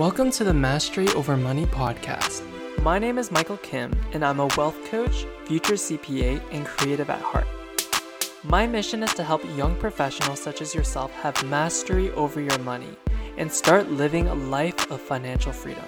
Welcome 0.00 0.32
to 0.32 0.42
the 0.42 0.52
Mastery 0.52 1.06
Over 1.10 1.36
Money 1.36 1.66
podcast. 1.66 2.42
My 2.82 2.98
name 2.98 3.16
is 3.16 3.30
Michael 3.30 3.58
Kim, 3.58 3.96
and 4.12 4.24
I'm 4.24 4.40
a 4.40 4.48
wealth 4.56 4.76
coach, 4.86 5.24
future 5.44 5.74
CPA, 5.74 6.42
and 6.50 6.66
creative 6.66 7.10
at 7.10 7.20
heart. 7.20 7.46
My 8.42 8.66
mission 8.66 9.04
is 9.04 9.14
to 9.14 9.22
help 9.22 9.44
young 9.56 9.76
professionals 9.76 10.42
such 10.42 10.60
as 10.60 10.74
yourself 10.74 11.12
have 11.12 11.40
mastery 11.44 12.10
over 12.10 12.40
your 12.40 12.58
money 12.58 12.96
and 13.36 13.52
start 13.52 13.88
living 13.88 14.26
a 14.26 14.34
life 14.34 14.90
of 14.90 15.00
financial 15.00 15.52
freedom. 15.52 15.84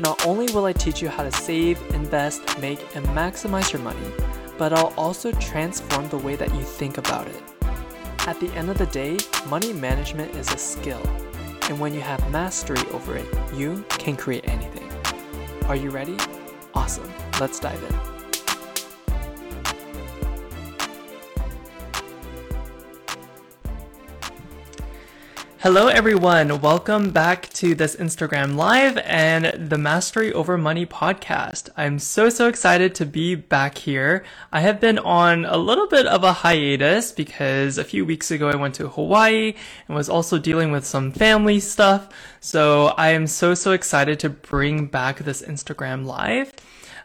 Not 0.00 0.26
only 0.26 0.52
will 0.52 0.64
I 0.64 0.72
teach 0.72 1.00
you 1.00 1.08
how 1.08 1.22
to 1.22 1.30
save, 1.30 1.80
invest, 1.94 2.58
make, 2.58 2.80
and 2.96 3.06
maximize 3.10 3.72
your 3.72 3.82
money, 3.82 4.10
but 4.58 4.72
I'll 4.72 4.92
also 4.96 5.30
transform 5.30 6.08
the 6.08 6.18
way 6.18 6.34
that 6.34 6.52
you 6.52 6.62
think 6.62 6.98
about 6.98 7.28
it. 7.28 7.40
At 8.26 8.40
the 8.40 8.50
end 8.56 8.68
of 8.68 8.78
the 8.78 8.86
day, 8.86 9.16
money 9.48 9.72
management 9.72 10.34
is 10.34 10.52
a 10.52 10.58
skill 10.58 11.08
and 11.68 11.80
when 11.80 11.92
you 11.92 12.00
have 12.00 12.30
mastery 12.30 12.78
over 12.92 13.16
it, 13.16 13.26
you 13.54 13.84
can 13.88 14.16
create 14.16 14.48
anything. 14.48 14.88
Are 15.66 15.76
you 15.76 15.90
ready? 15.90 16.16
Awesome. 16.74 17.10
Let's 17.40 17.58
dive 17.58 17.82
in. 17.82 18.15
Hello, 25.66 25.88
everyone. 25.88 26.60
Welcome 26.60 27.10
back 27.10 27.48
to 27.54 27.74
this 27.74 27.96
Instagram 27.96 28.54
Live 28.54 28.98
and 28.98 29.68
the 29.68 29.76
Mastery 29.76 30.32
Over 30.32 30.56
Money 30.56 30.86
podcast. 30.86 31.70
I'm 31.76 31.98
so, 31.98 32.28
so 32.28 32.46
excited 32.46 32.94
to 32.94 33.04
be 33.04 33.34
back 33.34 33.76
here. 33.76 34.22
I 34.52 34.60
have 34.60 34.78
been 34.78 35.00
on 35.00 35.44
a 35.44 35.56
little 35.56 35.88
bit 35.88 36.06
of 36.06 36.22
a 36.22 36.32
hiatus 36.32 37.10
because 37.10 37.78
a 37.78 37.84
few 37.84 38.06
weeks 38.06 38.30
ago 38.30 38.48
I 38.48 38.54
went 38.54 38.76
to 38.76 38.86
Hawaii 38.86 39.54
and 39.88 39.96
was 39.96 40.08
also 40.08 40.38
dealing 40.38 40.70
with 40.70 40.86
some 40.86 41.10
family 41.10 41.58
stuff. 41.58 42.10
So 42.38 42.94
I 42.96 43.08
am 43.08 43.26
so, 43.26 43.54
so 43.54 43.72
excited 43.72 44.20
to 44.20 44.30
bring 44.30 44.86
back 44.86 45.18
this 45.18 45.42
Instagram 45.42 46.06
Live. 46.06 46.52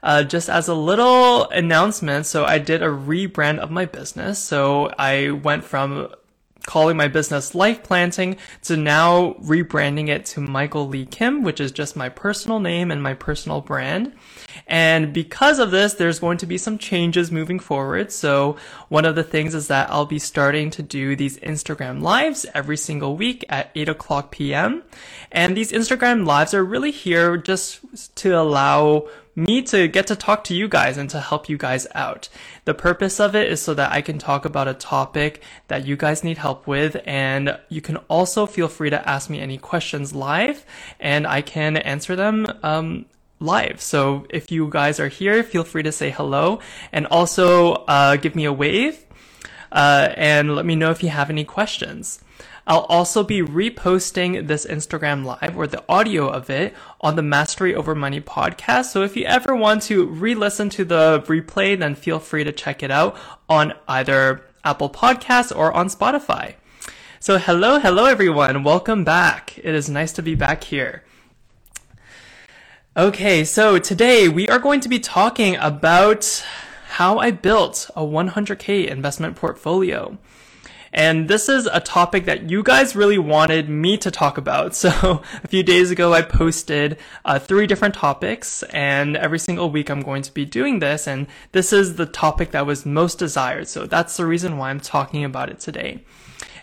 Uh, 0.04 0.24
just 0.24 0.50
as 0.50 0.68
a 0.68 0.76
little 0.76 1.50
announcement, 1.50 2.28
so 2.28 2.46
I 2.46 2.60
did 2.60 2.84
a 2.84 2.88
rebrand 2.88 3.58
of 3.58 3.72
my 3.72 3.86
business. 3.86 4.38
So 4.38 4.92
I 5.00 5.32
went 5.32 5.64
from 5.64 6.14
calling 6.66 6.98
my 6.98 7.08
business 7.08 7.56
Life 7.56 7.84
Planting 7.84 8.38
to 8.64 8.78
now 8.78 9.34
rebranding 9.42 10.10
it 10.10 10.26
to 10.28 10.42
Michael 10.42 10.88
Lee 10.88 11.06
Kim, 11.06 11.44
which 11.44 11.60
is 11.60 11.72
just 11.72 11.96
my 11.96 12.10
personal 12.10 12.60
name 12.60 12.92
and 12.92 13.02
my 13.02 13.14
personal 13.14 13.62
brand. 13.62 14.14
And 14.68 15.14
because 15.14 15.60
of 15.60 15.72
this, 15.72 15.96
there's 15.96 16.20
going 16.20 16.38
to 16.40 16.46
be 16.46 16.58
some 16.58 16.78
changes 16.78 17.32
moving 17.32 17.60
forward. 17.60 18.12
So 18.12 18.58
one 18.90 19.06
of 19.06 19.16
the 19.16 19.24
things 19.24 19.56
is 19.56 19.68
that 19.68 19.90
I'll 19.90 20.06
be 20.06 20.20
starting 20.20 20.70
to 20.72 20.84
do 20.84 21.16
these 21.16 21.38
Instagram 21.40 22.02
lives 22.02 22.46
every 22.54 22.78
single 22.78 23.16
week 23.16 23.44
at 23.50 23.72
8 23.76 23.90
o'clock 23.90 24.32
p.m. 24.32 24.84
And 25.32 25.58
these 25.58 25.72
Instagram 25.72 26.26
lives 26.26 26.54
are 26.54 26.64
really 26.64 26.92
here 26.92 27.38
just 27.38 28.16
to 28.18 28.38
allow 28.38 29.08
me 29.36 29.62
to 29.64 29.88
get 29.88 30.08
to 30.08 30.16
talk 30.16 30.44
to 30.46 30.54
you 30.54 30.68
guys 30.68 30.98
and 30.98 31.10
to 31.10 31.20
help 31.20 31.48
you 31.48 31.58
guys 31.58 31.88
out. 31.96 32.30
The 32.66 32.74
purpose 32.74 33.20
of 33.20 33.36
it 33.36 33.50
is 33.50 33.62
so 33.62 33.74
that 33.74 33.92
I 33.92 34.02
can 34.02 34.18
talk 34.18 34.46
about 34.46 34.68
a 34.68 34.74
topic 34.74 35.42
that 35.68 35.86
you 35.86 35.96
guys 35.96 36.24
need 36.24 36.38
help 36.38 36.68
with 36.68 36.98
and 37.06 37.58
you 37.70 37.82
can 37.82 37.98
also 38.10 38.46
feel 38.46 38.68
free 38.68 38.90
to 38.90 39.10
ask 39.10 39.30
me 39.30 39.40
any 39.40 39.58
questions 39.58 40.14
live 40.14 40.66
and 41.00 41.26
I 41.26 41.42
can 41.42 41.78
answer 41.78 42.16
them 42.16 42.46
um, 42.64 43.06
live. 43.40 43.82
So 43.82 44.26
if 44.30 44.52
you 44.52 44.70
guys 44.70 45.00
are 45.00 45.08
here, 45.08 45.44
feel 45.44 45.64
free 45.64 45.84
to 45.84 45.92
say 45.92 46.10
hello 46.10 46.60
and 46.92 47.08
also 47.08 47.74
uh, 47.74 48.18
give 48.18 48.36
me 48.36 48.46
a 48.46 48.54
wave 48.54 49.06
uh, 49.72 50.10
and 50.16 50.56
let 50.56 50.66
me 50.66 50.76
know 50.76 50.92
if 50.92 51.02
you 51.04 51.10
have 51.10 51.30
any 51.30 51.46
questions. 51.46 52.20
I'll 52.68 52.82
also 52.82 53.24
be 53.24 53.42
reposting 53.42 54.48
this 54.48 54.66
Instagram 54.66 55.26
live 55.26 55.58
or 55.58 55.66
the 55.66 55.84
audio 55.90 56.30
of 56.30 56.50
it 56.50 56.76
on 57.02 57.16
the 57.16 57.24
Mastery 57.24 57.74
Over 57.74 57.96
Money 57.96 58.22
podcast. 58.22 58.86
So 58.86 59.02
if 59.02 59.18
you 59.18 59.26
ever 59.26 59.56
want 59.56 59.82
to 59.84 60.06
re-listen 60.06 60.70
to 60.72 60.86
the 60.86 61.24
replay, 61.26 61.78
then 61.78 61.96
feel 61.96 62.20
free 62.20 62.44
to 62.44 62.52
check 62.52 62.84
it 62.84 62.92
out 62.92 63.18
on 63.50 63.74
either 63.88 64.44
Apple 64.64 64.90
Podcasts 64.90 65.56
or 65.56 65.74
on 65.74 65.88
Spotify. 65.88 66.56
So 67.20 67.40
hello, 67.40 67.80
hello 67.80 68.06
everyone. 68.06 68.64
Welcome 68.64 69.04
back. 69.04 69.58
It 69.58 69.74
is 69.74 69.90
nice 69.90 70.12
to 70.14 70.22
be 70.22 70.36
back 70.36 70.64
here. 70.66 71.04
Okay, 72.96 73.44
so 73.44 73.80
today 73.80 74.28
we 74.28 74.48
are 74.50 74.60
going 74.60 74.82
to 74.82 74.90
be 74.90 75.00
talking 75.00 75.56
about 75.56 76.46
how 76.90 77.18
I 77.20 77.32
built 77.32 77.90
a 77.96 78.02
100k 78.02 78.86
investment 78.88 79.36
portfolio. 79.36 80.18
And 80.94 81.30
this 81.30 81.48
is 81.48 81.68
a 81.72 81.80
topic 81.80 82.26
that 82.26 82.50
you 82.50 82.64
guys 82.64 82.96
really 82.96 83.18
wanted 83.18 83.70
me 83.70 83.98
to 83.98 84.12
talk 84.12 84.38
about. 84.38 84.76
So 84.82 85.22
a 85.44 85.48
few 85.48 85.62
days 85.62 85.92
ago, 85.92 86.12
I 86.12 86.24
posted 86.24 86.98
uh, 87.24 87.38
three 87.38 87.68
different 87.68 87.94
topics 87.94 88.64
and 88.64 89.16
every 89.16 89.38
single 89.38 89.70
week 89.70 89.90
I'm 89.90 90.02
going 90.02 90.24
to 90.24 90.34
be 90.34 90.44
doing 90.44 90.80
this. 90.80 91.08
And 91.08 91.28
this 91.52 91.72
is 91.72 91.96
the 91.96 92.08
topic 92.08 92.52
that 92.52 92.66
was 92.66 92.84
most 92.86 93.20
desired. 93.20 93.68
So 93.68 93.86
that's 93.86 94.18
the 94.18 94.26
reason 94.26 94.58
why 94.58 94.72
I'm 94.72 94.80
talking 94.80 95.24
about 95.24 95.50
it 95.50 95.60
today. 95.60 96.04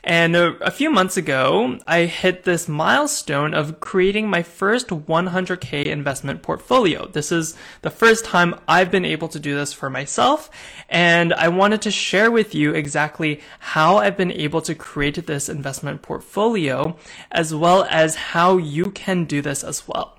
And 0.04 0.36
a, 0.36 0.54
a, 0.58 0.70
few 0.70 0.90
months 0.90 1.16
ago, 1.16 1.78
I 1.86 2.04
hit 2.04 2.44
this 2.44 2.68
milestone 2.68 3.54
of 3.54 3.80
creating 3.80 4.28
my 4.28 4.42
first 4.42 4.88
100k 4.88 5.86
investment 5.86 6.42
portfolio. 6.42 7.06
This 7.08 7.32
is 7.32 7.56
the 7.82 7.90
first 7.90 8.24
time 8.24 8.54
I've 8.68 8.90
been 8.90 9.04
able 9.04 9.28
to 9.28 9.40
do 9.40 9.54
this 9.54 9.72
for 9.72 9.90
myself. 9.90 10.50
And 10.88 11.32
I 11.34 11.48
wanted 11.48 11.82
to 11.82 11.90
share 11.90 12.30
with 12.30 12.54
you 12.54 12.74
exactly 12.74 13.40
how 13.58 13.98
I've 13.98 14.16
been 14.16 14.32
able 14.32 14.62
to 14.62 14.74
create 14.74 15.26
this 15.26 15.48
investment 15.48 16.02
portfolio, 16.02 16.96
as 17.30 17.54
well 17.54 17.86
as 17.90 18.14
how 18.14 18.56
you 18.56 18.90
can 18.90 19.24
do 19.24 19.42
this 19.42 19.64
as 19.64 19.86
well. 19.88 20.17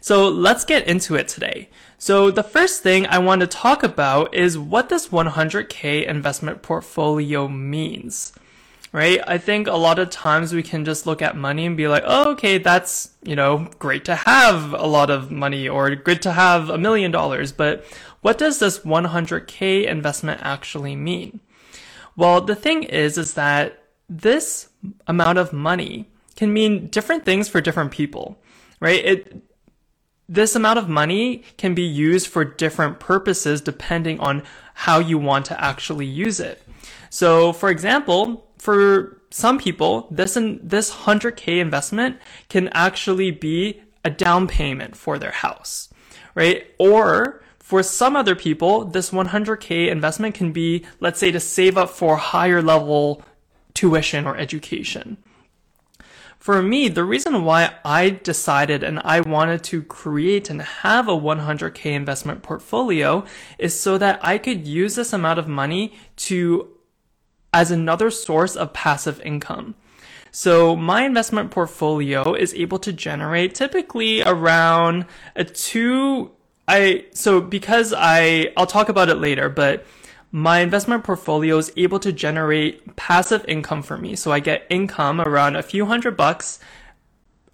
So 0.00 0.28
let's 0.28 0.64
get 0.64 0.86
into 0.86 1.14
it 1.14 1.28
today. 1.28 1.70
So 1.98 2.30
the 2.30 2.42
first 2.42 2.82
thing 2.82 3.06
I 3.06 3.18
want 3.18 3.40
to 3.40 3.46
talk 3.46 3.82
about 3.82 4.34
is 4.34 4.58
what 4.58 4.88
this 4.88 5.08
100k 5.08 6.06
investment 6.06 6.62
portfolio 6.62 7.48
means. 7.48 8.32
Right? 8.90 9.20
I 9.26 9.36
think 9.36 9.66
a 9.66 9.76
lot 9.76 9.98
of 9.98 10.08
times 10.08 10.54
we 10.54 10.62
can 10.62 10.86
just 10.86 11.06
look 11.06 11.20
at 11.20 11.36
money 11.36 11.66
and 11.66 11.76
be 11.76 11.88
like, 11.88 12.04
oh, 12.06 12.30
okay, 12.32 12.56
that's, 12.56 13.10
you 13.22 13.36
know, 13.36 13.68
great 13.78 14.06
to 14.06 14.14
have 14.14 14.72
a 14.72 14.86
lot 14.86 15.10
of 15.10 15.30
money 15.30 15.68
or 15.68 15.94
good 15.94 16.22
to 16.22 16.32
have 16.32 16.70
a 16.70 16.78
million 16.78 17.10
dollars. 17.10 17.52
But 17.52 17.84
what 18.22 18.38
does 18.38 18.60
this 18.60 18.78
100k 18.78 19.86
investment 19.86 20.40
actually 20.42 20.96
mean? 20.96 21.40
Well, 22.16 22.40
the 22.40 22.56
thing 22.56 22.82
is, 22.82 23.18
is 23.18 23.34
that 23.34 23.82
this 24.08 24.70
amount 25.06 25.38
of 25.38 25.52
money 25.52 26.08
can 26.34 26.52
mean 26.52 26.86
different 26.86 27.24
things 27.24 27.48
for 27.48 27.60
different 27.60 27.90
people, 27.90 28.38
right? 28.80 29.04
It, 29.04 29.42
this 30.28 30.54
amount 30.54 30.78
of 30.78 30.88
money 30.88 31.42
can 31.56 31.74
be 31.74 31.82
used 31.82 32.26
for 32.26 32.44
different 32.44 33.00
purposes 33.00 33.60
depending 33.60 34.20
on 34.20 34.42
how 34.74 34.98
you 34.98 35.18
want 35.18 35.46
to 35.46 35.64
actually 35.64 36.06
use 36.06 36.38
it. 36.38 36.62
So, 37.10 37.52
for 37.52 37.70
example, 37.70 38.46
for 38.58 39.20
some 39.30 39.58
people, 39.58 40.08
this 40.10 40.36
in, 40.36 40.60
this 40.62 40.92
100k 40.92 41.60
investment 41.60 42.18
can 42.48 42.68
actually 42.68 43.30
be 43.30 43.80
a 44.04 44.10
down 44.10 44.46
payment 44.46 44.96
for 44.96 45.18
their 45.18 45.30
house, 45.30 45.88
right? 46.34 46.66
Or 46.78 47.42
for 47.58 47.82
some 47.82 48.16
other 48.16 48.34
people, 48.34 48.84
this 48.84 49.10
100k 49.10 49.88
investment 49.90 50.34
can 50.34 50.52
be, 50.52 50.86
let's 51.00 51.18
say, 51.18 51.30
to 51.30 51.40
save 51.40 51.76
up 51.76 51.90
for 51.90 52.16
higher 52.16 52.62
level 52.62 53.22
tuition 53.74 54.26
or 54.26 54.36
education. 54.36 55.18
For 56.38 56.62
me, 56.62 56.88
the 56.88 57.04
reason 57.04 57.44
why 57.44 57.74
I 57.84 58.10
decided 58.10 58.84
and 58.84 59.00
I 59.04 59.20
wanted 59.20 59.64
to 59.64 59.82
create 59.82 60.50
and 60.50 60.62
have 60.62 61.08
a 61.08 61.18
100k 61.18 61.86
investment 61.86 62.42
portfolio 62.42 63.24
is 63.58 63.78
so 63.78 63.98
that 63.98 64.20
I 64.22 64.38
could 64.38 64.66
use 64.66 64.94
this 64.94 65.12
amount 65.12 65.40
of 65.40 65.48
money 65.48 65.94
to 66.16 66.68
as 67.52 67.70
another 67.70 68.10
source 68.10 68.54
of 68.56 68.72
passive 68.72 69.20
income. 69.22 69.74
So 70.30 70.76
my 70.76 71.04
investment 71.04 71.50
portfolio 71.50 72.34
is 72.34 72.54
able 72.54 72.78
to 72.80 72.92
generate 72.92 73.54
typically 73.54 74.22
around 74.22 75.06
a 75.34 75.44
two 75.44 76.30
I 76.68 77.06
so 77.14 77.40
because 77.40 77.94
I 77.96 78.52
I'll 78.56 78.66
talk 78.66 78.90
about 78.90 79.08
it 79.08 79.16
later, 79.16 79.48
but 79.48 79.86
my 80.30 80.60
investment 80.60 81.04
portfolio 81.04 81.56
is 81.56 81.72
able 81.76 81.98
to 82.00 82.12
generate 82.12 82.96
passive 82.96 83.44
income 83.48 83.82
for 83.82 83.96
me. 83.96 84.14
So 84.14 84.30
I 84.30 84.40
get 84.40 84.66
income 84.68 85.20
around 85.20 85.56
a 85.56 85.62
few 85.62 85.86
hundred 85.86 86.16
bucks, 86.16 86.58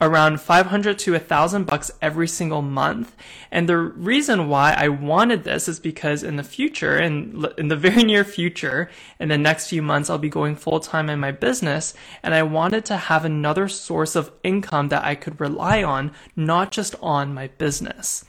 around 0.01 0.41
500 0.41 0.99
to 0.99 1.15
a 1.15 1.21
thousand 1.21 1.65
bucks 1.65 1.93
every 2.03 2.27
single 2.27 2.63
month. 2.63 3.15
And 3.53 3.69
the 3.69 3.79
reason 3.79 4.49
why 4.49 4.73
I 4.73 4.89
wanted 4.89 5.45
this 5.45 5.69
is 5.69 5.79
because 5.79 6.25
in 6.25 6.35
the 6.35 6.43
future, 6.43 6.99
in, 6.99 7.47
in 7.57 7.69
the 7.69 7.77
very 7.87 8.03
near 8.03 8.25
future, 8.25 8.91
in 9.21 9.29
the 9.29 9.39
next 9.39 9.69
few 9.69 9.81
months, 9.81 10.11
I'll 10.11 10.19
be 10.19 10.29
going 10.29 10.57
full 10.57 10.81
time 10.81 11.09
in 11.09 11.21
my 11.21 11.31
business. 11.31 11.95
And 12.25 12.35
I 12.35 12.43
wanted 12.43 12.85
to 12.87 12.97
have 12.97 13.25
another 13.25 13.69
source 13.69 14.17
of 14.17 14.33
income 14.43 14.89
that 14.89 15.05
I 15.05 15.15
could 15.15 15.41
rely 15.41 15.85
on, 15.85 16.11
not 16.35 16.73
just 16.73 16.97
on 17.01 17.33
my 17.33 17.49
business. 17.49 18.25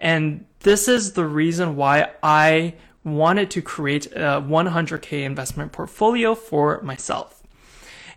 And 0.00 0.46
this 0.60 0.88
is 0.88 1.12
the 1.12 1.26
reason 1.26 1.76
why 1.76 2.10
I 2.22 2.74
wanted 3.04 3.50
to 3.52 3.62
create 3.62 4.06
a 4.06 4.42
100k 4.42 5.24
investment 5.24 5.72
portfolio 5.72 6.34
for 6.34 6.80
myself. 6.82 7.42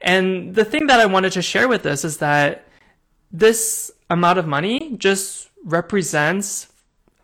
And 0.02 0.54
the 0.56 0.66
thing 0.66 0.88
that 0.88 1.00
I 1.00 1.06
wanted 1.06 1.32
to 1.34 1.42
share 1.42 1.68
with 1.68 1.84
this 1.84 2.04
is 2.04 2.18
that 2.18 2.68
this 3.32 3.92
amount 4.10 4.40
of 4.40 4.48
money 4.48 4.96
just 4.98 5.50
represents 5.64 6.68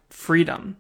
freedom. 0.10 0.78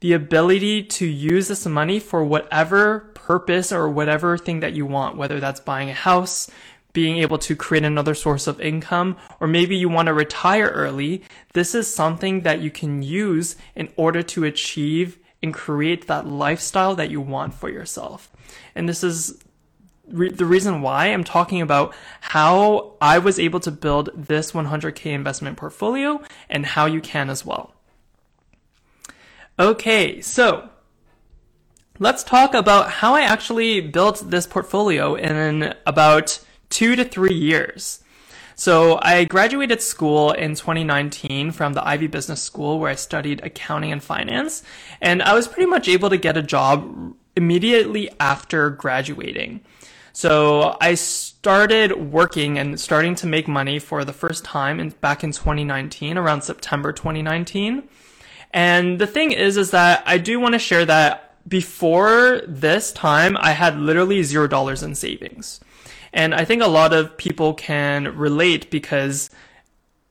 The 0.00 0.14
ability 0.14 0.82
to 0.84 1.06
use 1.06 1.48
this 1.48 1.66
money 1.66 2.00
for 2.00 2.24
whatever 2.24 3.10
purpose 3.14 3.70
or 3.70 3.88
whatever 3.88 4.36
thing 4.36 4.60
that 4.60 4.72
you 4.72 4.86
want, 4.86 5.16
whether 5.16 5.38
that's 5.38 5.60
buying 5.60 5.90
a 5.90 5.94
house, 5.94 6.50
being 6.92 7.18
able 7.18 7.38
to 7.38 7.54
create 7.54 7.84
another 7.84 8.14
source 8.14 8.46
of 8.46 8.60
income, 8.60 9.16
or 9.38 9.46
maybe 9.46 9.76
you 9.76 9.88
want 9.88 10.06
to 10.06 10.14
retire 10.14 10.68
early. 10.68 11.22
This 11.52 11.74
is 11.74 11.92
something 11.92 12.40
that 12.42 12.60
you 12.60 12.70
can 12.70 13.02
use 13.02 13.56
in 13.76 13.90
order 13.96 14.22
to 14.22 14.44
achieve 14.44 15.18
and 15.42 15.52
create 15.52 16.06
that 16.06 16.26
lifestyle 16.26 16.94
that 16.94 17.10
you 17.10 17.20
want 17.20 17.54
for 17.54 17.68
yourself. 17.68 18.30
And 18.74 18.88
this 18.88 19.02
is 19.02 19.42
re- 20.08 20.30
the 20.30 20.44
reason 20.44 20.82
why 20.82 21.06
I'm 21.06 21.24
talking 21.24 21.60
about 21.60 21.94
how 22.20 22.94
I 23.00 23.18
was 23.18 23.38
able 23.38 23.60
to 23.60 23.70
build 23.70 24.10
this 24.14 24.52
100k 24.52 25.06
investment 25.06 25.56
portfolio 25.56 26.22
and 26.48 26.64
how 26.64 26.86
you 26.86 27.00
can 27.00 27.30
as 27.30 27.44
well. 27.44 27.74
Okay, 29.58 30.20
so 30.20 30.68
let's 31.98 32.24
talk 32.24 32.54
about 32.54 32.90
how 32.90 33.14
I 33.14 33.22
actually 33.22 33.80
built 33.80 34.30
this 34.30 34.46
portfolio 34.46 35.14
in 35.14 35.74
about 35.86 36.40
two 36.70 36.96
to 36.96 37.04
three 37.04 37.34
years. 37.34 38.01
So 38.62 39.00
I 39.02 39.24
graduated 39.24 39.82
school 39.82 40.30
in 40.30 40.54
2019 40.54 41.50
from 41.50 41.72
the 41.72 41.84
Ivey 41.84 42.06
Business 42.06 42.40
School 42.40 42.78
where 42.78 42.92
I 42.92 42.94
studied 42.94 43.40
accounting 43.42 43.90
and 43.90 44.00
finance. 44.00 44.62
And 45.00 45.20
I 45.20 45.34
was 45.34 45.48
pretty 45.48 45.66
much 45.66 45.88
able 45.88 46.10
to 46.10 46.16
get 46.16 46.36
a 46.36 46.42
job 46.42 47.16
immediately 47.34 48.08
after 48.20 48.70
graduating. 48.70 49.62
So 50.12 50.76
I 50.80 50.94
started 50.94 52.12
working 52.12 52.56
and 52.56 52.78
starting 52.78 53.16
to 53.16 53.26
make 53.26 53.48
money 53.48 53.80
for 53.80 54.04
the 54.04 54.12
first 54.12 54.44
time 54.44 54.78
in, 54.78 54.90
back 54.90 55.24
in 55.24 55.32
2019, 55.32 56.16
around 56.16 56.42
September 56.42 56.92
2019. 56.92 57.82
And 58.52 59.00
the 59.00 59.08
thing 59.08 59.32
is, 59.32 59.56
is 59.56 59.72
that 59.72 60.04
I 60.06 60.18
do 60.18 60.38
want 60.38 60.52
to 60.52 60.60
share 60.60 60.84
that 60.84 61.34
before 61.48 62.42
this 62.46 62.92
time, 62.92 63.36
I 63.40 63.50
had 63.50 63.80
literally 63.80 64.22
zero 64.22 64.46
dollars 64.46 64.84
in 64.84 64.94
savings. 64.94 65.58
And 66.12 66.34
I 66.34 66.44
think 66.44 66.62
a 66.62 66.68
lot 66.68 66.92
of 66.92 67.16
people 67.16 67.54
can 67.54 68.16
relate 68.16 68.70
because 68.70 69.30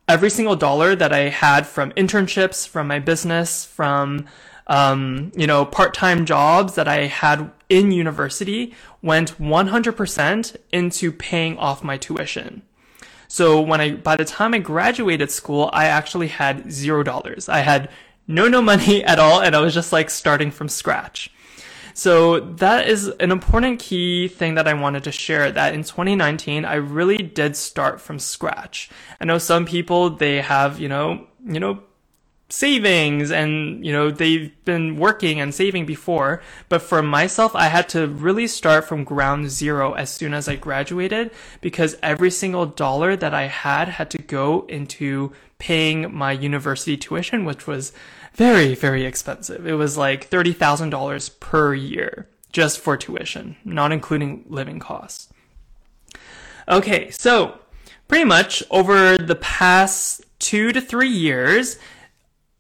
every 0.08 0.30
single 0.30 0.56
dollar 0.56 0.96
that 0.96 1.14
I 1.14 1.30
had 1.30 1.68
from 1.68 1.92
internships, 1.92 2.68
from 2.68 2.88
my 2.88 3.00
business, 3.00 3.66
from 3.66 4.26
um, 4.68 5.32
you 5.36 5.48
know, 5.48 5.66
part-time 5.66 6.26
jobs 6.26 6.76
that 6.76 6.88
I 6.88 7.08
had 7.08 7.52
in 7.68 7.92
university 7.92 8.74
went 9.02 9.38
100% 9.38 10.56
into 10.72 11.12
paying 11.12 11.58
off 11.58 11.84
my 11.84 11.98
tuition. 11.98 12.62
So 13.28 13.62
when 13.62 13.82
I, 13.82 13.94
by 13.94 14.16
the 14.16 14.26
time 14.26 14.54
I 14.54 14.60
graduated 14.60 15.32
school, 15.32 15.70
I 15.74 15.86
actually 15.86 16.28
had 16.28 16.72
zero 16.72 17.04
dollars. 17.04 17.50
I 17.50 17.60
had 17.60 17.90
no, 18.28 18.48
no 18.48 18.62
money 18.62 19.04
at 19.06 19.20
all. 19.20 19.42
And 19.42 19.56
I 19.56 19.60
was 19.60 19.74
just 19.74 19.92
like 19.92 20.10
starting 20.10 20.52
from 20.52 20.70
scratch. 20.70 21.31
So 21.94 22.40
that 22.40 22.88
is 22.88 23.08
an 23.08 23.32
important 23.32 23.80
key 23.80 24.28
thing 24.28 24.56
that 24.56 24.68
I 24.68 24.74
wanted 24.74 25.04
to 25.06 25.12
share 25.12 25.52
that 25.52 25.74
in 25.74 25.84
2019, 25.84 26.66
I 26.66 26.76
really 26.76 27.18
did 27.18 27.56
start 27.56 28.00
from 28.02 28.20
scratch. 28.20 28.90
I 29.20 29.26
know 29.26 29.38
some 29.38 29.66
people, 29.66 30.10
they 30.10 30.42
have, 30.42 30.80
you 30.80 30.90
know, 30.90 31.28
you 31.46 31.60
know, 31.60 31.84
savings 32.52 33.32
and 33.32 33.86
you 33.86 33.94
know 33.94 34.12
they've 34.12 34.52
been 34.66 34.98
working 34.98 35.40
and 35.40 35.54
saving 35.54 35.86
before 35.86 36.42
but 36.68 36.82
for 36.82 37.02
myself 37.02 37.56
i 37.56 37.68
had 37.68 37.88
to 37.88 38.08
really 38.08 38.46
start 38.46 38.84
from 38.84 39.04
ground 39.04 39.50
zero 39.50 39.94
as 39.94 40.10
soon 40.10 40.34
as 40.34 40.50
i 40.50 40.56
graduated 40.56 41.32
because 41.62 41.96
every 42.04 42.30
single 42.30 42.66
dollar 42.66 43.16
that 43.16 43.34
i 43.34 43.44
had 43.44 43.88
had 43.88 44.12
to 44.12 44.18
go 44.18 44.66
into 44.68 45.32
paying 45.60 46.14
my 46.14 46.32
university 46.32 46.98
tuition 46.98 47.46
which 47.46 47.68
was 47.68 47.94
very 48.34 48.76
very 48.76 49.06
expensive. 49.06 49.68
It 49.68 49.74
was 49.74 49.98
like 49.98 50.30
$30000 50.30 51.40
per 51.40 51.74
year 51.74 52.30
just 52.52 52.80
for 52.80 52.98
tuition 52.98 53.56
not 53.64 53.92
including 53.92 54.46
living 54.48 54.80
costs. 54.80 55.30
Okay 56.68 57.10
so 57.12 57.60
pretty 58.08 58.26
much 58.26 58.64
over 58.70 59.18
the 59.18 59.36
past 59.36 60.22
two 60.40 60.72
to 60.72 60.82
three 60.82 61.10
years 61.10 61.78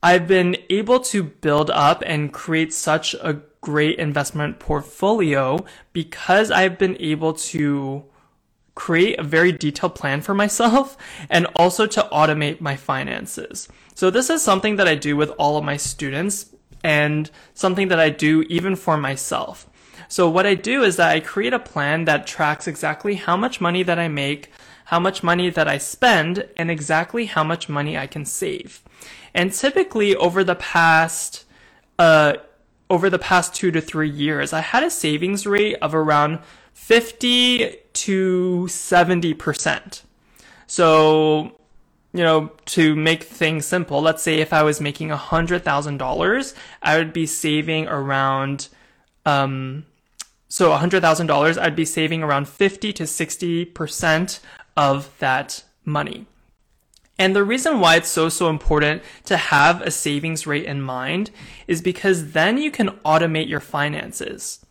I've 0.03 0.27
been 0.27 0.57
able 0.69 0.99
to 1.01 1.21
build 1.21 1.69
up 1.69 2.01
and 2.05 2.33
create 2.33 2.73
such 2.73 3.13
a 3.15 3.41
great 3.61 3.99
investment 3.99 4.57
portfolio 4.59 5.63
because 5.93 6.49
I've 6.49 6.79
been 6.79 6.97
able 6.99 7.33
to 7.33 8.03
create 8.75 9.19
a 9.19 9.23
very 9.23 9.51
detailed 9.51 9.95
plan 9.95 10.21
for 10.21 10.33
myself 10.33 10.97
and 11.29 11.47
also 11.55 11.85
to 11.85 12.07
automate 12.11 12.61
my 12.61 12.75
finances. 12.75 13.67
So 13.95 14.09
this 14.09 14.29
is 14.29 14.41
something 14.41 14.77
that 14.77 14.87
I 14.87 14.95
do 14.95 15.15
with 15.15 15.29
all 15.37 15.57
of 15.57 15.63
my 15.63 15.77
students 15.77 16.47
and 16.83 17.29
something 17.53 17.89
that 17.89 17.99
I 17.99 18.09
do 18.09 18.43
even 18.43 18.75
for 18.75 18.97
myself. 18.97 19.67
So 20.07 20.29
what 20.29 20.45
I 20.45 20.55
do 20.55 20.83
is 20.83 20.97
that 20.97 21.11
I 21.11 21.19
create 21.19 21.53
a 21.53 21.59
plan 21.59 22.05
that 22.05 22.27
tracks 22.27 22.67
exactly 22.67 23.15
how 23.15 23.37
much 23.37 23.61
money 23.61 23.83
that 23.83 23.99
I 23.99 24.07
make, 24.07 24.51
how 24.85 24.99
much 24.99 25.23
money 25.23 25.49
that 25.49 25.67
I 25.67 25.77
spend, 25.77 26.49
and 26.57 26.69
exactly 26.69 27.27
how 27.27 27.43
much 27.43 27.69
money 27.69 27.97
I 27.97 28.07
can 28.07 28.25
save. 28.25 28.81
And 29.33 29.53
typically 29.53 30.15
over 30.15 30.43
the 30.43 30.55
past, 30.55 31.45
uh, 31.97 32.33
over 32.89 33.09
the 33.09 33.19
past 33.19 33.55
two 33.55 33.71
to 33.71 33.79
three 33.79 34.09
years, 34.09 34.51
I 34.51 34.59
had 34.59 34.83
a 34.83 34.89
savings 34.89 35.47
rate 35.47 35.77
of 35.81 35.95
around 35.95 36.39
50 36.73 37.77
to 37.93 38.65
70%. 38.67 40.01
So, 40.67 41.57
you 42.13 42.23
know, 42.23 42.51
to 42.65 42.95
make 42.95 43.23
things 43.23 43.65
simple, 43.65 44.01
let's 44.01 44.23
say 44.23 44.39
if 44.39 44.53
I 44.53 44.63
was 44.63 44.81
making 44.81 45.09
$100,000, 45.09 46.53
I 46.81 46.97
would 46.97 47.13
be 47.13 47.25
saving 47.25 47.87
around, 47.87 48.69
um, 49.25 49.85
so 50.47 50.71
$100,000, 50.71 51.57
I'd 51.57 51.75
be 51.75 51.85
saving 51.85 52.23
around 52.23 52.47
50 52.47 52.93
to 52.93 53.03
60% 53.03 54.39
of 54.77 55.17
that 55.19 55.63
money. 55.85 56.25
And 57.21 57.35
the 57.35 57.43
reason 57.43 57.79
why 57.79 57.97
it's 57.97 58.09
so, 58.09 58.29
so 58.29 58.49
important 58.49 59.03
to 59.25 59.37
have 59.37 59.81
a 59.81 59.91
savings 59.91 60.47
rate 60.47 60.65
in 60.65 60.81
mind 60.81 61.29
is 61.67 61.81
because 61.81 62.31
then 62.31 62.57
you 62.57 62.71
can 62.71 62.89
automate 63.05 63.47
your 63.47 63.59
finances. 63.59 64.65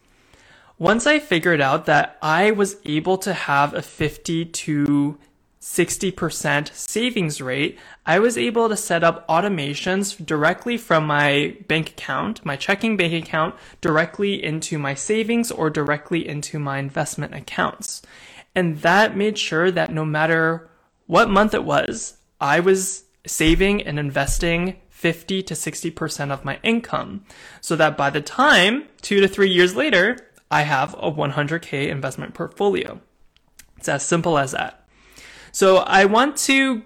Once 0.80 1.06
I 1.06 1.18
figured 1.18 1.60
out 1.60 1.84
that 1.84 2.16
I 2.22 2.52
was 2.52 2.78
able 2.86 3.18
to 3.18 3.34
have 3.34 3.74
a 3.74 3.82
50 3.82 4.46
to 4.46 5.18
60% 5.60 6.74
savings 6.74 7.42
rate, 7.42 7.78
I 8.06 8.18
was 8.18 8.38
able 8.38 8.66
to 8.70 8.78
set 8.78 9.04
up 9.04 9.28
automations 9.28 10.24
directly 10.24 10.78
from 10.78 11.06
my 11.06 11.58
bank 11.68 11.90
account, 11.90 12.46
my 12.46 12.56
checking 12.56 12.96
bank 12.96 13.12
account, 13.12 13.56
directly 13.82 14.42
into 14.42 14.78
my 14.78 14.94
savings 14.94 15.50
or 15.50 15.68
directly 15.68 16.26
into 16.26 16.58
my 16.58 16.78
investment 16.78 17.34
accounts. 17.34 18.00
And 18.54 18.78
that 18.78 19.14
made 19.14 19.36
sure 19.36 19.70
that 19.70 19.92
no 19.92 20.06
matter 20.06 20.70
what 21.06 21.28
month 21.28 21.52
it 21.52 21.64
was, 21.64 22.16
I 22.40 22.60
was 22.60 23.04
saving 23.26 23.82
and 23.82 23.98
investing 23.98 24.78
50 24.88 25.42
to 25.42 25.52
60% 25.52 26.30
of 26.30 26.44
my 26.44 26.58
income 26.62 27.26
so 27.60 27.76
that 27.76 27.98
by 27.98 28.08
the 28.08 28.22
time 28.22 28.88
two 29.02 29.20
to 29.20 29.28
three 29.28 29.50
years 29.50 29.76
later, 29.76 30.16
I 30.50 30.62
have 30.62 30.94
a 30.94 31.10
100K 31.10 31.88
investment 31.88 32.34
portfolio. 32.34 33.00
It's 33.76 33.88
as 33.88 34.04
simple 34.04 34.36
as 34.36 34.52
that. 34.52 34.86
So 35.52 35.78
I 35.78 36.04
want 36.04 36.36
to 36.38 36.82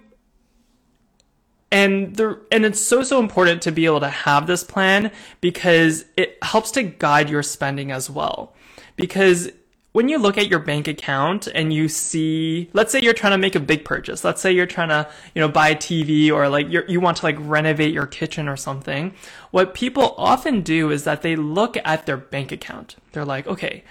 and 1.73 2.15
the 2.15 2.41
and 2.53 2.65
it's 2.65 2.81
so 2.81 3.03
so 3.03 3.19
important 3.19 3.63
to 3.63 3.73
be 3.73 3.85
able 3.85 4.01
to 4.01 4.09
have 4.09 4.47
this 4.47 4.63
plan 4.63 5.11
because 5.41 6.05
it 6.17 6.39
helps 6.43 6.71
to 6.73 6.85
guide 6.85 7.29
your 7.29 7.43
spending 7.43 7.91
as 7.91 8.09
well. 8.09 8.55
Because 8.95 9.51
when 9.95 10.09
you 10.09 10.19
look 10.19 10.37
at 10.37 10.49
your 10.49 10.59
bank 10.59 10.89
account 10.89 11.47
and 11.55 11.73
you 11.73 11.89
see, 11.89 12.69
let's 12.73 12.91
say 12.91 12.99
you're 13.01 13.15
trying 13.15 13.31
to 13.31 13.39
make 13.39 13.55
a 13.55 13.61
big 13.61 13.85
purchase. 13.85 14.25
Let's 14.25 14.41
say 14.41 14.51
you're 14.51 14.67
trying 14.67 14.89
to, 14.89 15.09
you 15.37 15.41
know, 15.41 15.47
buy 15.47 15.69
a 15.69 15.77
TV 15.77 16.33
or 16.33 16.49
like 16.49 16.67
you 16.69 17.01
want 17.01 17.19
to 17.19 17.25
like 17.25 17.37
renovate 17.39 17.95
your 17.95 18.09
kitchen 18.09 18.49
or 18.49 18.57
something. 18.57 19.15
What 19.53 19.73
people 19.73 20.17
often 20.19 20.63
do 20.63 20.91
is 20.91 21.05
that 21.05 21.23
they 21.23 21.37
look 21.37 21.77
at 21.85 22.07
their 22.07 22.17
bank 22.17 22.51
account. 22.51 22.97
They're 23.13 23.25
like, 23.25 23.47
okay, 23.47 23.85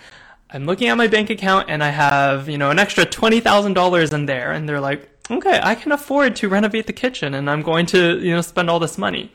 I'm 0.50 0.66
looking 0.66 0.90
at 0.90 0.98
my 0.98 1.08
bank 1.08 1.30
account 1.30 1.70
and 1.70 1.82
I 1.82 1.90
have, 1.92 2.50
you 2.50 2.58
know, 2.58 2.70
an 2.70 2.80
extra 2.80 3.06
$20,000 3.06 4.14
in 4.14 4.26
there. 4.26 4.52
And 4.52 4.68
they're 4.68 4.82
like, 4.82 5.10
okay, 5.32 5.62
I 5.64 5.74
can 5.74 5.94
afford 5.94 6.36
to 6.36 6.50
renovate 6.50 6.86
the 6.86 6.92
kitchen 6.92 7.34
and 7.34 7.50
I'm 7.50 7.62
going 7.62 7.86
to, 7.88 8.20
you 8.20 8.36
know, 8.36 8.42
spend 8.42 8.70
all 8.70 8.80
this 8.80 8.98
money. 8.98 9.32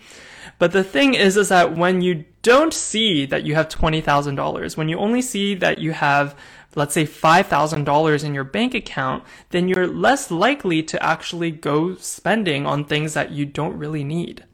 But 0.58 0.72
the 0.72 0.84
thing 0.84 1.14
is, 1.14 1.36
is 1.36 1.48
that 1.48 1.76
when 1.76 2.00
you 2.00 2.24
don't 2.42 2.74
see 2.74 3.26
that 3.26 3.44
you 3.44 3.54
have 3.54 3.68
$20,000, 3.68 4.76
when 4.76 4.88
you 4.88 4.98
only 4.98 5.22
see 5.22 5.54
that 5.54 5.78
you 5.78 5.92
have 5.92 6.36
let's 6.74 6.94
say 6.94 7.04
$5,000 7.04 8.24
in 8.24 8.34
your 8.34 8.44
bank 8.44 8.74
account, 8.74 9.24
then 9.50 9.68
you're 9.68 9.86
less 9.86 10.30
likely 10.30 10.82
to 10.84 11.02
actually 11.02 11.50
go 11.50 11.94
spending 11.96 12.66
on 12.66 12.84
things 12.84 13.14
that 13.14 13.32
you 13.32 13.46
don't 13.46 13.78
really 13.78 14.04
need. 14.04 14.44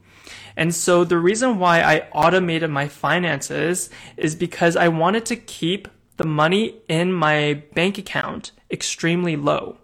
And 0.57 0.73
so 0.73 1.03
the 1.03 1.17
reason 1.17 1.59
why 1.59 1.81
I 1.81 2.07
automated 2.13 2.69
my 2.69 2.87
finances 2.87 3.89
is 4.15 4.35
because 4.35 4.75
I 4.75 4.87
wanted 4.87 5.25
to 5.27 5.35
keep 5.35 5.87
the 6.17 6.25
money 6.25 6.75
in 6.87 7.11
my 7.11 7.63
bank 7.73 7.97
account 7.97 8.51
extremely 8.71 9.35
low. 9.35 9.77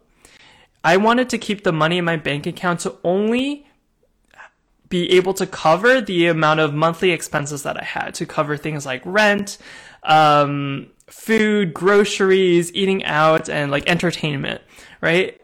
I 0.84 0.98
wanted 0.98 1.30
to 1.30 1.38
keep 1.38 1.64
the 1.64 1.74
money 1.74 1.98
in 1.98 2.06
my 2.06 2.16
bank 2.16 2.48
account 2.48 2.80
to 2.82 2.96
only 3.04 3.68
be 4.90 5.12
able 5.12 5.34
to 5.34 5.46
cover 5.46 6.02
the 6.02 6.28
amount 6.28 6.60
of 6.60 6.74
monthly 6.74 7.12
expenses 7.12 7.64
that 7.64 7.80
I 7.80 7.84
had 7.84 8.14
to 8.16 8.26
cover 8.26 8.58
things 8.58 8.86
like 8.86 9.02
rent, 9.06 9.58
um, 10.04 10.88
food, 11.12 11.74
groceries, 11.74 12.74
eating 12.74 13.04
out, 13.04 13.50
and 13.50 13.70
like 13.70 13.88
entertainment, 13.90 14.62
right? 15.02 15.40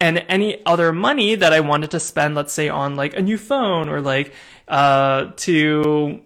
And 0.00 0.24
any 0.28 0.64
other 0.66 0.92
money 0.92 1.34
that 1.34 1.52
I 1.52 1.60
wanted 1.60 1.90
to 1.92 2.00
spend, 2.00 2.34
let's 2.34 2.52
say 2.52 2.68
on 2.68 2.96
like 2.96 3.14
a 3.14 3.22
new 3.22 3.38
phone 3.38 3.88
or 3.88 4.00
like, 4.00 4.32
uh, 4.68 5.30
to, 5.36 6.20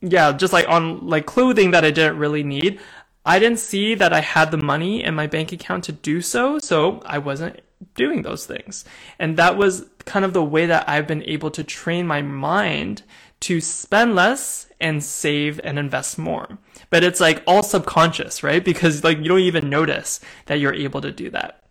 yeah, 0.00 0.32
just 0.32 0.52
like 0.52 0.68
on 0.68 1.06
like 1.06 1.26
clothing 1.26 1.72
that 1.72 1.84
I 1.84 1.90
didn't 1.90 2.18
really 2.18 2.42
need. 2.42 2.80
I 3.26 3.38
didn't 3.38 3.58
see 3.58 3.94
that 3.94 4.12
I 4.12 4.20
had 4.20 4.50
the 4.50 4.58
money 4.58 5.02
in 5.02 5.14
my 5.14 5.26
bank 5.26 5.52
account 5.52 5.84
to 5.84 5.92
do 5.92 6.20
so, 6.20 6.58
so 6.58 7.00
I 7.06 7.18
wasn't 7.18 7.60
doing 7.94 8.22
those 8.22 8.46
things. 8.46 8.84
And 9.18 9.36
that 9.38 9.56
was 9.56 9.86
kind 10.04 10.24
of 10.24 10.32
the 10.32 10.44
way 10.44 10.66
that 10.66 10.88
I've 10.88 11.06
been 11.06 11.22
able 11.24 11.50
to 11.52 11.64
train 11.64 12.06
my 12.06 12.22
mind 12.22 13.02
to 13.40 13.60
spend 13.60 14.14
less 14.14 14.66
and 14.84 15.02
save 15.02 15.58
and 15.64 15.78
invest 15.78 16.18
more. 16.18 16.58
But 16.90 17.02
it's 17.02 17.18
like 17.18 17.42
all 17.46 17.62
subconscious, 17.62 18.42
right? 18.42 18.62
Because 18.62 19.02
like 19.02 19.16
you 19.16 19.24
don't 19.24 19.40
even 19.40 19.70
notice 19.70 20.20
that 20.44 20.60
you're 20.60 20.74
able 20.74 21.00
to 21.00 21.10
do 21.10 21.30
that. 21.30 21.62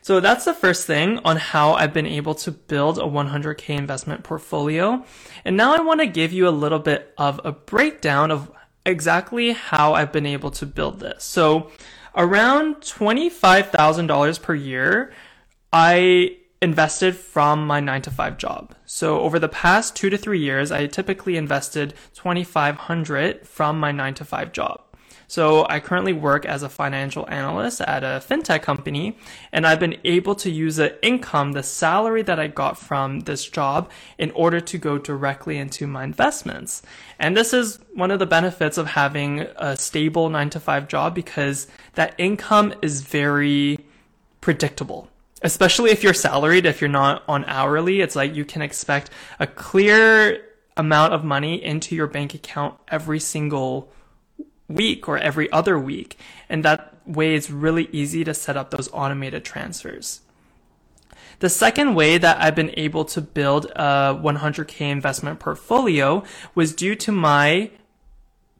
So 0.00 0.18
that's 0.18 0.46
the 0.46 0.54
first 0.54 0.86
thing 0.86 1.20
on 1.26 1.36
how 1.36 1.74
I've 1.74 1.92
been 1.92 2.06
able 2.06 2.34
to 2.36 2.50
build 2.50 2.98
a 2.98 3.02
100k 3.02 3.76
investment 3.76 4.24
portfolio. 4.24 5.04
And 5.44 5.58
now 5.58 5.76
I 5.76 5.80
want 5.82 6.00
to 6.00 6.06
give 6.06 6.32
you 6.32 6.48
a 6.48 6.50
little 6.50 6.78
bit 6.78 7.12
of 7.18 7.38
a 7.44 7.52
breakdown 7.52 8.30
of 8.30 8.50
exactly 8.86 9.52
how 9.52 9.92
I've 9.92 10.10
been 10.10 10.24
able 10.24 10.50
to 10.52 10.64
build 10.64 11.00
this. 11.00 11.22
So 11.22 11.70
around 12.16 12.76
$25,000 12.76 14.40
per 14.40 14.54
year, 14.54 15.12
I 15.70 16.38
invested 16.62 17.16
from 17.16 17.66
my 17.66 17.80
nine 17.80 18.02
to 18.02 18.10
five 18.10 18.36
job. 18.36 18.74
So 18.84 19.20
over 19.20 19.38
the 19.38 19.48
past 19.48 19.96
two 19.96 20.10
to 20.10 20.18
three 20.18 20.40
years, 20.40 20.70
I 20.70 20.86
typically 20.86 21.36
invested 21.36 21.94
2,500 22.14 23.46
from 23.46 23.80
my 23.80 23.92
nine 23.92 24.14
to 24.14 24.24
five 24.24 24.52
job. 24.52 24.82
So 25.30 25.64
I 25.68 25.78
currently 25.78 26.12
work 26.12 26.44
as 26.44 26.64
a 26.64 26.68
financial 26.68 27.24
analyst 27.30 27.80
at 27.82 28.02
a 28.02 28.20
fintech 28.20 28.62
company, 28.62 29.16
and 29.52 29.64
I've 29.64 29.78
been 29.78 29.96
able 30.02 30.34
to 30.34 30.50
use 30.50 30.74
the 30.74 31.02
income, 31.06 31.52
the 31.52 31.62
salary 31.62 32.22
that 32.22 32.40
I 32.40 32.48
got 32.48 32.76
from 32.76 33.20
this 33.20 33.48
job 33.48 33.92
in 34.18 34.32
order 34.32 34.60
to 34.60 34.76
go 34.76 34.98
directly 34.98 35.56
into 35.56 35.86
my 35.86 36.02
investments. 36.02 36.82
And 37.16 37.36
this 37.36 37.52
is 37.52 37.78
one 37.94 38.10
of 38.10 38.18
the 38.18 38.26
benefits 38.26 38.76
of 38.76 38.88
having 38.88 39.46
a 39.56 39.76
stable 39.76 40.28
nine 40.30 40.50
to 40.50 40.58
five 40.58 40.88
job 40.88 41.14
because 41.14 41.68
that 41.94 42.12
income 42.18 42.74
is 42.82 43.02
very 43.02 43.78
predictable 44.40 45.09
especially 45.42 45.90
if 45.90 46.02
you're 46.02 46.14
salaried, 46.14 46.66
if 46.66 46.80
you're 46.80 46.88
not 46.88 47.22
on 47.28 47.44
hourly, 47.46 48.00
it's 48.00 48.16
like 48.16 48.34
you 48.34 48.44
can 48.44 48.62
expect 48.62 49.10
a 49.38 49.46
clear 49.46 50.42
amount 50.76 51.12
of 51.12 51.24
money 51.24 51.62
into 51.62 51.94
your 51.94 52.06
bank 52.06 52.34
account 52.34 52.74
every 52.88 53.20
single 53.20 53.92
week 54.68 55.08
or 55.08 55.18
every 55.18 55.50
other 55.52 55.78
week. 55.78 56.18
And 56.48 56.64
that 56.64 56.94
way 57.06 57.34
it's 57.34 57.50
really 57.50 57.88
easy 57.92 58.24
to 58.24 58.34
set 58.34 58.56
up 58.56 58.70
those 58.70 58.88
automated 58.92 59.44
transfers. 59.44 60.20
The 61.40 61.48
second 61.48 61.94
way 61.94 62.18
that 62.18 62.40
I've 62.40 62.54
been 62.54 62.72
able 62.76 63.04
to 63.06 63.20
build 63.20 63.64
a 63.74 64.18
100k 64.22 64.80
investment 64.90 65.40
portfolio 65.40 66.22
was 66.54 66.74
due 66.74 66.94
to 66.96 67.12
my 67.12 67.70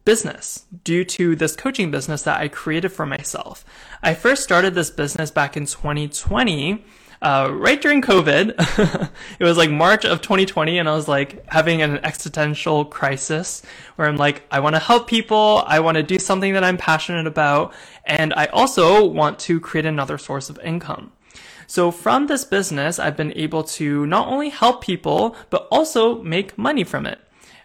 business, 0.04 0.66
due 0.84 1.04
to 1.04 1.36
this 1.36 1.56
coaching 1.56 1.90
business 1.90 2.22
that 2.22 2.40
I 2.40 2.48
created 2.48 2.90
for 2.90 3.06
myself. 3.06 3.64
I 4.02 4.14
first 4.14 4.42
started 4.42 4.74
this 4.74 4.90
business 4.90 5.30
back 5.30 5.56
in 5.56 5.66
2020 5.66 6.84
uh, 7.22 7.50
right 7.52 7.80
during 7.80 8.00
COVID. 8.00 9.10
it 9.38 9.44
was 9.44 9.58
like 9.58 9.70
March 9.70 10.04
of 10.04 10.22
2020, 10.22 10.78
and 10.78 10.88
I 10.88 10.94
was 10.94 11.08
like 11.08 11.44
having 11.50 11.82
an 11.82 11.98
existential 12.04 12.84
crisis 12.84 13.62
where 13.96 14.08
I'm 14.08 14.16
like, 14.16 14.42
I 14.50 14.60
want 14.60 14.76
to 14.76 14.80
help 14.80 15.06
people. 15.06 15.62
I 15.66 15.80
want 15.80 15.96
to 15.96 16.02
do 16.02 16.18
something 16.18 16.54
that 16.54 16.64
I'm 16.64 16.78
passionate 16.78 17.26
about. 17.26 17.74
And 18.04 18.32
I 18.34 18.46
also 18.46 19.04
want 19.04 19.38
to 19.40 19.60
create 19.60 19.86
another 19.86 20.18
source 20.18 20.48
of 20.48 20.58
income. 20.60 21.12
So 21.66 21.90
from 21.90 22.26
this 22.26 22.44
business, 22.44 22.98
I've 22.98 23.16
been 23.16 23.32
able 23.36 23.62
to 23.64 24.06
not 24.06 24.26
only 24.26 24.48
help 24.48 24.82
people, 24.82 25.36
but 25.50 25.68
also 25.70 26.22
make 26.22 26.58
money 26.58 26.84
from 26.84 27.06
it. 27.06 27.20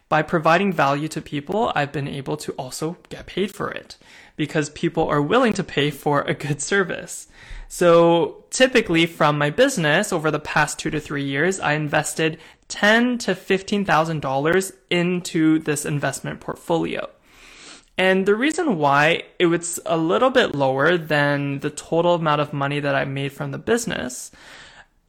By 0.07 0.21
providing 0.21 0.71
value 0.71 1.07
to 1.09 1.21
people, 1.21 1.71
I've 1.73 1.91
been 1.91 2.07
able 2.07 2.37
to 2.37 2.51
also 2.53 2.97
get 3.09 3.25
paid 3.25 3.53
for 3.53 3.71
it 3.71 3.97
because 4.35 4.69
people 4.69 5.07
are 5.07 5.21
willing 5.21 5.53
to 5.53 5.63
pay 5.63 5.89
for 5.89 6.21
a 6.21 6.33
good 6.33 6.61
service. 6.61 7.27
So 7.67 8.43
typically 8.51 9.07
from 9.07 9.37
my 9.37 9.49
business 9.49 10.13
over 10.13 10.29
the 10.29 10.39
past 10.39 10.77
two 10.77 10.91
to 10.91 10.99
three 10.99 11.23
years, 11.23 11.59
I 11.59 11.73
invested 11.73 12.37
ten 12.67 13.17
to 13.19 13.33
fifteen 13.33 13.83
thousand 13.83 14.21
dollars 14.21 14.73
into 14.89 15.59
this 15.59 15.85
investment 15.85 16.39
portfolio. 16.39 17.09
And 17.97 18.25
the 18.25 18.35
reason 18.35 18.77
why 18.77 19.23
it 19.39 19.47
was 19.47 19.79
a 19.85 19.97
little 19.97 20.29
bit 20.29 20.53
lower 20.53 20.97
than 20.97 21.59
the 21.59 21.69
total 21.69 22.15
amount 22.15 22.41
of 22.41 22.53
money 22.53 22.79
that 22.79 22.93
I 22.93 23.05
made 23.05 23.31
from 23.31 23.51
the 23.51 23.57
business 23.57 24.31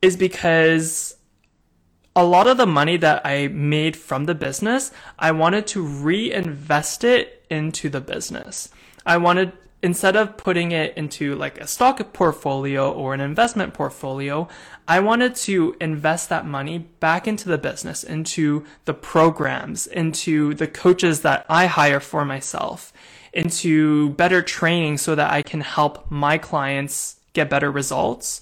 is 0.01 0.17
because 0.17 1.16
a 2.17 2.25
lot 2.25 2.47
of 2.47 2.57
the 2.57 2.67
money 2.67 2.97
that 2.97 3.21
I 3.27 3.49
made 3.49 3.95
from 3.95 4.25
the 4.25 4.35
business, 4.35 4.91
I 5.19 5.33
wanted 5.33 5.67
to 5.69 5.83
reinvest 5.83 7.05
it 7.05 7.45
into 7.51 7.91
the 7.91 8.01
business. 8.01 8.71
I 9.05 9.19
wanted 9.19 9.53
instead 9.83 10.17
of 10.17 10.39
putting 10.39 10.73
it 10.73 10.97
into 10.97 11.35
like 11.35 11.61
a 11.61 11.67
stock 11.67 12.15
portfolio 12.15 12.91
or 12.91 13.13
an 13.13 13.21
investment 13.21 13.75
portfolio, 13.75 14.49
I 14.89 15.01
wanted 15.01 15.35
to 15.37 15.77
invest 15.79 16.31
that 16.31 16.47
money 16.47 16.79
back 16.79 17.29
into 17.29 17.51
the 17.51 17.59
business, 17.59 18.03
into 18.03 18.65
the 18.87 18.95
programs, 18.95 19.87
into 19.87 20.55
the 20.55 20.67
coaches 20.67 21.21
that 21.21 21.45
I 21.51 21.67
hire 21.67 22.01
for 22.01 22.25
myself, 22.25 22.95
into 23.35 24.11
better 24.11 24.41
training 24.41 24.97
so 24.97 25.15
that 25.15 25.31
I 25.31 25.43
can 25.43 25.61
help 25.61 26.11
my 26.11 26.39
clients 26.39 27.17
get 27.35 27.51
better 27.51 27.71
results. 27.71 28.41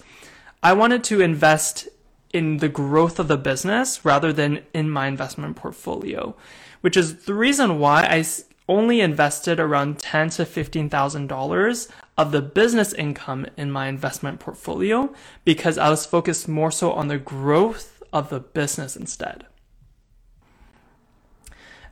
I 0.62 0.72
wanted 0.72 1.02
to 1.04 1.20
invest 1.20 1.88
in 2.34 2.58
the 2.58 2.68
growth 2.68 3.18
of 3.18 3.28
the 3.28 3.38
business 3.38 4.04
rather 4.04 4.32
than 4.32 4.62
in 4.74 4.90
my 4.90 5.06
investment 5.06 5.56
portfolio, 5.56 6.34
which 6.82 6.96
is 6.96 7.24
the 7.24 7.32
reason 7.32 7.78
why 7.78 8.02
I 8.02 8.24
only 8.68 9.00
invested 9.00 9.60
around 9.60 9.98
ten 9.98 10.30
to 10.30 10.44
fifteen 10.44 10.90
thousand 10.90 11.28
dollars 11.28 11.88
of 12.18 12.32
the 12.32 12.42
business 12.42 12.92
income 12.92 13.46
in 13.56 13.70
my 13.70 13.86
investment 13.88 14.40
portfolio 14.40 15.14
because 15.44 15.78
I 15.78 15.88
was 15.90 16.04
focused 16.04 16.48
more 16.48 16.70
so 16.70 16.92
on 16.92 17.08
the 17.08 17.18
growth 17.18 18.02
of 18.12 18.30
the 18.30 18.40
business 18.40 18.96
instead. 18.96 19.46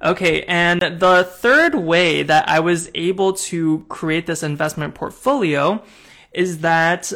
Okay, 0.03 0.43
and 0.45 0.83
the 0.83 1.23
third 1.23 1.77
way 1.77 2.25
that 2.25 2.49
I 2.49 2.59
was 2.59 2.91
able 2.97 3.35
to 3.35 3.87
create 3.89 4.27
this 4.27 4.43
investment 4.43 4.97
portfolio 4.97 5.85
is 6.33 6.59
that 6.59 7.13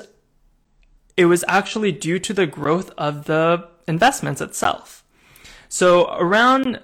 it 1.17 1.27
was 1.27 1.45
actually 1.49 1.93
due 1.93 2.19
to 2.19 2.35
the 2.35 2.47
growth 2.47 2.91
of 2.99 3.25
the 3.25 3.69
investments 3.89 4.41
itself. 4.41 5.05
So 5.69 6.13
around 6.15 6.81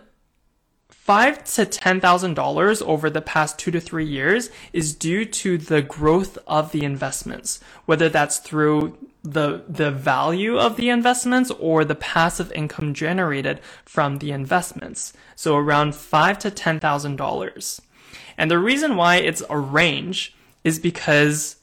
five 0.88 1.42
to 1.44 1.66
ten 1.66 2.00
thousand 2.00 2.34
dollars 2.34 2.80
over 2.82 3.10
the 3.10 3.20
past 3.20 3.58
two 3.58 3.70
to 3.70 3.80
three 3.80 4.04
years 4.04 4.50
is 4.72 4.94
due 4.94 5.24
to 5.24 5.58
the 5.58 5.82
growth 5.82 6.38
of 6.46 6.72
the 6.72 6.84
investments, 6.84 7.60
whether 7.86 8.08
that's 8.08 8.38
through 8.38 8.96
the 9.22 9.64
the 9.68 9.90
value 9.90 10.58
of 10.58 10.76
the 10.76 10.88
investments 10.88 11.50
or 11.58 11.84
the 11.84 11.94
passive 11.94 12.50
income 12.52 12.94
generated 12.94 13.60
from 13.84 14.18
the 14.18 14.30
investments. 14.30 15.12
So 15.36 15.56
around 15.56 15.94
five 15.94 16.38
to 16.40 16.50
ten 16.50 16.80
thousand 16.80 17.16
dollars. 17.16 17.82
And 18.38 18.50
the 18.50 18.58
reason 18.58 18.96
why 18.96 19.16
it's 19.16 19.42
a 19.50 19.58
range 19.58 20.34
is 20.64 20.78
because 20.78 21.56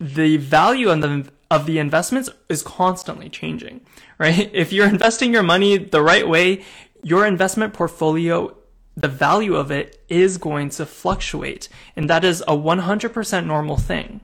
the 0.00 0.38
value 0.38 0.90
of 0.90 1.00
the 1.00 1.30
of 1.50 1.66
the 1.66 1.78
investments 1.78 2.30
is 2.48 2.62
constantly 2.62 3.28
changing, 3.28 3.80
right? 4.18 4.50
If 4.54 4.72
you're 4.72 4.88
investing 4.88 5.32
your 5.32 5.42
money 5.42 5.76
the 5.78 6.02
right 6.02 6.28
way, 6.28 6.64
your 7.02 7.26
investment 7.26 7.74
portfolio, 7.74 8.56
the 8.96 9.08
value 9.08 9.56
of 9.56 9.70
it 9.70 10.02
is 10.08 10.38
going 10.38 10.70
to 10.70 10.86
fluctuate. 10.86 11.68
And 11.96 12.08
that 12.08 12.24
is 12.24 12.42
a 12.42 12.56
100% 12.56 13.46
normal 13.46 13.76
thing. 13.76 14.20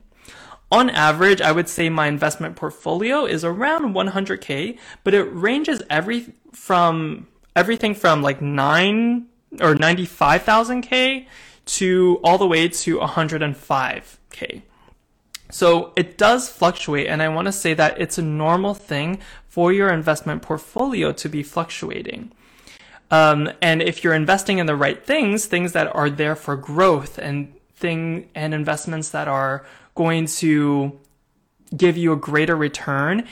On 0.73 0.89
average, 0.89 1.41
I 1.41 1.51
would 1.51 1.69
say 1.69 1.89
my 1.89 2.07
investment 2.07 2.55
portfolio 2.55 3.27
is 3.27 3.45
around 3.45 3.93
100k, 3.93 4.79
but 5.03 5.15
it 5.15 5.25
ranges 5.25 5.83
every 5.91 6.33
from 6.53 7.27
everything 7.57 7.95
from 7.95 8.23
like 8.23 8.41
9 8.41 9.27
or 9.61 9.75
95,000k 9.75 11.27
to 11.67 12.21
all 12.23 12.39
the 12.39 12.47
way 12.47 12.69
to 12.69 12.99
105k. 12.99 14.63
So 15.51 15.93
it 15.97 16.17
does 16.17 16.49
fluctuate, 16.49 17.07
and 17.07 17.23
I 17.23 17.29
want 17.29 17.47
to 17.47 17.53
say 17.53 17.75
that 17.75 18.01
it's 18.01 18.19
a 18.19 18.23
normal 18.23 18.75
thing 18.75 19.19
for 19.49 19.73
your 19.73 19.91
investment 19.91 20.43
portfolio 20.43 21.13
to 21.13 21.29
be 21.29 21.43
fluctuating. 21.43 22.33
Um, 23.11 23.51
and 23.61 23.83
if 23.83 24.05
you're 24.05 24.15
investing 24.15 24.59
in 24.59 24.67
the 24.67 24.77
right 24.77 25.05
things, 25.05 25.47
things 25.47 25.73
that 25.73 25.95
are 25.95 26.09
there 26.09 26.37
for 26.37 26.57
growth 26.57 27.19
and 27.19 27.53
thing 27.75 28.29
and 28.35 28.55
investments 28.55 29.11
that 29.11 29.27
are 29.27 29.67
going 29.95 30.27
to 30.27 30.99
give 31.77 31.97
you 31.97 32.13
a 32.13 32.17
greater 32.17 32.57
return, 32.57 33.27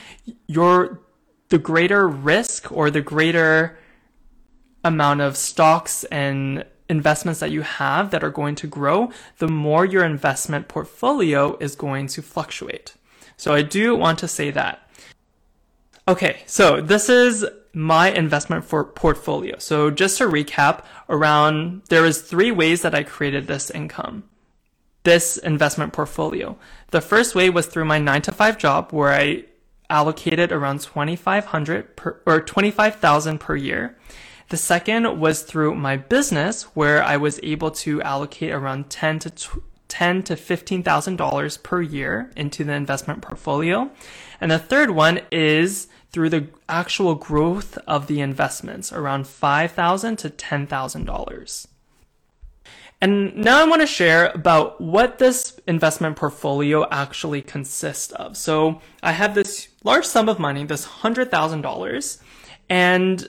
your 0.47 1.01
the 1.49 1.57
greater 1.57 2.07
risk 2.07 2.71
or 2.71 2.91
the 2.91 3.01
greater 3.01 3.77
amount 4.83 5.21
of 5.21 5.35
stocks 5.35 6.03
and 6.05 6.63
investments 6.89 7.39
that 7.39 7.51
you 7.51 7.61
have 7.61 8.11
that 8.11 8.23
are 8.23 8.31
going 8.31 8.55
to 8.55 8.67
grow, 8.67 9.11
the 9.37 9.47
more 9.47 9.85
your 9.85 10.03
investment 10.03 10.67
portfolio 10.67 11.55
is 11.59 11.75
going 11.75 12.07
to 12.07 12.21
fluctuate. 12.21 12.95
So 13.37 13.53
I 13.53 13.61
do 13.61 13.95
want 13.95 14.19
to 14.19 14.27
say 14.27 14.51
that. 14.51 14.89
Okay, 16.07 16.41
so 16.45 16.81
this 16.81 17.07
is 17.07 17.45
my 17.71 18.09
investment 18.09 18.65
for 18.65 18.83
portfolio. 18.83 19.57
So 19.59 19.91
just 19.91 20.17
to 20.17 20.25
recap 20.25 20.83
around, 21.07 21.83
there 21.89 22.05
is 22.05 22.21
three 22.21 22.51
ways 22.51 22.81
that 22.81 22.95
I 22.95 23.03
created 23.03 23.45
this 23.45 23.69
income, 23.69 24.23
this 25.03 25.37
investment 25.37 25.93
portfolio. 25.93 26.57
The 26.89 27.01
first 27.01 27.35
way 27.35 27.49
was 27.49 27.67
through 27.67 27.85
my 27.85 27.99
nine 27.99 28.23
to 28.23 28.31
five 28.31 28.57
job 28.57 28.91
where 28.91 29.13
I 29.13 29.45
allocated 29.89 30.51
around 30.51 30.81
2,500 30.81 31.95
per, 31.95 32.21
or 32.25 32.41
25,000 32.41 33.39
per 33.39 33.55
year. 33.55 33.97
The 34.49 34.57
second 34.57 35.19
was 35.19 35.43
through 35.43 35.75
my 35.75 35.97
business 35.97 36.63
where 36.75 37.03
I 37.03 37.17
was 37.17 37.39
able 37.43 37.71
to 37.71 38.01
allocate 38.01 38.51
around 38.51 38.89
10 38.89 39.19
to 39.19 39.61
ten 39.89 40.23
to 40.23 40.35
fifteen 40.37 40.83
thousand 40.83 41.17
dollars 41.17 41.57
per 41.57 41.81
year 41.81 42.31
into 42.37 42.63
the 42.63 42.73
investment 42.73 43.21
portfolio. 43.21 43.89
And 44.39 44.49
the 44.49 44.59
third 44.59 44.91
one 44.91 45.21
is 45.31 45.87
through 46.11 46.29
the 46.29 46.47
actual 46.69 47.15
growth 47.15 47.77
of 47.85 48.07
the 48.07 48.21
investments, 48.21 48.93
around 48.93 49.27
five 49.27 49.71
thousand 49.71 50.17
to 50.19 50.29
ten 50.29 50.65
thousand 50.65 51.05
dollars. 51.05 51.67
And 53.01 53.35
now 53.37 53.61
I 53.61 53.67
want 53.67 53.81
to 53.81 53.87
share 53.87 54.29
about 54.31 54.81
what 54.81 55.19
this 55.19 55.57
investment 55.67 56.17
portfolio 56.17 56.87
actually 56.89 57.41
consists 57.41 58.11
of. 58.13 58.35
So 58.35 58.81
I 59.01 59.13
have 59.13 59.35
this 59.35 59.69
large 59.85 60.05
sum 60.05 60.27
of 60.27 60.37
money, 60.37 60.65
this 60.65 60.85
$100,000, 60.85 62.17
and 62.69 63.27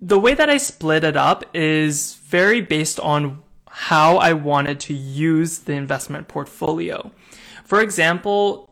the 0.00 0.18
way 0.18 0.34
that 0.34 0.50
I 0.50 0.56
split 0.56 1.04
it 1.04 1.16
up 1.16 1.44
is 1.54 2.14
very 2.14 2.60
based 2.60 2.98
on 2.98 3.42
how 3.68 4.16
I 4.16 4.32
wanted 4.32 4.80
to 4.80 4.94
use 4.94 5.60
the 5.60 5.74
investment 5.74 6.26
portfolio. 6.26 7.12
For 7.64 7.80
example, 7.80 8.68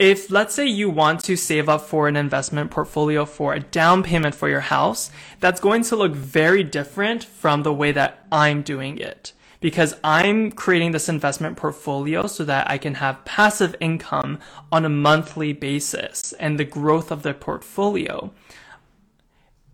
if 0.00 0.30
let's 0.30 0.54
say 0.54 0.66
you 0.66 0.90
want 0.90 1.22
to 1.24 1.36
save 1.36 1.68
up 1.68 1.82
for 1.82 2.08
an 2.08 2.16
investment 2.16 2.72
portfolio 2.72 3.24
for 3.24 3.54
a 3.54 3.60
down 3.60 4.02
payment 4.02 4.34
for 4.34 4.48
your 4.48 4.60
house, 4.60 5.12
that's 5.38 5.60
going 5.60 5.82
to 5.84 5.96
look 5.96 6.12
very 6.12 6.64
different 6.64 7.22
from 7.22 7.62
the 7.62 7.72
way 7.72 7.92
that 7.92 8.26
I'm 8.32 8.62
doing 8.62 8.98
it 8.98 9.32
because 9.60 9.94
I'm 10.04 10.52
creating 10.52 10.92
this 10.92 11.08
investment 11.08 11.56
portfolio 11.56 12.26
so 12.26 12.44
that 12.44 12.70
I 12.70 12.78
can 12.78 12.94
have 12.94 13.24
passive 13.24 13.74
income 13.80 14.38
on 14.70 14.84
a 14.84 14.88
monthly 14.88 15.52
basis 15.52 16.32
and 16.34 16.58
the 16.58 16.64
growth 16.64 17.10
of 17.10 17.22
the 17.22 17.34
portfolio. 17.34 18.32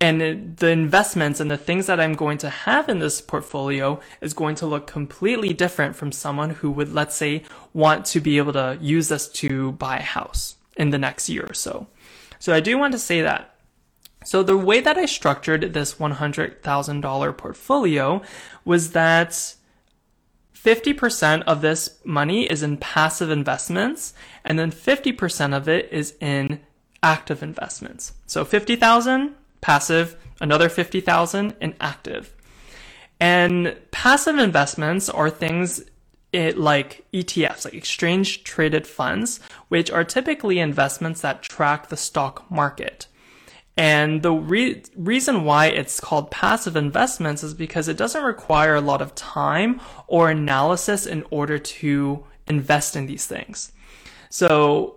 And 0.00 0.56
the 0.58 0.68
investments 0.68 1.40
and 1.40 1.50
the 1.50 1.56
things 1.56 1.86
that 1.86 2.00
I'm 2.00 2.14
going 2.14 2.36
to 2.38 2.50
have 2.50 2.88
in 2.88 2.98
this 2.98 3.20
portfolio 3.20 4.00
is 4.20 4.34
going 4.34 4.54
to 4.56 4.66
look 4.66 4.86
completely 4.86 5.54
different 5.54 5.96
from 5.96 6.12
someone 6.12 6.50
who 6.50 6.70
would, 6.72 6.92
let's 6.92 7.16
say, 7.16 7.42
want 7.72 8.04
to 8.06 8.20
be 8.20 8.36
able 8.36 8.52
to 8.54 8.76
use 8.80 9.08
this 9.08 9.28
to 9.28 9.72
buy 9.72 9.98
a 9.98 10.02
house 10.02 10.56
in 10.76 10.90
the 10.90 10.98
next 10.98 11.28
year 11.28 11.46
or 11.48 11.54
so. 11.54 11.86
So 12.38 12.52
I 12.52 12.60
do 12.60 12.76
want 12.76 12.92
to 12.92 12.98
say 12.98 13.22
that. 13.22 13.54
So 14.24 14.42
the 14.42 14.56
way 14.56 14.80
that 14.80 14.98
I 14.98 15.06
structured 15.06 15.72
this 15.72 15.94
$100,000 15.94 17.36
portfolio 17.38 18.22
was 18.64 18.90
that 18.92 19.54
50% 20.64 21.42
of 21.42 21.60
this 21.60 21.98
money 22.04 22.44
is 22.50 22.62
in 22.62 22.78
passive 22.78 23.30
investments 23.30 24.14
and 24.44 24.58
then 24.58 24.70
50% 24.70 25.54
of 25.54 25.68
it 25.68 25.92
is 25.92 26.14
in 26.20 26.60
active 27.02 27.42
investments. 27.42 28.14
So 28.26 28.44
50,000 28.46 29.34
passive, 29.60 30.16
another 30.40 30.68
50,000 30.70 31.54
in 31.60 31.74
active. 31.80 32.34
And 33.20 33.76
passive 33.90 34.38
investments 34.38 35.08
are 35.08 35.30
things 35.30 35.82
it, 36.32 36.58
like 36.58 37.04
ETFs, 37.12 37.64
like 37.64 37.74
exchange 37.74 38.42
traded 38.42 38.86
funds, 38.86 39.40
which 39.68 39.90
are 39.90 40.02
typically 40.02 40.58
investments 40.58 41.20
that 41.20 41.42
track 41.42 41.88
the 41.88 41.96
stock 41.96 42.50
market. 42.50 43.06
And 43.76 44.22
the 44.22 44.32
re- 44.32 44.82
reason 44.96 45.44
why 45.44 45.66
it's 45.66 45.98
called 45.98 46.30
passive 46.30 46.76
investments 46.76 47.42
is 47.42 47.54
because 47.54 47.88
it 47.88 47.96
doesn't 47.96 48.22
require 48.22 48.76
a 48.76 48.80
lot 48.80 49.02
of 49.02 49.14
time 49.14 49.80
or 50.06 50.30
analysis 50.30 51.06
in 51.06 51.24
order 51.30 51.58
to 51.58 52.24
invest 52.46 52.94
in 52.94 53.06
these 53.06 53.26
things. 53.26 53.72
So 54.30 54.96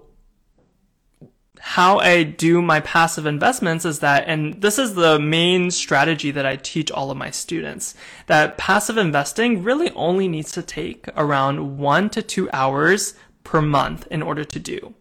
how 1.60 1.98
I 2.00 2.24
do 2.24 2.62
my 2.62 2.80
passive 2.82 3.26
investments 3.26 3.84
is 3.84 4.00
that, 4.00 4.26
and 4.28 4.62
this 4.62 4.78
is 4.78 4.94
the 4.94 5.20
main 5.20 5.72
strategy 5.72 6.32
that 6.32 6.46
I 6.46 6.56
teach 6.56 6.92
all 6.92 7.10
of 7.10 7.18
my 7.18 7.32
students, 7.32 7.96
that 8.28 8.58
passive 8.58 8.98
investing 8.98 9.64
really 9.64 9.92
only 9.92 10.28
needs 10.28 10.52
to 10.54 10.62
take 10.62 11.08
around 11.16 11.78
one 11.78 12.10
to 12.12 12.22
two 12.22 12.50
hours 12.54 13.16
per 13.44 13.62
month 13.62 14.08
in 14.12 14.22
order 14.22 14.44
to 14.44 14.60
do. 14.60 14.94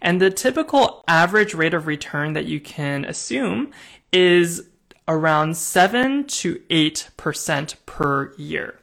And 0.00 0.20
the 0.20 0.30
typical 0.30 1.04
average 1.08 1.54
rate 1.54 1.74
of 1.74 1.86
return 1.86 2.32
that 2.34 2.46
you 2.46 2.60
can 2.60 3.04
assume 3.04 3.72
is 4.12 4.68
around 5.06 5.56
7 5.56 6.26
to 6.26 6.56
8% 6.70 7.74
per 7.86 8.34
year 8.36 8.78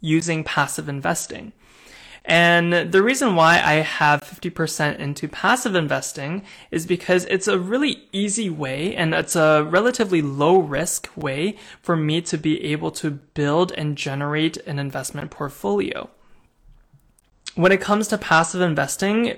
using 0.00 0.44
passive 0.44 0.88
investing. 0.88 1.52
And 2.26 2.90
the 2.90 3.04
reason 3.04 3.36
why 3.36 3.60
I 3.62 3.74
have 3.74 4.20
50% 4.22 4.98
into 4.98 5.28
passive 5.28 5.76
investing 5.76 6.42
is 6.72 6.84
because 6.84 7.24
it's 7.26 7.46
a 7.46 7.58
really 7.58 8.08
easy 8.10 8.50
way 8.50 8.96
and 8.96 9.14
it's 9.14 9.36
a 9.36 9.62
relatively 9.62 10.22
low 10.22 10.58
risk 10.58 11.08
way 11.16 11.56
for 11.80 11.96
me 11.96 12.20
to 12.22 12.36
be 12.36 12.64
able 12.64 12.90
to 12.92 13.12
build 13.12 13.70
and 13.72 13.96
generate 13.96 14.56
an 14.58 14.80
investment 14.80 15.30
portfolio. 15.30 16.10
When 17.54 17.70
it 17.70 17.80
comes 17.80 18.08
to 18.08 18.18
passive 18.18 18.60
investing, 18.60 19.36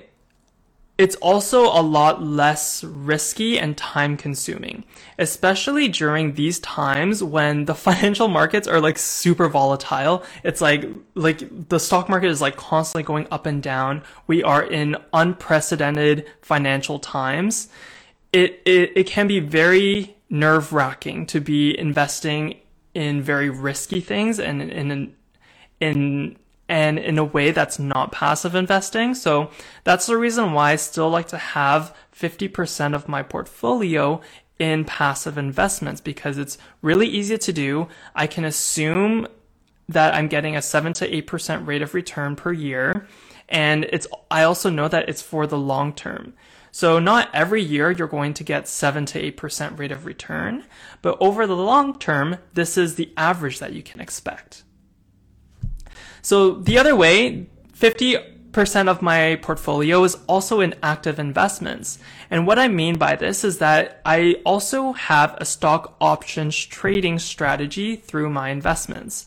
it's 0.99 1.15
also 1.15 1.63
a 1.67 1.79
lot 1.81 2.21
less 2.21 2.83
risky 2.83 3.57
and 3.57 3.77
time 3.77 4.17
consuming, 4.17 4.83
especially 5.17 5.87
during 5.87 6.33
these 6.33 6.59
times 6.59 7.23
when 7.23 7.63
the 7.63 7.73
financial 7.87 8.27
markets 8.27 8.67
are 8.67 8.81
like 8.81 8.97
super 8.97 9.47
volatile. 9.47 10.25
It's 10.43 10.59
like, 10.59 10.83
like 11.15 11.69
the 11.69 11.79
stock 11.79 12.09
market 12.09 12.29
is 12.29 12.41
like 12.41 12.57
constantly 12.57 13.03
going 13.03 13.27
up 13.31 13.45
and 13.45 13.63
down. 13.63 14.03
We 14.27 14.43
are 14.43 14.61
in 14.61 14.97
unprecedented 15.13 16.25
financial 16.41 16.99
times. 16.99 17.69
It, 18.33 18.61
it, 18.65 18.91
it 18.97 19.07
can 19.07 19.25
be 19.27 19.39
very 19.39 20.17
nerve 20.29 20.73
wracking 20.73 21.25
to 21.27 21.39
be 21.39 21.79
investing 21.79 22.57
in 22.93 23.21
very 23.21 23.49
risky 23.49 24.01
things 24.01 24.37
and 24.37 24.61
in, 24.61 25.15
in 25.79 26.37
and 26.69 26.99
in 26.99 27.17
a 27.17 27.23
way 27.23 27.49
that's 27.51 27.79
not 27.79 28.11
passive 28.11 28.53
investing. 28.53 29.15
So 29.15 29.49
that's 29.83 30.05
the 30.05 30.17
reason 30.17 30.53
why 30.53 30.71
I 30.71 30.75
still 30.75 31.09
like 31.09 31.27
to 31.29 31.37
have 31.37 31.95
50% 32.15 32.93
of 32.93 33.09
my 33.09 33.23
portfolio 33.23 34.21
in 34.59 34.85
passive 34.85 35.37
investments 35.37 35.99
because 35.99 36.37
it's 36.37 36.59
really 36.81 37.07
easy 37.07 37.37
to 37.39 37.51
do. 37.51 37.87
I 38.13 38.27
can 38.27 38.45
assume 38.45 39.27
that 39.87 40.13
I'm 40.13 40.27
getting 40.27 40.55
a 40.55 40.61
7 40.61 40.93
to 40.93 41.23
8% 41.23 41.65
rate 41.65 41.81
of 41.81 41.95
return 41.95 42.35
per 42.35 42.53
year. 42.53 43.07
And 43.47 43.85
it's, 43.85 44.05
I 44.29 44.43
also 44.43 44.69
know 44.69 44.87
that 44.87 45.09
it's 45.09 45.23
for 45.23 45.47
the 45.47 45.57
long 45.57 45.93
term. 45.93 46.33
So 46.71 46.99
not 46.99 47.29
every 47.33 47.63
year 47.63 47.89
you're 47.89 48.07
going 48.07 48.35
to 48.35 48.43
get 48.43 48.67
7 48.67 49.07
to 49.07 49.31
8% 49.31 49.79
rate 49.79 49.91
of 49.91 50.05
return, 50.05 50.65
but 51.01 51.17
over 51.19 51.47
the 51.47 51.55
long 51.55 51.97
term, 51.97 52.37
this 52.53 52.77
is 52.77 52.93
the 52.93 53.11
average 53.17 53.57
that 53.57 53.73
you 53.73 53.81
can 53.81 53.99
expect. 53.99 54.63
So 56.29 56.51
the 56.51 56.77
other 56.77 56.95
way, 56.95 57.47
50% 57.73 58.87
of 58.87 59.01
my 59.01 59.39
portfolio 59.41 60.03
is 60.03 60.15
also 60.27 60.59
in 60.59 60.75
active 60.83 61.17
investments. 61.17 61.97
And 62.29 62.45
what 62.45 62.59
I 62.59 62.67
mean 62.67 62.99
by 62.99 63.15
this 63.15 63.43
is 63.43 63.57
that 63.57 63.99
I 64.05 64.35
also 64.45 64.91
have 64.91 65.33
a 65.39 65.45
stock 65.45 65.95
options 65.99 66.55
trading 66.55 67.17
strategy 67.17 67.95
through 67.95 68.29
my 68.29 68.49
investments. 68.49 69.25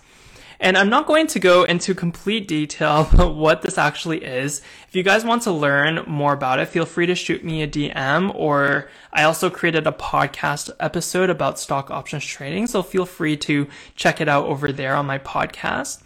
And 0.61 0.79
I'm 0.79 0.91
not 0.91 1.09
going 1.09 1.27
to 1.27 1.41
go 1.41 1.65
into 1.65 1.93
complete 1.93 2.47
detail 2.47 3.01
about 3.13 3.35
what 3.35 3.63
this 3.63 3.79
actually 3.79 4.25
is. 4.25 4.63
If 4.87 4.95
you 4.95 5.03
guys 5.03 5.25
want 5.25 5.43
to 5.43 5.51
learn 5.51 6.05
more 6.07 6.33
about 6.33 6.61
it, 6.61 6.69
feel 6.69 6.87
free 6.87 7.07
to 7.07 7.17
shoot 7.17 7.43
me 7.43 7.63
a 7.63 7.67
DM 7.67 8.33
or 8.33 8.89
I 9.13 9.25
also 9.25 9.51
created 9.51 9.89
a 9.89 9.93
podcast 9.93 10.71
episode 10.79 11.31
about 11.31 11.59
stock 11.59 11.91
options 11.91 12.25
trading. 12.25 12.69
So 12.69 12.81
feel 12.81 13.07
free 13.07 13.37
to 13.39 13.67
check 13.97 14.21
it 14.21 14.29
out 14.29 14.45
over 14.45 14.71
there 14.71 14.95
on 14.95 15.07
my 15.07 15.19
podcast. 15.19 16.01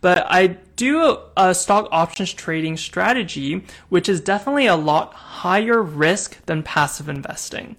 But 0.00 0.26
I 0.28 0.58
do 0.76 1.18
a 1.36 1.54
stock 1.54 1.88
options 1.92 2.32
trading 2.32 2.76
strategy, 2.76 3.64
which 3.88 4.08
is 4.08 4.20
definitely 4.20 4.66
a 4.66 4.76
lot 4.76 5.12
higher 5.12 5.82
risk 5.82 6.44
than 6.46 6.62
passive 6.62 7.08
investing. 7.08 7.76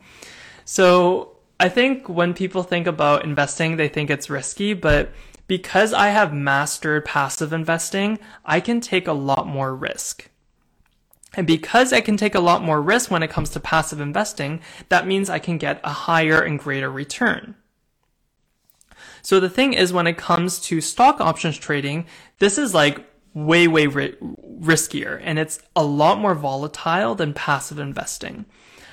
So 0.65 1.37
I 1.59 1.69
think 1.69 2.07
when 2.07 2.33
people 2.33 2.63
think 2.63 2.87
about 2.87 3.23
investing, 3.23 3.77
they 3.77 3.87
think 3.87 4.09
it's 4.09 4.29
risky, 4.29 4.73
but 4.73 5.11
because 5.47 5.93
I 5.93 6.09
have 6.09 6.33
mastered 6.33 7.05
passive 7.05 7.53
investing, 7.53 8.19
I 8.45 8.59
can 8.59 8.81
take 8.81 9.07
a 9.07 9.13
lot 9.13 9.47
more 9.47 9.75
risk. 9.75 10.29
And 11.33 11.47
because 11.47 11.93
I 11.93 12.01
can 12.01 12.17
take 12.17 12.35
a 12.35 12.39
lot 12.39 12.63
more 12.63 12.81
risk 12.81 13.09
when 13.09 13.23
it 13.23 13.29
comes 13.29 13.49
to 13.51 13.59
passive 13.59 14.01
investing, 14.01 14.61
that 14.89 15.07
means 15.07 15.29
I 15.29 15.39
can 15.39 15.57
get 15.57 15.79
a 15.83 15.91
higher 15.91 16.41
and 16.41 16.59
greater 16.59 16.91
return. 16.91 17.55
So 19.21 19.39
the 19.39 19.49
thing 19.49 19.73
is, 19.73 19.93
when 19.93 20.07
it 20.07 20.17
comes 20.17 20.59
to 20.61 20.81
stock 20.81 21.21
options 21.21 21.57
trading, 21.57 22.05
this 22.39 22.57
is 22.57 22.73
like 22.73 23.05
way, 23.33 23.67
way 23.67 23.87
ri- 23.87 24.17
riskier 24.59 25.19
and 25.23 25.39
it's 25.39 25.59
a 25.75 25.83
lot 25.83 26.19
more 26.19 26.35
volatile 26.35 27.15
than 27.15 27.33
passive 27.33 27.79
investing. 27.79 28.45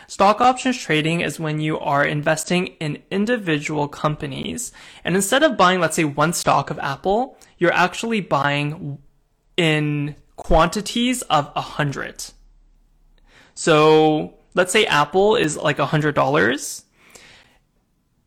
Stock 0.06 0.40
options 0.40 0.78
trading 0.78 1.20
is 1.20 1.38
when 1.38 1.60
you 1.60 1.78
are 1.78 2.04
investing 2.04 2.68
in 2.80 3.02
individual 3.10 3.88
companies 3.88 4.72
and 5.04 5.14
instead 5.14 5.42
of 5.42 5.56
buying, 5.56 5.80
let's 5.80 5.96
say 5.96 6.04
one 6.04 6.32
stock 6.32 6.70
of 6.70 6.78
Apple, 6.78 7.36
you're 7.58 7.72
actually 7.72 8.20
buying 8.20 8.98
in 9.56 10.14
quantities 10.36 11.22
of 11.22 11.50
a 11.54 11.60
hundred. 11.60 12.24
So 13.54 14.34
let's 14.54 14.72
say 14.72 14.86
Apple 14.86 15.36
is 15.36 15.56
like 15.56 15.78
a 15.78 15.86
hundred 15.86 16.14
dollars. 16.14 16.84